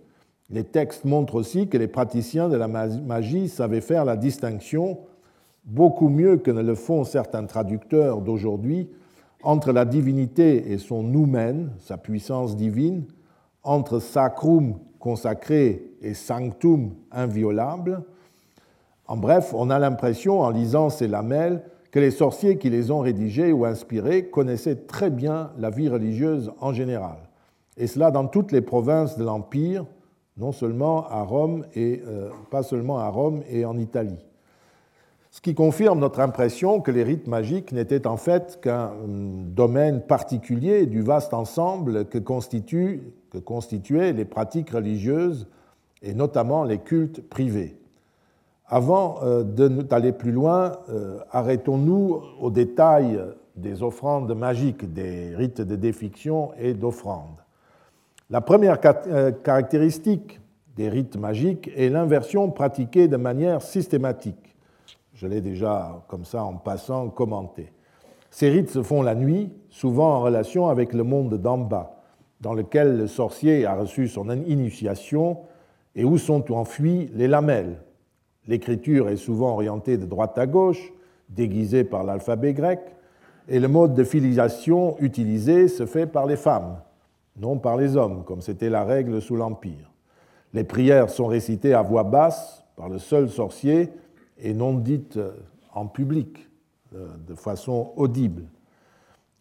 Les 0.49 0.63
textes 0.63 1.05
montrent 1.05 1.35
aussi 1.35 1.67
que 1.67 1.77
les 1.77 1.87
praticiens 1.87 2.49
de 2.49 2.57
la 2.57 2.67
magie 2.67 3.49
savaient 3.49 3.81
faire 3.81 4.05
la 4.05 4.17
distinction, 4.17 4.99
beaucoup 5.65 6.09
mieux 6.09 6.37
que 6.37 6.51
ne 6.51 6.61
le 6.61 6.75
font 6.75 7.03
certains 7.03 7.45
traducteurs 7.45 8.21
d'aujourd'hui, 8.21 8.89
entre 9.43 9.71
la 9.71 9.85
divinité 9.85 10.71
et 10.71 10.77
son 10.77 11.03
noumen, 11.03 11.71
sa 11.79 11.97
puissance 11.97 12.55
divine, 12.55 13.05
entre 13.63 13.99
sacrum 13.99 14.75
consacré 14.99 15.83
et 16.01 16.13
sanctum 16.13 16.91
inviolable, 17.11 18.03
en 19.09 19.17
bref, 19.17 19.55
on 19.55 19.71
a 19.71 19.79
l'impression, 19.79 20.41
en 20.41 20.51
lisant 20.51 20.91
ces 20.91 21.07
lamelles, 21.07 21.63
que 21.89 21.99
les 21.99 22.11
sorciers 22.11 22.59
qui 22.59 22.69
les 22.69 22.91
ont 22.91 22.99
rédigés 22.99 23.51
ou 23.51 23.65
inspirés 23.65 24.25
connaissaient 24.25 24.75
très 24.75 25.09
bien 25.09 25.49
la 25.57 25.71
vie 25.71 25.89
religieuse 25.89 26.51
en 26.61 26.73
général. 26.73 27.17
Et 27.75 27.87
cela 27.87 28.11
dans 28.11 28.27
toutes 28.27 28.51
les 28.51 28.61
provinces 28.61 29.17
de 29.17 29.23
l'Empire, 29.23 29.87
non 30.39 30.51
seulement 30.51 31.07
à 31.09 31.21
Rome 31.21 31.65
et 31.75 32.01
euh, 32.07 32.29
pas 32.49 32.63
seulement 32.63 32.97
à 32.97 33.09
Rome 33.09 33.43
et 33.49 33.65
en 33.65 33.77
Italie. 33.77 34.25
ce 35.31 35.41
qui 35.41 35.53
confirme 35.53 35.99
notre 35.99 36.21
impression 36.21 36.81
que 36.81 36.91
les 36.91 37.03
rites 37.03 37.27
magiques 37.27 37.71
n'étaient 37.71 38.07
en 38.07 38.17
fait 38.17 38.59
qu'un 38.61 38.93
domaine 39.05 40.01
particulier 40.01 40.87
du 40.87 41.01
vaste 41.01 41.33
ensemble 41.33 42.05
que, 42.05 42.17
que 42.17 43.37
constituaient 43.37 44.13
les 44.13 44.25
pratiques 44.25 44.71
religieuses 44.71 45.47
et 46.01 46.13
notamment 46.13 46.63
les 46.63 46.79
cultes 46.79 47.21
privés. 47.29 47.75
Avant 48.65 49.19
euh, 49.23 49.43
d'aller 49.43 50.11
plus 50.11 50.31
loin, 50.31 50.73
euh, 50.89 51.19
arrêtons-nous 51.31 52.21
aux 52.39 52.51
détails 52.51 53.19
des 53.55 53.83
offrandes 53.83 54.33
magiques, 54.35 54.93
des 54.93 55.35
rites 55.35 55.61
de 55.61 55.75
défiction 55.75 56.51
et 56.57 56.73
d'offrandes. 56.73 57.43
La 58.31 58.41
première 58.41 58.77
euh, 59.07 59.31
caractéristique 59.31 60.39
des 60.75 60.87
rites 60.87 61.17
magiques 61.17 61.71
est 61.75 61.89
l'inversion 61.89 62.51
pratiquée 62.51 63.07
de 63.07 63.17
manière 63.17 63.63
systématique. 63.63 64.55
Je 65.15 65.25
l'ai 65.25 65.41
déjà, 65.41 66.03
comme 66.07 66.25
ça, 66.25 66.43
en 66.43 66.53
passant, 66.53 67.09
commenté. 67.09 67.73
Ces 68.29 68.49
rites 68.49 68.69
se 68.69 68.83
font 68.83 69.01
la 69.01 69.15
nuit, 69.15 69.51
souvent 69.71 70.13
en 70.13 70.21
relation 70.21 70.67
avec 70.67 70.93
le 70.93 71.03
monde 71.03 71.41
d'en 71.41 71.57
bas, 71.57 72.03
dans 72.39 72.53
lequel 72.53 72.97
le 72.97 73.07
sorcier 73.07 73.65
a 73.65 73.73
reçu 73.73 74.07
son 74.07 74.29
initiation 74.29 75.39
et 75.95 76.05
où 76.05 76.19
sont 76.19 76.51
enfuies 76.51 77.09
les 77.15 77.27
lamelles. 77.27 77.81
L'écriture 78.45 79.09
est 79.09 79.17
souvent 79.17 79.53
orientée 79.53 79.97
de 79.97 80.05
droite 80.05 80.37
à 80.37 80.45
gauche, 80.45 80.93
déguisée 81.29 81.83
par 81.83 82.03
l'alphabet 82.03 82.53
grec, 82.53 82.79
et 83.47 83.59
le 83.59 83.67
mode 83.67 83.95
de 83.95 84.03
filiation 84.03 84.97
utilisé 84.99 85.67
se 85.67 85.87
fait 85.87 86.05
par 86.05 86.27
les 86.27 86.37
femmes, 86.37 86.77
non 87.37 87.57
par 87.57 87.77
les 87.77 87.95
hommes, 87.95 88.23
comme 88.23 88.41
c'était 88.41 88.69
la 88.69 88.83
règle 88.83 89.21
sous 89.21 89.35
l'Empire. 89.35 89.91
Les 90.53 90.63
prières 90.63 91.09
sont 91.09 91.27
récitées 91.27 91.73
à 91.73 91.81
voix 91.81 92.03
basse 92.03 92.65
par 92.75 92.89
le 92.89 92.97
seul 92.97 93.29
sorcier 93.29 93.91
et 94.37 94.53
non 94.53 94.73
dites 94.73 95.19
en 95.73 95.85
public, 95.87 96.49
euh, 96.95 97.07
de 97.27 97.35
façon 97.35 97.91
audible. 97.97 98.43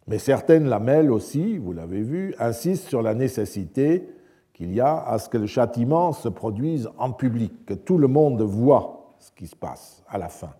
Mais 0.07 0.19
certaines 0.19 0.67
lamelles 0.67 1.11
aussi, 1.11 1.57
vous 1.57 1.73
l'avez 1.73 2.01
vu, 2.01 2.35
insistent 2.39 2.87
sur 2.87 3.01
la 3.01 3.13
nécessité 3.13 4.07
qu'il 4.53 4.73
y 4.73 4.81
a 4.81 5.03
à 5.03 5.17
ce 5.19 5.29
que 5.29 5.37
le 5.37 5.47
châtiment 5.47 6.11
se 6.13 6.29
produise 6.29 6.89
en 6.97 7.11
public, 7.11 7.65
que 7.65 7.73
tout 7.73 7.97
le 7.97 8.07
monde 8.07 8.41
voit 8.41 9.15
ce 9.19 9.31
qui 9.31 9.47
se 9.47 9.55
passe 9.55 10.03
à 10.09 10.17
la 10.17 10.29
fin. 10.29 10.51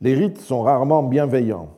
Les 0.00 0.14
rites 0.14 0.38
sont 0.38 0.62
rarement 0.62 1.02
bienveillants. 1.02 1.70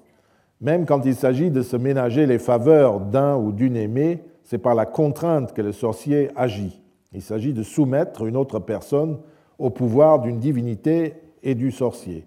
Même 0.61 0.87
quand 0.87 1.05
il 1.05 1.15
s'agit 1.15 1.51
de 1.51 1.63
se 1.63 1.77
ménager 1.77 2.27
les 2.27 2.39
faveurs 2.39 3.01
d'un 3.01 3.37
ou 3.37 3.53
d'une 3.53 3.77
aimée, 3.77 4.23
c'est 4.53 4.59
par 4.59 4.75
la 4.75 4.85
contrainte 4.85 5.55
que 5.55 5.63
le 5.63 5.73
sorcier 5.73 6.29
agit. 6.37 6.79
Il 7.15 7.23
s'agit 7.23 7.55
de 7.55 7.63
soumettre 7.63 8.27
une 8.27 8.37
autre 8.37 8.59
personne 8.59 9.17
au 9.59 9.71
pouvoir 9.71 10.21
d'une 10.21 10.41
divinité 10.41 11.15
et 11.43 11.55
du 11.55 11.71
sorcier. 11.71 12.27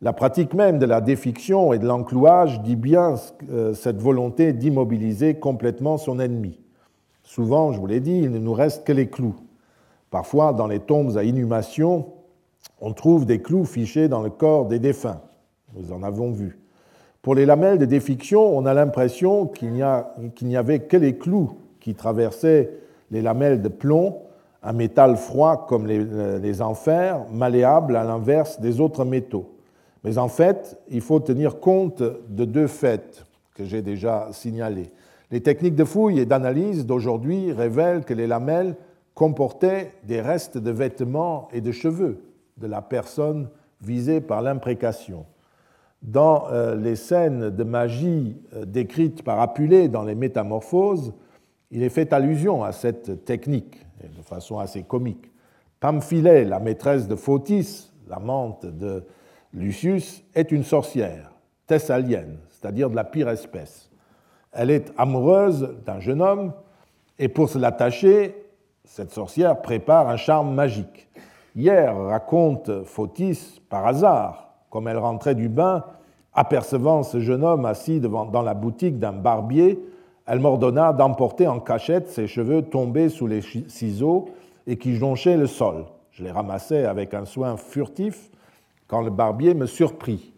La 0.00 0.12
pratique 0.12 0.54
même 0.54 0.80
de 0.80 0.86
la 0.86 1.00
défiction 1.00 1.72
et 1.72 1.78
de 1.78 1.86
l'enclouage 1.86 2.62
dit 2.62 2.74
bien 2.74 3.14
euh, 3.48 3.74
cette 3.74 4.02
volonté 4.02 4.52
d'immobiliser 4.52 5.34
complètement 5.34 5.98
son 5.98 6.18
ennemi. 6.18 6.58
Souvent, 7.22 7.70
je 7.70 7.78
vous 7.78 7.86
l'ai 7.86 8.00
dit, 8.00 8.18
il 8.18 8.32
ne 8.32 8.40
nous 8.40 8.54
reste 8.54 8.84
que 8.84 8.92
les 8.92 9.08
clous. 9.08 9.36
Parfois, 10.10 10.52
dans 10.52 10.66
les 10.66 10.80
tombes 10.80 11.16
à 11.16 11.22
inhumation, 11.22 12.06
on 12.80 12.92
trouve 12.92 13.24
des 13.24 13.40
clous 13.40 13.66
fichés 13.66 14.08
dans 14.08 14.22
le 14.22 14.30
corps 14.30 14.66
des 14.66 14.80
défunts. 14.80 15.20
Nous 15.76 15.92
en 15.92 16.02
avons 16.02 16.32
vu. 16.32 16.58
Pour 17.22 17.36
les 17.36 17.46
lamelles 17.46 17.78
de 17.78 17.84
défiction, 17.84 18.56
on 18.56 18.66
a 18.66 18.74
l'impression 18.74 19.46
qu'il 19.46 19.72
n'y 19.72 20.56
avait 20.56 20.80
que 20.80 20.96
les 20.96 21.16
clous 21.16 21.56
qui 21.78 21.94
traversaient 21.94 22.70
les 23.12 23.22
lamelles 23.22 23.62
de 23.62 23.68
plomb, 23.68 24.22
un 24.60 24.72
métal 24.72 25.16
froid 25.16 25.66
comme 25.68 25.86
les, 25.86 26.62
enfers, 26.62 27.24
malléable 27.30 27.94
à 27.94 28.02
l'inverse 28.02 28.60
des 28.60 28.80
autres 28.80 29.04
métaux. 29.04 29.54
Mais 30.02 30.18
en 30.18 30.26
fait, 30.26 30.76
il 30.88 31.00
faut 31.00 31.20
tenir 31.20 31.60
compte 31.60 32.02
de 32.02 32.44
deux 32.44 32.66
faits 32.66 33.24
que 33.54 33.64
j'ai 33.64 33.82
déjà 33.82 34.28
signalés. 34.32 34.90
Les 35.30 35.40
techniques 35.40 35.76
de 35.76 35.84
fouille 35.84 36.18
et 36.18 36.26
d'analyse 36.26 36.86
d'aujourd'hui 36.86 37.52
révèlent 37.52 38.04
que 38.04 38.14
les 38.14 38.26
lamelles 38.26 38.74
comportaient 39.14 39.92
des 40.02 40.20
restes 40.20 40.58
de 40.58 40.70
vêtements 40.72 41.48
et 41.52 41.60
de 41.60 41.70
cheveux 41.70 42.24
de 42.56 42.66
la 42.66 42.82
personne 42.82 43.48
visée 43.80 44.20
par 44.20 44.42
l'imprécation 44.42 45.24
dans 46.02 46.48
euh, 46.50 46.74
les 46.74 46.96
scènes 46.96 47.50
de 47.50 47.64
magie 47.64 48.36
euh, 48.54 48.64
décrites 48.64 49.22
par 49.22 49.40
Apulée 49.40 49.88
dans 49.88 50.02
les 50.02 50.14
Métamorphoses, 50.14 51.14
il 51.70 51.82
est 51.82 51.88
fait 51.88 52.12
allusion 52.12 52.64
à 52.64 52.72
cette 52.72 53.24
technique 53.24 53.86
de 54.02 54.22
façon 54.22 54.58
assez 54.58 54.82
comique. 54.82 55.30
Pamphilée, 55.80 56.44
la 56.44 56.60
maîtresse 56.60 57.08
de 57.08 57.14
Photis, 57.14 57.92
l'amante 58.08 58.66
de 58.66 59.04
Lucius, 59.52 60.24
est 60.34 60.52
une 60.52 60.64
sorcière 60.64 61.32
thessalienne, 61.66 62.38
c'est-à-dire 62.50 62.90
de 62.90 62.96
la 62.96 63.04
pire 63.04 63.28
espèce. 63.28 63.90
Elle 64.52 64.70
est 64.70 64.92
amoureuse 64.98 65.76
d'un 65.86 66.00
jeune 66.00 66.20
homme 66.20 66.52
et 67.18 67.28
pour 67.28 67.48
se 67.48 67.58
l'attacher, 67.58 68.34
cette 68.84 69.12
sorcière 69.12 69.62
prépare 69.62 70.08
un 70.08 70.16
charme 70.16 70.54
magique. 70.54 71.08
Hier, 71.54 71.96
raconte 71.96 72.84
Photis 72.84 73.60
par 73.68 73.86
hasard, 73.86 74.51
comme 74.72 74.88
elle 74.88 74.98
rentrait 74.98 75.34
du 75.34 75.50
bain, 75.50 75.84
apercevant 76.32 77.02
ce 77.02 77.20
jeune 77.20 77.44
homme 77.44 77.66
assis 77.66 78.00
devant, 78.00 78.24
dans 78.24 78.40
la 78.40 78.54
boutique 78.54 78.98
d'un 78.98 79.12
barbier, 79.12 79.78
elle 80.26 80.40
m'ordonna 80.40 80.94
d'emporter 80.94 81.46
en 81.46 81.60
cachette 81.60 82.08
ses 82.08 82.26
cheveux 82.26 82.62
tombés 82.62 83.10
sous 83.10 83.26
les 83.26 83.42
ciseaux 83.42 84.30
et 84.66 84.78
qui 84.78 84.96
jonchaient 84.96 85.36
le 85.36 85.46
sol. 85.46 85.84
Je 86.10 86.24
les 86.24 86.30
ramassai 86.30 86.86
avec 86.86 87.12
un 87.12 87.26
soin 87.26 87.58
furtif 87.58 88.30
quand 88.86 89.02
le 89.02 89.10
barbier 89.10 89.52
me 89.52 89.66
surprit. 89.66 90.32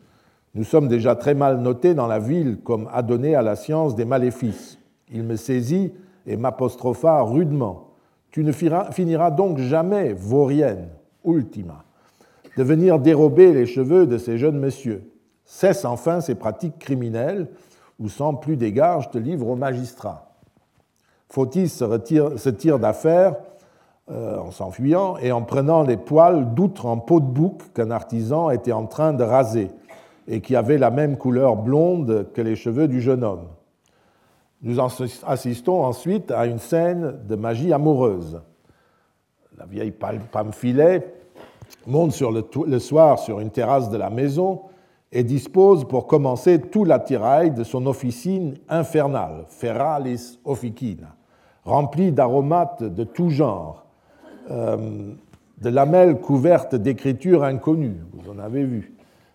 Nous 0.57 0.64
sommes 0.64 0.89
déjà 0.89 1.14
très 1.14 1.35
mal 1.35 1.61
notés 1.61 1.95
dans 1.95 2.09
la 2.09 2.18
ville 2.18 2.59
comme 2.64 2.89
adonnés 2.93 3.37
à 3.37 3.43
la 3.43 3.55
science 3.55 3.95
des 3.95 4.05
maléfices. 4.05 4.80
Il 5.12 5.22
me 5.22 5.37
saisit 5.37 5.93
et 6.26 6.37
m'apostropha 6.37 7.22
rudement. 7.22 7.91
Tu 8.32 8.43
ne 8.43 8.51
finiras 8.51 9.30
donc 9.30 9.59
jamais, 9.59 10.12
vaurienne, 10.12 10.89
ultima 11.24 11.85
de 12.57 12.63
venir 12.63 12.99
dérober 12.99 13.53
les 13.53 13.67
cheveux 13.67 14.07
de 14.07 14.19
ces 14.19 14.39
jeunes 14.39 14.59
messieurs. 14.59 15.11
Cesse 15.45 15.85
enfin 15.85 16.21
ces 16.21 16.35
pratiques 16.35 16.79
criminelles, 16.79 17.49
ou 18.01 18.09
sans 18.09 18.35
plus 18.35 18.57
d'égard, 18.57 19.03
je 19.03 19.11
te 19.11 19.19
livre 19.19 19.49
au 19.49 19.57
magistrat. 19.57 20.35
Fautis 21.29 21.69
se, 21.69 21.85
retire, 21.85 22.35
tire 22.59 22.79
d'affaire 22.79 23.37
euh, 24.11 24.39
en 24.39 24.51
s'enfuyant 24.51 25.17
et 25.19 25.33
en 25.33 25.43
prenant 25.43 25.83
les 25.83 25.97
poils 25.97 26.55
d'outre 26.55 26.87
en 26.87 26.99
peau 26.99 27.21
de 27.21 27.27
bouc 27.27 27.73
qu'un 27.75 27.91
artisan 27.91 28.51
était 28.51 28.73
en 28.73 28.87
train 28.87 29.13
de 29.13 29.25
raser 29.25 29.71
et 30.29 30.41
qui 30.41 30.57
avait 30.57 30.79
la 30.79 30.91
même 30.91 31.17
couleur 31.17 31.57
blonde 31.57 32.29
que 32.35 32.41
les 32.41 32.57
cheveux 32.57 32.89
du 32.89 33.01
jeune 33.01 33.25
homme. 33.25 33.49
Nous 34.63 34.79
assistons 35.27 35.85
ensuite 35.85 36.31
à 36.31 36.47
une 36.47 36.59
scène 36.59 37.19
de 37.29 37.37
magie 37.37 37.73
amoureuse. 37.73 38.41
La 39.59 39.67
vieille 39.67 39.93
Pamphilée 39.93 41.03
monte 41.87 42.12
sur 42.12 42.33
le, 42.33 42.79
soir 42.79 43.19
sur 43.19 43.41
une 43.41 43.51
terrasse 43.51 43.91
de 43.91 43.97
la 43.97 44.11
maison 44.11 44.62
et 45.12 45.23
dispose 45.23 45.85
pour 45.85 46.07
commencer 46.07 46.61
tout 46.61 46.85
l'attirail 46.85 47.53
de 47.53 47.65
son 47.65 47.87
officine 47.87 48.55
infernale, 48.69 49.45
Feralis 49.49 50.39
Officina, 50.45 51.15
remplie 51.65 52.12
d'aromates 52.12 52.83
de 52.83 53.05
tout 53.05 53.31
genre, 53.31 53.87
euh, 54.51 55.12
de 55.59 55.69
lamelles 55.69 56.21
couvertes 56.21 56.75
d'écritures 56.75 57.45
inconnues, 57.45 58.03
vous 58.12 58.31
en 58.31 58.39
avez 58.39 58.65
vu, 58.65 58.95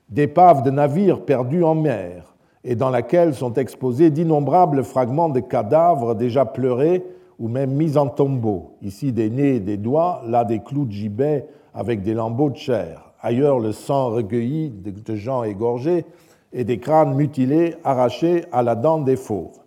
d'épaves 0.09 0.63
de 0.63 0.71
navires 0.71 1.23
perdus 1.23 1.63
en 1.63 1.75
mer, 1.75 2.35
et 2.63 2.75
dans 2.75 2.89
laquelle 2.89 3.33
sont 3.33 3.53
exposés 3.53 4.09
d'innombrables 4.09 4.83
fragments 4.83 5.29
de 5.29 5.39
cadavres 5.39 6.13
déjà 6.13 6.45
pleurés 6.45 7.05
ou 7.39 7.47
même 7.47 7.71
mis 7.71 7.97
en 7.97 8.07
tombeau, 8.07 8.75
ici 8.81 9.13
des 9.13 9.29
nez 9.29 9.55
et 9.55 9.59
des 9.61 9.77
doigts, 9.77 10.21
là 10.27 10.43
des 10.43 10.59
clous 10.59 10.85
de 10.85 10.91
gibet 10.91 11.47
avec 11.79 12.01
des 12.03 12.13
lambeaux 12.13 12.49
de 12.49 12.57
chair, 12.57 13.13
ailleurs 13.21 13.57
le 13.57 13.71
sang 13.71 14.09
recueilli 14.09 14.69
de 14.69 15.15
gens 15.15 15.43
égorgés 15.43 16.03
et 16.51 16.65
des 16.65 16.77
crânes 16.77 17.15
mutilés 17.15 17.77
arrachés 17.85 18.43
à 18.51 18.63
la 18.63 18.75
dent 18.75 18.99
des 18.99 19.15
fauves. 19.15 19.57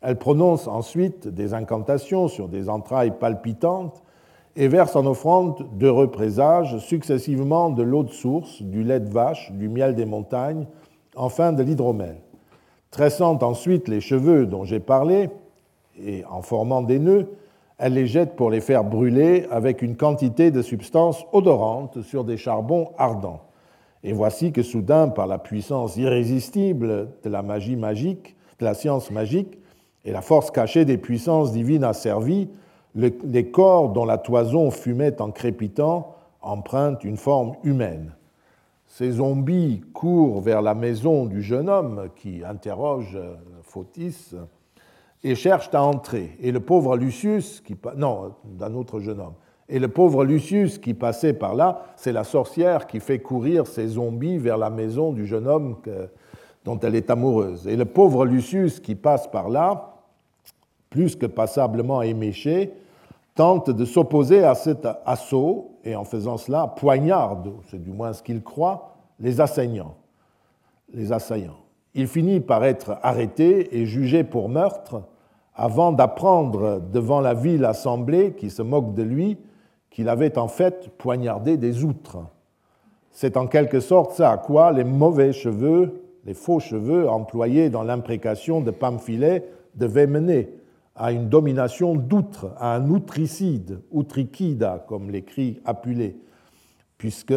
Elle 0.00 0.16
prononce 0.16 0.66
ensuite 0.66 1.28
des 1.28 1.52
incantations 1.52 2.28
sur 2.28 2.48
des 2.48 2.70
entrailles 2.70 3.12
palpitantes 3.20 4.02
et 4.56 4.68
verse 4.68 4.96
en 4.96 5.04
offrande 5.04 5.66
d'heureux 5.74 6.10
présages, 6.10 6.78
successivement 6.78 7.68
de 7.68 7.82
l'eau 7.82 8.04
de 8.04 8.10
source, 8.10 8.62
du 8.62 8.82
lait 8.82 9.00
de 9.00 9.10
vache, 9.10 9.52
du 9.52 9.68
miel 9.68 9.94
des 9.94 10.06
montagnes, 10.06 10.66
enfin 11.14 11.52
de 11.52 11.62
l'hydromel. 11.62 12.16
Tressant 12.90 13.38
ensuite 13.42 13.86
les 13.86 14.00
cheveux 14.00 14.46
dont 14.46 14.64
j'ai 14.64 14.80
parlé, 14.80 15.28
et 16.02 16.24
en 16.24 16.40
formant 16.40 16.80
des 16.80 16.98
nœuds, 16.98 17.28
elle 17.80 17.94
les 17.94 18.06
jette 18.06 18.36
pour 18.36 18.50
les 18.50 18.60
faire 18.60 18.84
brûler 18.84 19.46
avec 19.50 19.80
une 19.80 19.96
quantité 19.96 20.50
de 20.50 20.60
substances 20.60 21.24
odorantes 21.32 22.02
sur 22.02 22.24
des 22.24 22.36
charbons 22.36 22.90
ardents. 22.98 23.40
Et 24.04 24.12
voici 24.12 24.52
que 24.52 24.62
soudain, 24.62 25.08
par 25.08 25.26
la 25.26 25.38
puissance 25.38 25.96
irrésistible 25.96 27.08
de 27.24 27.30
la 27.30 27.42
magie 27.42 27.76
magique, 27.76 28.36
de 28.58 28.66
la 28.66 28.74
science 28.74 29.10
magique, 29.10 29.58
et 30.04 30.12
la 30.12 30.20
force 30.20 30.50
cachée 30.50 30.84
des 30.84 30.98
puissances 30.98 31.52
divines 31.52 31.84
asservies, 31.84 32.50
les 32.94 33.50
corps 33.50 33.90
dont 33.90 34.04
la 34.04 34.18
toison 34.18 34.70
fumait 34.70 35.20
en 35.22 35.30
crépitant 35.30 36.14
empruntent 36.42 37.04
une 37.04 37.16
forme 37.16 37.54
humaine. 37.64 38.12
ces 38.86 39.12
zombies 39.12 39.82
courent 39.92 40.40
vers 40.40 40.60
la 40.60 40.74
maison 40.74 41.24
du 41.24 41.42
jeune 41.42 41.68
homme 41.68 42.08
qui 42.16 42.42
interroge 42.44 43.18
Photis 43.62 44.34
et 45.22 45.34
cherchent 45.34 45.70
à 45.72 45.82
entrer. 45.82 46.36
Et 46.40 46.52
le 46.52 46.60
pauvre 46.60 46.96
Lucius, 46.96 47.60
qui, 47.60 47.76
non, 47.96 48.34
d'un 48.44 48.74
autre 48.74 49.00
jeune 49.00 49.20
homme, 49.20 49.34
et 49.70 49.78
le 49.78 49.88
pauvre 49.88 50.24
Lucius 50.24 50.78
qui 50.78 50.94
passait 50.94 51.32
par 51.32 51.54
là, 51.54 51.84
c'est 51.94 52.12
la 52.12 52.24
sorcière 52.24 52.88
qui 52.88 52.98
fait 52.98 53.20
courir 53.20 53.68
ses 53.68 53.86
zombies 53.86 54.36
vers 54.36 54.58
la 54.58 54.68
maison 54.68 55.12
du 55.12 55.26
jeune 55.26 55.46
homme 55.46 55.76
dont 56.64 56.78
elle 56.80 56.96
est 56.96 57.08
amoureuse. 57.08 57.68
Et 57.68 57.76
le 57.76 57.84
pauvre 57.84 58.26
Lucius 58.26 58.80
qui 58.80 58.96
passe 58.96 59.28
par 59.28 59.48
là, 59.48 59.94
plus 60.90 61.14
que 61.14 61.26
passablement 61.26 62.02
éméché, 62.02 62.72
tente 63.36 63.70
de 63.70 63.84
s'opposer 63.84 64.42
à 64.42 64.56
cet 64.56 64.88
assaut 65.06 65.78
et 65.84 65.94
en 65.94 66.04
faisant 66.04 66.36
cela 66.36 66.66
poignarde, 66.66 67.52
c'est 67.70 67.80
du 67.80 67.92
moins 67.92 68.12
ce 68.12 68.24
qu'il 68.24 68.42
croit, 68.42 68.96
les 69.20 69.40
assaillants. 69.40 69.94
Les 70.92 71.12
assaillants. 71.12 71.60
Il 71.94 72.08
finit 72.08 72.40
par 72.40 72.64
être 72.64 72.98
arrêté 73.02 73.78
et 73.78 73.86
jugé 73.86 74.24
pour 74.24 74.48
meurtre 74.48 75.02
avant 75.60 75.92
d'apprendre 75.92 76.80
devant 76.90 77.20
la 77.20 77.34
ville 77.34 77.66
assemblée 77.66 78.32
qui 78.32 78.48
se 78.48 78.62
moque 78.62 78.94
de 78.94 79.02
lui 79.02 79.36
qu'il 79.90 80.08
avait 80.08 80.38
en 80.38 80.48
fait 80.48 80.88
poignardé 80.96 81.58
des 81.58 81.84
outres. 81.84 82.16
C'est 83.10 83.36
en 83.36 83.46
quelque 83.46 83.78
sorte 83.78 84.12
ça 84.12 84.30
à 84.30 84.38
quoi 84.38 84.72
les 84.72 84.84
mauvais 84.84 85.34
cheveux, 85.34 86.00
les 86.24 86.32
faux 86.32 86.60
cheveux 86.60 87.10
employés 87.10 87.68
dans 87.68 87.82
l'imprécation 87.82 88.62
de 88.62 88.70
Pamphilée 88.70 89.42
devaient 89.74 90.06
mener 90.06 90.48
à 90.96 91.12
une 91.12 91.28
domination 91.28 91.94
d'outre, 91.94 92.54
à 92.56 92.74
un 92.74 92.88
outricide, 92.88 93.80
outricida, 93.90 94.82
comme 94.88 95.10
l'écrit 95.10 95.60
Apulé, 95.66 96.16
puisque 96.96 97.34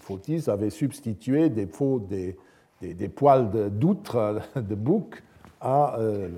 Photis 0.00 0.50
avait 0.50 0.70
substitué 0.70 1.48
des, 1.48 1.66
faux, 1.66 2.00
des, 2.00 2.36
des, 2.80 3.08
poils 3.08 3.50
d'outre, 3.70 4.40
de, 4.56 4.74
bouc, 4.74 5.22
euh, 5.64 6.28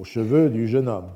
aux 0.00 0.04
cheveux 0.04 0.50
du 0.50 0.66
jeune 0.66 0.88
homme. 0.88 1.10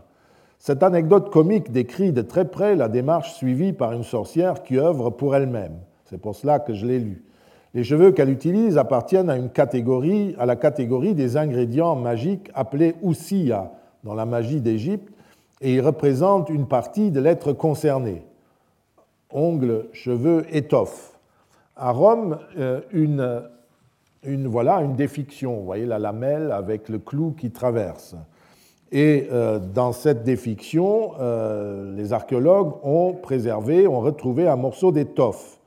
Cette 0.58 0.82
anecdote 0.82 1.30
comique 1.30 1.72
décrit 1.72 2.12
de 2.12 2.20
très 2.20 2.44
près 2.44 2.76
la 2.76 2.88
démarche 2.88 3.32
suivie 3.32 3.72
par 3.72 3.92
une 3.92 4.02
sorcière 4.02 4.62
qui 4.62 4.78
œuvre 4.78 5.10
pour 5.10 5.34
elle-même. 5.34 5.78
C'est 6.04 6.20
pour 6.20 6.34
cela 6.34 6.58
que 6.58 6.74
je 6.74 6.86
l'ai 6.86 6.98
lu. 6.98 7.24
Les 7.72 7.84
cheveux 7.84 8.10
qu'elle 8.10 8.30
utilise 8.30 8.76
appartiennent 8.76 9.30
à 9.30 9.36
une 9.36 9.48
catégorie, 9.48 10.34
à 10.38 10.44
la 10.44 10.56
catégorie 10.56 11.14
des 11.14 11.36
ingrédients 11.36 11.94
magiques 11.94 12.50
appelés 12.54 12.96
ousia 13.00 13.72
dans 14.04 14.14
la 14.14 14.26
magie 14.26 14.60
d'Égypte, 14.60 15.08
et 15.60 15.74
ils 15.74 15.80
représentent 15.80 16.50
une 16.50 16.66
partie 16.66 17.10
de 17.10 17.20
l'être 17.20 17.52
concerné. 17.52 18.22
Ongles, 19.32 19.86
cheveux, 19.92 20.44
étoffe. 20.50 21.18
À 21.76 21.92
Rome, 21.92 22.38
euh, 22.58 22.80
une, 22.92 23.42
une, 24.24 24.46
voilà, 24.46 24.76
une 24.82 24.96
défiction. 24.96 25.56
Vous 25.56 25.64
voyez 25.64 25.86
la 25.86 25.98
lamelle 25.98 26.52
avec 26.52 26.88
le 26.88 26.98
clou 26.98 27.32
qui 27.32 27.50
traverse. 27.50 28.16
Et 28.92 29.28
euh, 29.30 29.60
dans 29.60 29.92
cette 29.92 30.24
défiction, 30.24 31.12
euh, 31.20 31.94
les 31.94 32.12
archéologues 32.12 32.72
ont 32.82 33.14
préservé, 33.14 33.86
ont 33.86 34.00
retrouvé 34.00 34.48
un 34.48 34.56
morceau 34.56 34.90
d'étoffe. 34.90 35.60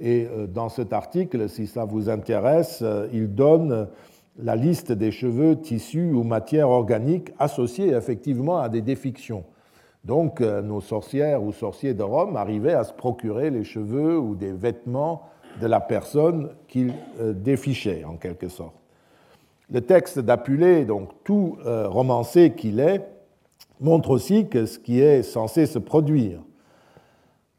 Et 0.00 0.26
euh, 0.26 0.46
dans 0.46 0.68
cet 0.68 0.92
article, 0.92 1.48
si 1.48 1.66
ça 1.66 1.84
vous 1.84 2.08
intéresse, 2.08 2.82
il 3.12 3.34
donne 3.34 3.88
la 4.40 4.56
liste 4.56 4.92
des 4.92 5.12
cheveux, 5.12 5.60
tissus 5.60 6.12
ou 6.12 6.24
matières 6.24 6.70
organiques 6.70 7.32
associés 7.38 7.92
effectivement 7.92 8.58
à 8.58 8.68
des 8.68 8.82
défictions. 8.82 9.44
Donc 10.04 10.40
nos 10.40 10.80
sorcières 10.80 11.42
ou 11.42 11.52
sorciers 11.52 11.92
de 11.92 12.04
Rome 12.04 12.36
arrivaient 12.36 12.72
à 12.72 12.84
se 12.84 12.92
procurer 12.92 13.50
les 13.50 13.64
cheveux 13.64 14.16
ou 14.16 14.36
des 14.36 14.52
vêtements 14.52 15.22
de 15.60 15.66
la 15.66 15.80
personne 15.80 16.50
qu'ils 16.68 16.94
défichaient 17.34 18.04
en 18.04 18.16
quelque 18.16 18.48
sorte. 18.48 18.74
Le 19.70 19.82
texte 19.82 20.18
d'Apulée, 20.18 20.86
donc 20.86 21.10
tout 21.24 21.58
euh, 21.66 21.88
romancé 21.88 22.52
qu'il 22.52 22.80
est, 22.80 23.06
montre 23.80 24.10
aussi 24.10 24.48
que 24.48 24.64
ce 24.64 24.78
qui 24.78 25.00
est 25.00 25.22
censé 25.22 25.66
se 25.66 25.78
produire. 25.78 26.40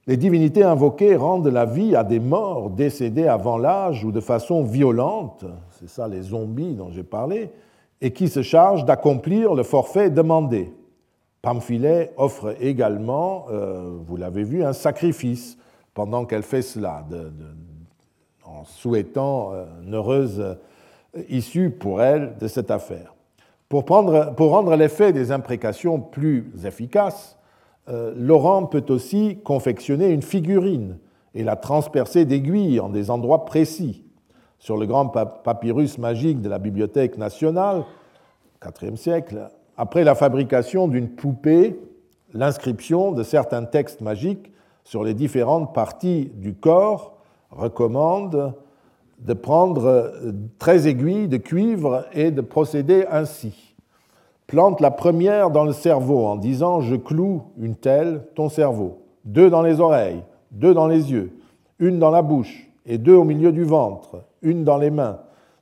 Les 0.07 0.17
divinités 0.17 0.63
invoquées 0.63 1.15
rendent 1.15 1.47
la 1.47 1.65
vie 1.65 1.95
à 1.95 2.03
des 2.03 2.19
morts 2.19 2.71
décédés 2.71 3.27
avant 3.27 3.59
l'âge 3.59 4.03
ou 4.03 4.11
de 4.11 4.21
façon 4.21 4.63
violente, 4.63 5.45
c'est 5.79 5.87
ça 5.87 6.07
les 6.07 6.23
zombies 6.23 6.73
dont 6.73 6.89
j'ai 6.89 7.03
parlé, 7.03 7.51
et 8.01 8.11
qui 8.11 8.27
se 8.27 8.41
chargent 8.41 8.85
d'accomplir 8.85 9.53
le 9.53 9.61
forfait 9.61 10.09
demandé. 10.09 10.73
Pamphilée 11.43 12.09
offre 12.17 12.55
également, 12.59 13.45
euh, 13.51 13.97
vous 14.01 14.17
l'avez 14.17 14.43
vu, 14.43 14.63
un 14.63 14.73
sacrifice 14.73 15.59
pendant 15.93 16.25
qu'elle 16.25 16.43
fait 16.43 16.63
cela, 16.63 17.05
en 18.59 18.65
souhaitant 18.65 19.51
euh, 19.53 19.65
une 19.83 19.95
heureuse 19.95 20.57
issue 21.29 21.69
pour 21.69 22.01
elle 22.01 22.35
de 22.39 22.47
cette 22.47 22.71
affaire. 22.71 23.15
Pour, 23.69 23.85
rendre 23.87 24.75
l'effet 24.75 25.13
des 25.13 25.31
imprécations 25.31 25.99
plus 25.99 26.51
efficace, 26.65 27.37
euh, 27.87 28.13
Laurent 28.15 28.65
peut 28.65 28.85
aussi 28.89 29.39
confectionner 29.43 30.09
une 30.09 30.23
figurine 30.23 30.97
et 31.35 31.43
la 31.43 31.55
transpercer 31.55 32.25
d'aiguilles 32.25 32.79
en 32.79 32.89
des 32.89 33.11
endroits 33.11 33.45
précis. 33.45 34.03
Sur 34.57 34.75
le 34.75 34.87
grand 34.87 35.07
papyrus 35.07 35.99
magique 35.99 36.41
de 36.41 36.49
la 36.49 36.59
Bibliothèque 36.59 37.17
nationale, 37.17 37.85
IVe 38.81 38.95
siècle, 38.95 39.49
après 39.77 40.03
la 40.03 40.15
fabrication 40.15 40.87
d'une 40.87 41.09
poupée, 41.09 41.79
l'inscription 42.33 43.11
de 43.11 43.23
certains 43.23 43.63
textes 43.63 44.01
magiques 44.01 44.51
sur 44.83 45.03
les 45.03 45.13
différentes 45.13 45.73
parties 45.73 46.31
du 46.35 46.55
corps 46.55 47.18
recommande 47.51 48.53
de 49.19 49.33
prendre 49.33 50.13
13 50.59 50.85
euh, 50.85 50.89
aiguilles 50.89 51.27
de 51.27 51.37
cuivre 51.37 52.05
et 52.13 52.31
de 52.31 52.41
procéder 52.41 53.05
ainsi. 53.09 53.75
Plante 54.47 54.81
la 54.81 54.91
première 54.91 55.51
dans 55.51 55.65
le 55.65 55.73
cerveau 55.73 56.25
en 56.25 56.35
disant 56.35 56.81
Je 56.81 56.95
cloue 56.95 57.43
une 57.57 57.75
telle, 57.75 58.23
ton 58.35 58.49
cerveau. 58.49 58.99
Deux 59.25 59.49
dans 59.49 59.61
les 59.61 59.79
oreilles, 59.79 60.23
deux 60.51 60.73
dans 60.73 60.87
les 60.87 61.11
yeux, 61.11 61.31
une 61.77 61.99
dans 61.99 62.09
la 62.09 62.21
bouche 62.21 62.69
et 62.85 62.97
deux 62.97 63.15
au 63.15 63.23
milieu 63.23 63.51
du 63.51 63.63
ventre, 63.63 64.23
une 64.41 64.63
dans 64.63 64.77
les 64.77 64.89
mains, 64.89 65.19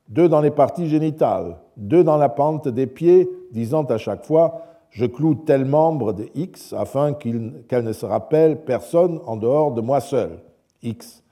deux 0.07 0.29
dans 0.29 0.39
les 0.39 0.51
parties 0.51 0.87
génitales, 0.87 1.57
deux 1.75 2.03
dans 2.03 2.17
la 2.17 2.29
pente 2.29 2.67
des 2.67 2.87
pieds, 2.87 3.29
disant 3.51 3.83
à 3.83 3.97
chaque 3.97 4.25
fois 4.25 4.61
Je 4.91 5.05
cloue 5.05 5.35
tel 5.35 5.65
membre 5.65 6.13
de 6.13 6.29
X 6.35 6.73
afin 6.73 7.13
qu'elle 7.13 7.83
ne 7.83 7.93
se 7.93 8.05
rappelle 8.05 8.63
personne 8.63 9.19
en 9.25 9.35
dehors 9.35 9.71
de 9.71 9.81
moi 9.81 9.99
seul. 9.99 10.39
X. 10.81 11.23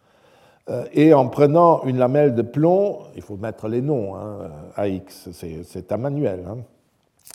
Euh, 0.69 0.85
et 0.93 1.13
en 1.13 1.27
prenant 1.27 1.83
une 1.83 1.97
lamelle 1.97 2.33
de 2.33 2.41
plomb, 2.41 2.99
il 3.15 3.21
faut 3.21 3.37
mettre 3.37 3.67
les 3.67 3.81
noms 3.81 4.15
hein, 4.15 4.49
à 4.75 4.87
X, 4.87 5.29
c'est 5.31 5.91
un 5.91 5.97
manuel, 5.97 6.43
hein. 6.49 6.57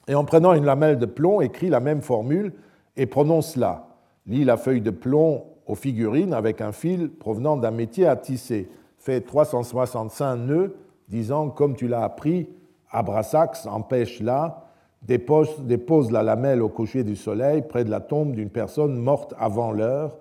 et 0.08 0.16
en 0.16 0.24
prenant 0.24 0.52
une 0.52 0.64
lamelle 0.64 0.98
de 0.98 1.06
plomb, 1.06 1.40
écrit 1.40 1.68
la 1.68 1.80
même 1.80 2.02
formule 2.02 2.52
et 2.96 3.06
prononce-la. 3.06 3.86
Lis 4.26 4.44
la 4.44 4.56
feuille 4.56 4.80
de 4.80 4.90
plomb 4.90 5.44
aux 5.66 5.76
figurines 5.76 6.34
avec 6.34 6.60
un 6.60 6.72
fil 6.72 7.10
provenant 7.10 7.56
d'un 7.56 7.70
métier 7.70 8.06
à 8.06 8.16
tisser. 8.16 8.68
Fait 8.98 9.20
365 9.20 10.36
nœuds, 10.36 10.76
disant, 11.08 11.48
comme 11.48 11.76
tu 11.76 11.88
l'as 11.88 12.02
appris, 12.02 12.48
Abrasax 12.90 13.66
empêche-la, 13.66 14.64
dépose, 15.02 15.60
dépose 15.60 16.10
la 16.10 16.22
lamelle 16.22 16.62
au 16.62 16.68
coucher 16.68 17.04
du 17.04 17.16
soleil 17.16 17.62
près 17.62 17.84
de 17.84 17.90
la 17.90 18.00
tombe 18.00 18.32
d'une 18.32 18.50
personne 18.50 18.96
morte 18.96 19.34
avant 19.38 19.70
l'heure, 19.70 20.18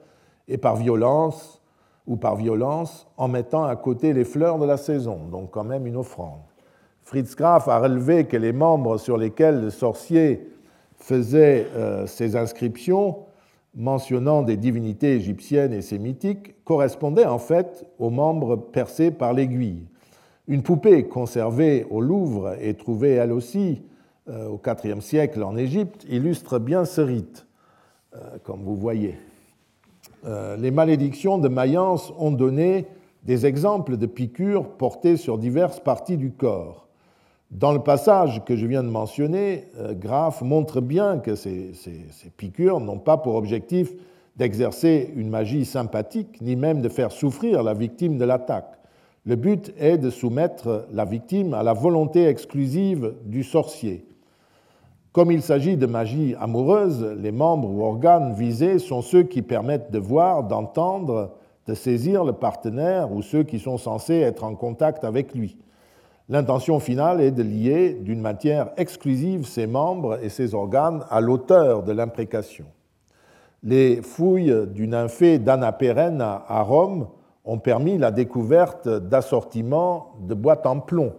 et 0.48 0.58
par 0.58 0.76
violence, 0.76 1.59
ou 2.10 2.18
par 2.18 2.36
violence 2.36 3.08
en 3.18 3.28
mettant 3.28 3.64
à 3.64 3.76
côté 3.76 4.12
les 4.14 4.26
fleurs 4.26 4.58
de 4.58 4.66
la 4.66 4.78
saison, 4.78 5.28
donc 5.32 5.52
quand 5.52 5.64
même 5.64 5.86
une 5.86 5.96
offrande. 5.96 6.42
Fritz 7.04 7.36
Graf 7.36 7.68
a 7.68 7.80
relevé 7.80 8.26
que 8.26 8.36
les 8.36 8.52
membres 8.52 8.98
sur 8.98 9.16
lesquels 9.16 9.62
le 9.62 9.70
sorcier 9.70 10.50
faisait 10.98 11.68
euh, 11.76 12.08
ses 12.08 12.36
inscriptions, 12.36 13.20
mentionnant 13.76 14.42
des 14.42 14.58
divinités 14.58 15.16
égyptiennes 15.16 15.72
et 15.72 15.82
sémitiques, 15.82 16.64
correspondaient 16.66 17.26
en 17.26 17.38
fait 17.38 17.86
aux 18.00 18.10
membres 18.10 18.56
percés 18.56 19.12
par 19.12 19.34
l'aiguille. 19.34 19.86
Une 20.48 20.64
poupée 20.64 21.08
conservée 21.08 21.86
au 21.92 22.02
Louvre 22.02 22.56
et 22.60 22.74
trouvée 22.74 23.14
elle 23.14 23.32
aussi 23.32 23.84
euh, 24.30 24.48
au 24.48 24.60
IVe 24.84 25.02
siècle 25.02 25.44
en 25.44 25.56
Égypte 25.56 26.08
illustre 26.10 26.58
bien 26.58 26.86
ce 26.86 27.02
rite, 27.02 27.46
euh, 28.16 28.38
comme 28.44 28.64
vous 28.64 28.76
voyez. 28.76 29.16
Euh, 30.26 30.58
les 30.58 30.72
malédictions 30.72 31.38
de 31.38 31.48
Mayence 31.48 32.14
ont 32.18 32.32
donné 32.32 32.88
des 33.24 33.46
exemples 33.46 33.98
de 33.98 34.06
piqûres 34.06 34.70
portées 34.70 35.18
sur 35.18 35.38
diverses 35.38 35.80
parties 35.80 36.18
du 36.18 36.32
corps. 36.32 36.88
Dans 37.52 37.72
le 37.72 37.80
passage 37.80 38.44
que 38.46 38.56
je 38.56 38.68
viens 38.68 38.84
de 38.84 38.90
mentionner, 38.90 39.66
euh, 39.78 39.94
Graff 39.94 40.42
montre 40.42 40.82
bien 40.82 41.18
que 41.18 41.36
ces, 41.36 41.72
piqûres 42.38 42.80
n'ont 42.80 43.00
pas 43.00 43.18
pour 43.18 43.36
objectif 43.36 43.92
d'exercer 44.36 45.12
une 45.16 45.30
magie 45.30 45.66
sympathique, 45.66 46.40
ni 46.42 46.56
même 46.56 46.82
de 46.82 46.90
faire 46.90 47.12
souffrir 47.12 47.64
la 47.64 47.74
victime 47.74 48.18
de 48.18 48.26
l'attaque. 48.26 48.78
Le 49.26 49.36
but 49.36 49.74
est 49.78 49.98
de 49.98 50.10
soumettre 50.10 50.88
la 50.94 51.06
victime 51.06 51.54
à 51.54 51.64
la 51.64 51.74
volonté 51.74 52.26
exclusive 52.26 53.16
du 53.26 53.44
sorcier. 53.44 54.06
Comme 55.12 55.32
il 55.32 55.42
s'agit 55.42 55.76
de 55.76 55.88
magie 55.88 56.36
amoureuse, 56.40 57.04
les 57.18 57.32
membres 57.32 57.68
ou 57.68 57.84
organes 57.84 58.34
visés 58.34 58.78
sont 58.78 59.02
ceux 59.02 59.24
qui 59.24 59.42
permettent 59.42 59.92
de 59.92 59.98
voir, 59.98 60.44
d'entendre, 60.44 61.32
de 61.66 61.74
saisir 61.74 62.24
le 62.24 62.34
partenaire 62.34 63.12
ou 63.12 63.24
ceux 63.24 63.42
qui 63.42 63.58
sont 63.58 63.80
censés 63.80 64.20
être 64.20 64.44
en 64.44 64.54
contact 64.54 65.04
avec 65.04 65.34
lui. 65.34 65.58
L'intention 66.30 66.80
finale 66.80 67.22
est 67.22 67.32
de 67.32 67.42
lier 67.42 67.94
d'une 67.94 68.22
matière 68.22 68.70
exclusive 68.78 69.48
ses 69.48 69.66
membres 69.66 70.20
et 70.24 70.30
ses 70.30 70.54
organes 70.54 71.04
à 71.10 71.22
l'auteur 71.22 71.82
de 71.82 71.92
l'imprécation. 71.92 72.66
Les 73.64 74.04
fouilles 74.04 74.68
du 74.68 74.88
nymphée 74.88 75.40
d'Anna 75.40 75.72
Pérenne 75.72 76.22
à 76.22 76.62
Rome 76.62 77.08
ont 77.46 77.58
permis 77.58 77.98
la 77.98 78.12
découverte 78.12 78.88
d'assortiments 78.88 80.12
de 80.22 80.36
boîtes 80.36 80.68
en 80.68 80.80
plomb. 80.80 81.14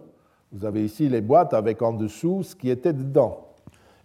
Vous 0.53 0.65
avez 0.65 0.85
ici 0.85 1.09
les 1.09 1.21
boîtes 1.21 1.53
avec 1.53 1.81
en 1.81 1.91
dessous 1.91 2.43
ce 2.43 2.55
qui 2.55 2.69
était 2.69 2.93
dedans. 2.93 3.50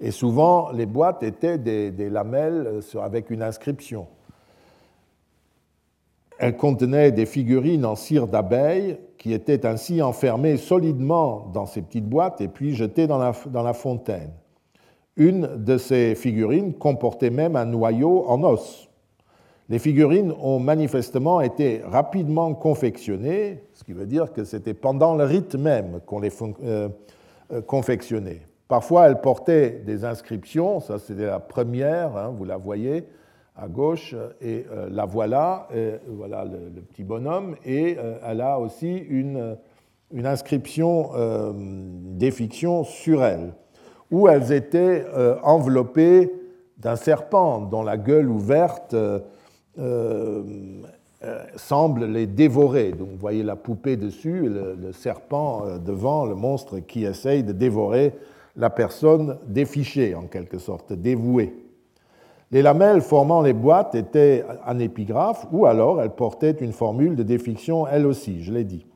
Et 0.01 0.11
souvent, 0.11 0.71
les 0.73 0.87
boîtes 0.87 1.23
étaient 1.23 1.59
des, 1.59 2.11
lamelles 2.11 2.81
avec 3.03 3.31
une 3.31 3.43
inscription. 3.43 4.07
Elles 6.39 6.57
contenaient 6.57 7.13
des 7.13 7.25
figurines 7.25 7.87
en 7.87 7.97
cire 7.97 8.27
d'abeille 8.27 8.99
qui 9.17 9.33
étaient 9.33 9.65
ainsi 9.65 10.03
enfermées 10.03 10.59
solidement 10.59 11.51
dans 11.55 11.65
ces 11.65 11.81
petites 11.81 12.09
boîtes 12.09 12.43
et 12.43 12.49
puis 12.49 12.75
jetées 12.75 13.07
dans 13.07 13.19
la, 13.19 13.33
dans 13.47 13.63
la 13.63 13.73
fontaine. 13.73 14.33
Une 15.17 15.65
de 15.65 15.79
ces 15.79 16.15
figurines 16.15 16.75
comportait 16.75 17.31
même 17.31 17.57
un 17.57 17.65
noyau 17.65 18.27
en 18.29 18.45
os. 18.45 18.87
Les 19.69 19.79
figurines 19.79 20.33
ont 20.41 20.61
manifestement 20.61 21.41
été 21.41 21.81
rapidement 21.85 22.55
confectionnées, 22.55 23.63
ce 23.73 23.83
qui 23.83 23.95
veut 23.95 24.07
dire 24.07 24.33
que 24.33 24.45
c'était 24.45 24.75
pendant 24.75 25.15
le 25.15 25.25
rite 25.25 25.57
même 25.57 26.01
qu'on 26.07 26.21
les 26.21 26.31
euh, 26.63 26.89
euh, 27.53 27.61
confectionnait. 27.63 28.43
Parfois, 28.69 29.07
elles 29.07 29.21
portaient 29.21 29.83
des 29.85 30.05
inscriptions, 30.05 30.81
ça 30.81 30.99
c'était 30.99 31.27
la 31.27 31.39
première, 31.39 32.17
hein, 32.17 32.35
vous 32.37 32.45
la 32.45 32.57
voyez 32.57 33.05
à 33.57 33.69
gauche, 33.69 34.15
et 34.41 34.67
euh, 34.71 34.89
la 34.91 35.07
voilà, 35.07 35.69
voilà 36.09 36.45
le, 36.45 36.83
petit 36.83 37.05
bonhomme, 37.05 37.57
et 37.65 37.97
elle 38.25 38.41
a 38.41 38.59
aussi 38.59 38.97
une, 38.97 39.57
une 40.13 40.27
inscription 40.27 41.11
des 41.55 42.31
fictions 42.31 42.85
sur 42.85 43.25
elle, 43.25 43.55
où 44.11 44.29
elles 44.29 44.53
étaient 44.53 45.07
enveloppées 45.43 46.31
d'un 46.79 46.97
serpent 46.97 47.61
dont 47.61 47.83
la 47.83 47.97
gueule 47.97 48.29
ouverte 48.29 48.95
euh, 48.95 49.21
euh, 49.79 51.45
semble 51.57 52.05
les 52.05 52.27
dévorer. 52.27 52.93
Donc 52.93 53.09
vous 53.09 53.17
voyez 53.17 53.43
la 53.43 53.57
poupée 53.57 53.97
dessus, 53.97 54.49
le, 54.49 54.93
serpent 54.93 55.65
euh, 55.65 55.79
devant, 55.79 56.27
le 56.27 56.35
monstre 56.35 56.79
qui 56.79 57.05
essaye 57.05 57.43
de 57.43 57.53
dévorer 57.53 58.13
la 58.57 58.71
personne 58.71 59.39
défichée, 59.47 60.15
en 60.15 60.23
quelque 60.23 60.59
sorte, 60.59 60.93
dévouée. 60.93 61.55
Les 62.51 62.63
lamelles 62.63 63.01
formant 63.01 63.43
les 63.43 63.53
boîtes 63.53 63.95
étaient 63.95 64.45
en 64.67 64.79
épigraphe 64.79 65.47
ou 65.53 65.67
alors 65.67 66.01
elles 66.01 66.15
portaient 66.15 66.53
une 66.53 66.73
formule 66.73 67.17
de 67.17 67.23
défiction 67.23 67.87
elle 67.89 68.07
aussi, 68.07 68.43
je 68.43 68.53
l'ai 68.53 68.65
dit. 68.65 68.87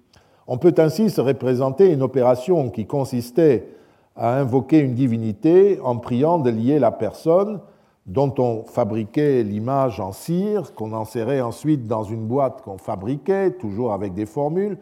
On 0.46 0.56
peut 0.56 0.74
ainsi 0.78 1.11
se 1.11 1.20
représenter 1.20 1.92
une 1.92 2.02
opération 2.02 2.70
qui 2.70 2.86
consistait 2.86 3.68
à 4.16 4.38
invoquer 4.38 4.78
une 4.78 4.94
divinité 4.94 5.78
en 5.82 5.96
priant 5.96 6.38
de 6.38 6.50
lier 6.50 6.78
la 6.78 6.90
personne 6.90 7.61
dont 8.06 8.34
on 8.38 8.64
fabriquait 8.64 9.42
l'image 9.42 10.00
en 10.00 10.12
cire, 10.12 10.74
qu'on 10.74 10.92
insérait 10.92 11.40
ensuite 11.40 11.86
dans 11.86 12.02
une 12.02 12.26
boîte 12.26 12.62
qu'on 12.62 12.78
fabriquait, 12.78 13.52
toujours 13.52 13.92
avec 13.92 14.14
des 14.14 14.26
formules, 14.26 14.78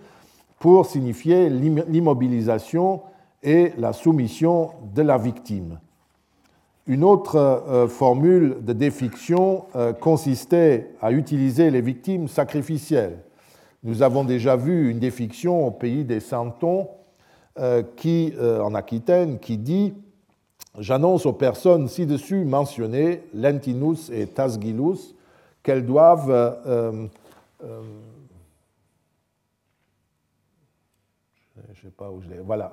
pour 0.58 0.86
signifier 0.86 1.50
l'immobilisation 1.50 3.02
et 3.42 3.72
la 3.78 3.92
soumission 3.92 4.72
de 4.94 5.02
la 5.02 5.18
victime. 5.18 5.78
Une 6.88 7.04
autre 7.04 7.36
euh, 7.36 7.86
formule 7.86 8.56
de 8.62 8.72
défiction 8.72 9.66
euh, 9.76 9.92
consistait 9.92 10.94
à 11.02 11.12
utiliser 11.12 11.70
les 11.70 11.82
victimes 11.82 12.28
sacrificielles. 12.28 13.18
Nous 13.84 14.02
avons 14.02 14.24
déjà 14.24 14.56
vu 14.56 14.90
une 14.90 14.98
défiction 14.98 15.66
au 15.66 15.70
pays 15.70 16.04
des 16.04 16.20
Santons, 16.20 16.88
euh, 17.60 17.82
en 18.62 18.74
Aquitaine, 18.74 19.38
qui 19.38 19.58
dit 19.58 19.92
J'annonce 20.78 21.26
aux 21.26 21.32
personnes 21.32 21.88
ci-dessus 21.88 22.44
mentionnées, 22.44 23.22
Lentinus 23.34 24.10
et 24.10 24.26
Tasgilus, 24.26 25.14
qu'elles 25.62 25.84
doivent 25.84 26.30
je 31.74 31.82
sais 31.82 31.90
pas 31.90 32.10
où 32.10 32.20
je 32.20 32.28
l'ai. 32.28 32.38
Voilà, 32.38 32.72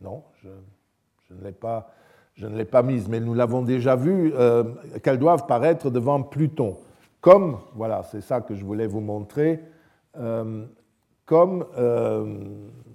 non, 0.00 0.22
je, 0.42 0.48
ne 1.34 1.42
l'ai 1.42 1.52
pas, 1.52 1.90
je 2.34 2.46
ne 2.46 2.56
l'ai 2.56 2.82
mise, 2.82 3.08
mais 3.08 3.20
nous 3.20 3.34
l'avons 3.34 3.62
déjà 3.62 3.96
vu, 3.96 4.32
qu'elles 5.02 5.18
doivent 5.18 5.46
paraître 5.46 5.90
devant 5.90 6.22
Pluton. 6.22 6.78
Comme, 7.20 7.58
voilà, 7.74 8.02
c'est 8.04 8.20
ça 8.20 8.40
que 8.40 8.54
je 8.54 8.64
voulais 8.64 8.86
vous 8.86 9.00
montrer, 9.00 9.60
comme 11.24 11.66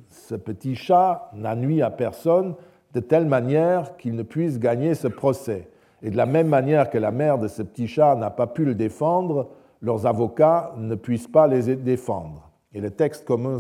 ce 0.10 0.36
petit 0.36 0.76
chat 0.76 1.32
n'a 1.34 1.56
nuit 1.56 1.82
à 1.82 1.90
personne, 1.90 2.56
de 2.94 3.00
telle 3.00 3.26
manière 3.26 3.98
qu'il 3.98 4.16
ne 4.16 4.24
puisse 4.24 4.60
gagner 4.60 4.96
ce 4.96 5.08
procès. 5.08 5.70
Et 6.04 6.10
de 6.10 6.18
la 6.18 6.26
même 6.26 6.48
manière 6.48 6.90
que 6.90 6.98
la 6.98 7.12
mère 7.12 7.38
de 7.38 7.48
ce 7.48 7.62
petit 7.62 7.88
chat 7.88 8.16
n'a 8.16 8.30
pas 8.30 8.48
pu 8.48 8.66
le 8.66 8.76
défendre, 8.76 9.50
leurs 9.82 10.06
avocats 10.06 10.74
ne 10.78 10.96
puissent 10.96 11.28
pas 11.28 11.48
les 11.48 11.76
défendre. 11.76 12.50
Et 12.74 12.82
le 12.82 12.92
texte 12.92 13.26
commun 13.26 13.58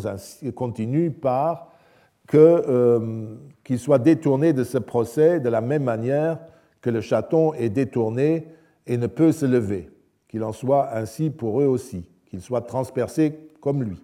continue 0.55 1.11
par 1.11 1.70
euh, 2.39 3.35
qu'il 3.63 3.79
soit 3.79 3.99
détourné 3.99 4.53
de 4.53 4.63
ce 4.63 4.77
procès 4.77 5.39
de 5.39 5.49
la 5.49 5.61
même 5.61 5.83
manière 5.83 6.39
que 6.81 6.89
le 6.89 7.01
chaton 7.01 7.53
est 7.53 7.69
détourné 7.69 8.47
et 8.87 8.97
ne 8.97 9.07
peut 9.07 9.31
se 9.31 9.45
lever, 9.45 9.89
qu'il 10.27 10.43
en 10.43 10.51
soit 10.51 10.95
ainsi 10.95 11.29
pour 11.29 11.61
eux 11.61 11.65
aussi, 11.65 12.05
qu'il 12.25 12.41
soit 12.41 12.61
transpercé 12.61 13.37
comme 13.59 13.83
lui. 13.83 14.01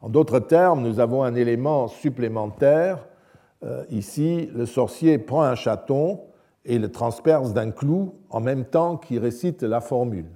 En 0.00 0.08
d'autres 0.08 0.40
termes, 0.40 0.82
nous 0.82 1.00
avons 1.00 1.22
un 1.22 1.34
élément 1.34 1.88
supplémentaire 1.88 3.06
euh, 3.64 3.84
ici, 3.90 4.50
le 4.54 4.66
sorcier 4.66 5.18
prend 5.18 5.42
un 5.42 5.54
chaton 5.54 6.20
et 6.64 6.78
le 6.78 6.90
transperce 6.90 7.52
d'un 7.52 7.70
clou 7.70 8.14
en 8.30 8.40
même 8.40 8.64
temps 8.64 8.96
qu'il 8.96 9.18
récite 9.18 9.62
la 9.62 9.80
formule. 9.80 10.26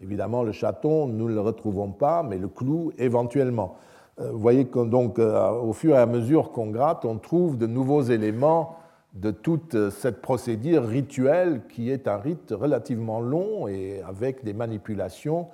Évidemment, 0.00 0.42
le 0.42 0.52
chaton, 0.52 1.06
nous 1.06 1.28
ne 1.28 1.34
le 1.34 1.40
retrouvons 1.40 1.90
pas, 1.90 2.22
mais 2.22 2.38
le 2.38 2.48
clou, 2.48 2.90
éventuellement. 2.96 3.76
Euh, 4.20 4.32
vous 4.32 4.38
voyez 4.38 4.66
que 4.66 4.84
donc, 4.84 5.18
euh, 5.18 5.50
au 5.50 5.72
fur 5.72 5.94
et 5.94 5.98
à 5.98 6.06
mesure 6.06 6.52
qu'on 6.52 6.70
gratte, 6.70 7.04
on 7.04 7.18
trouve 7.18 7.58
de 7.58 7.66
nouveaux 7.66 8.02
éléments 8.02 8.76
de 9.14 9.32
toute 9.32 9.90
cette 9.90 10.22
procédure 10.22 10.86
rituelle 10.86 11.62
qui 11.68 11.90
est 11.90 12.06
un 12.06 12.18
rite 12.18 12.52
relativement 12.52 13.18
long 13.20 13.66
et 13.66 14.00
avec 14.02 14.44
des 14.44 14.52
manipulations 14.52 15.48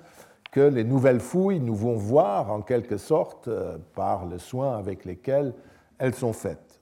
que 0.51 0.59
les 0.59 0.83
nouvelles 0.83 1.19
fouilles 1.19 1.59
nous 1.59 1.75
vont 1.75 1.95
voir 1.95 2.51
en 2.51 2.61
quelque 2.61 2.97
sorte 2.97 3.49
par 3.95 4.27
le 4.27 4.37
soin 4.37 4.77
avec 4.77 5.05
lesquels 5.05 5.55
elles 5.97 6.13
sont 6.13 6.33
faites. 6.33 6.79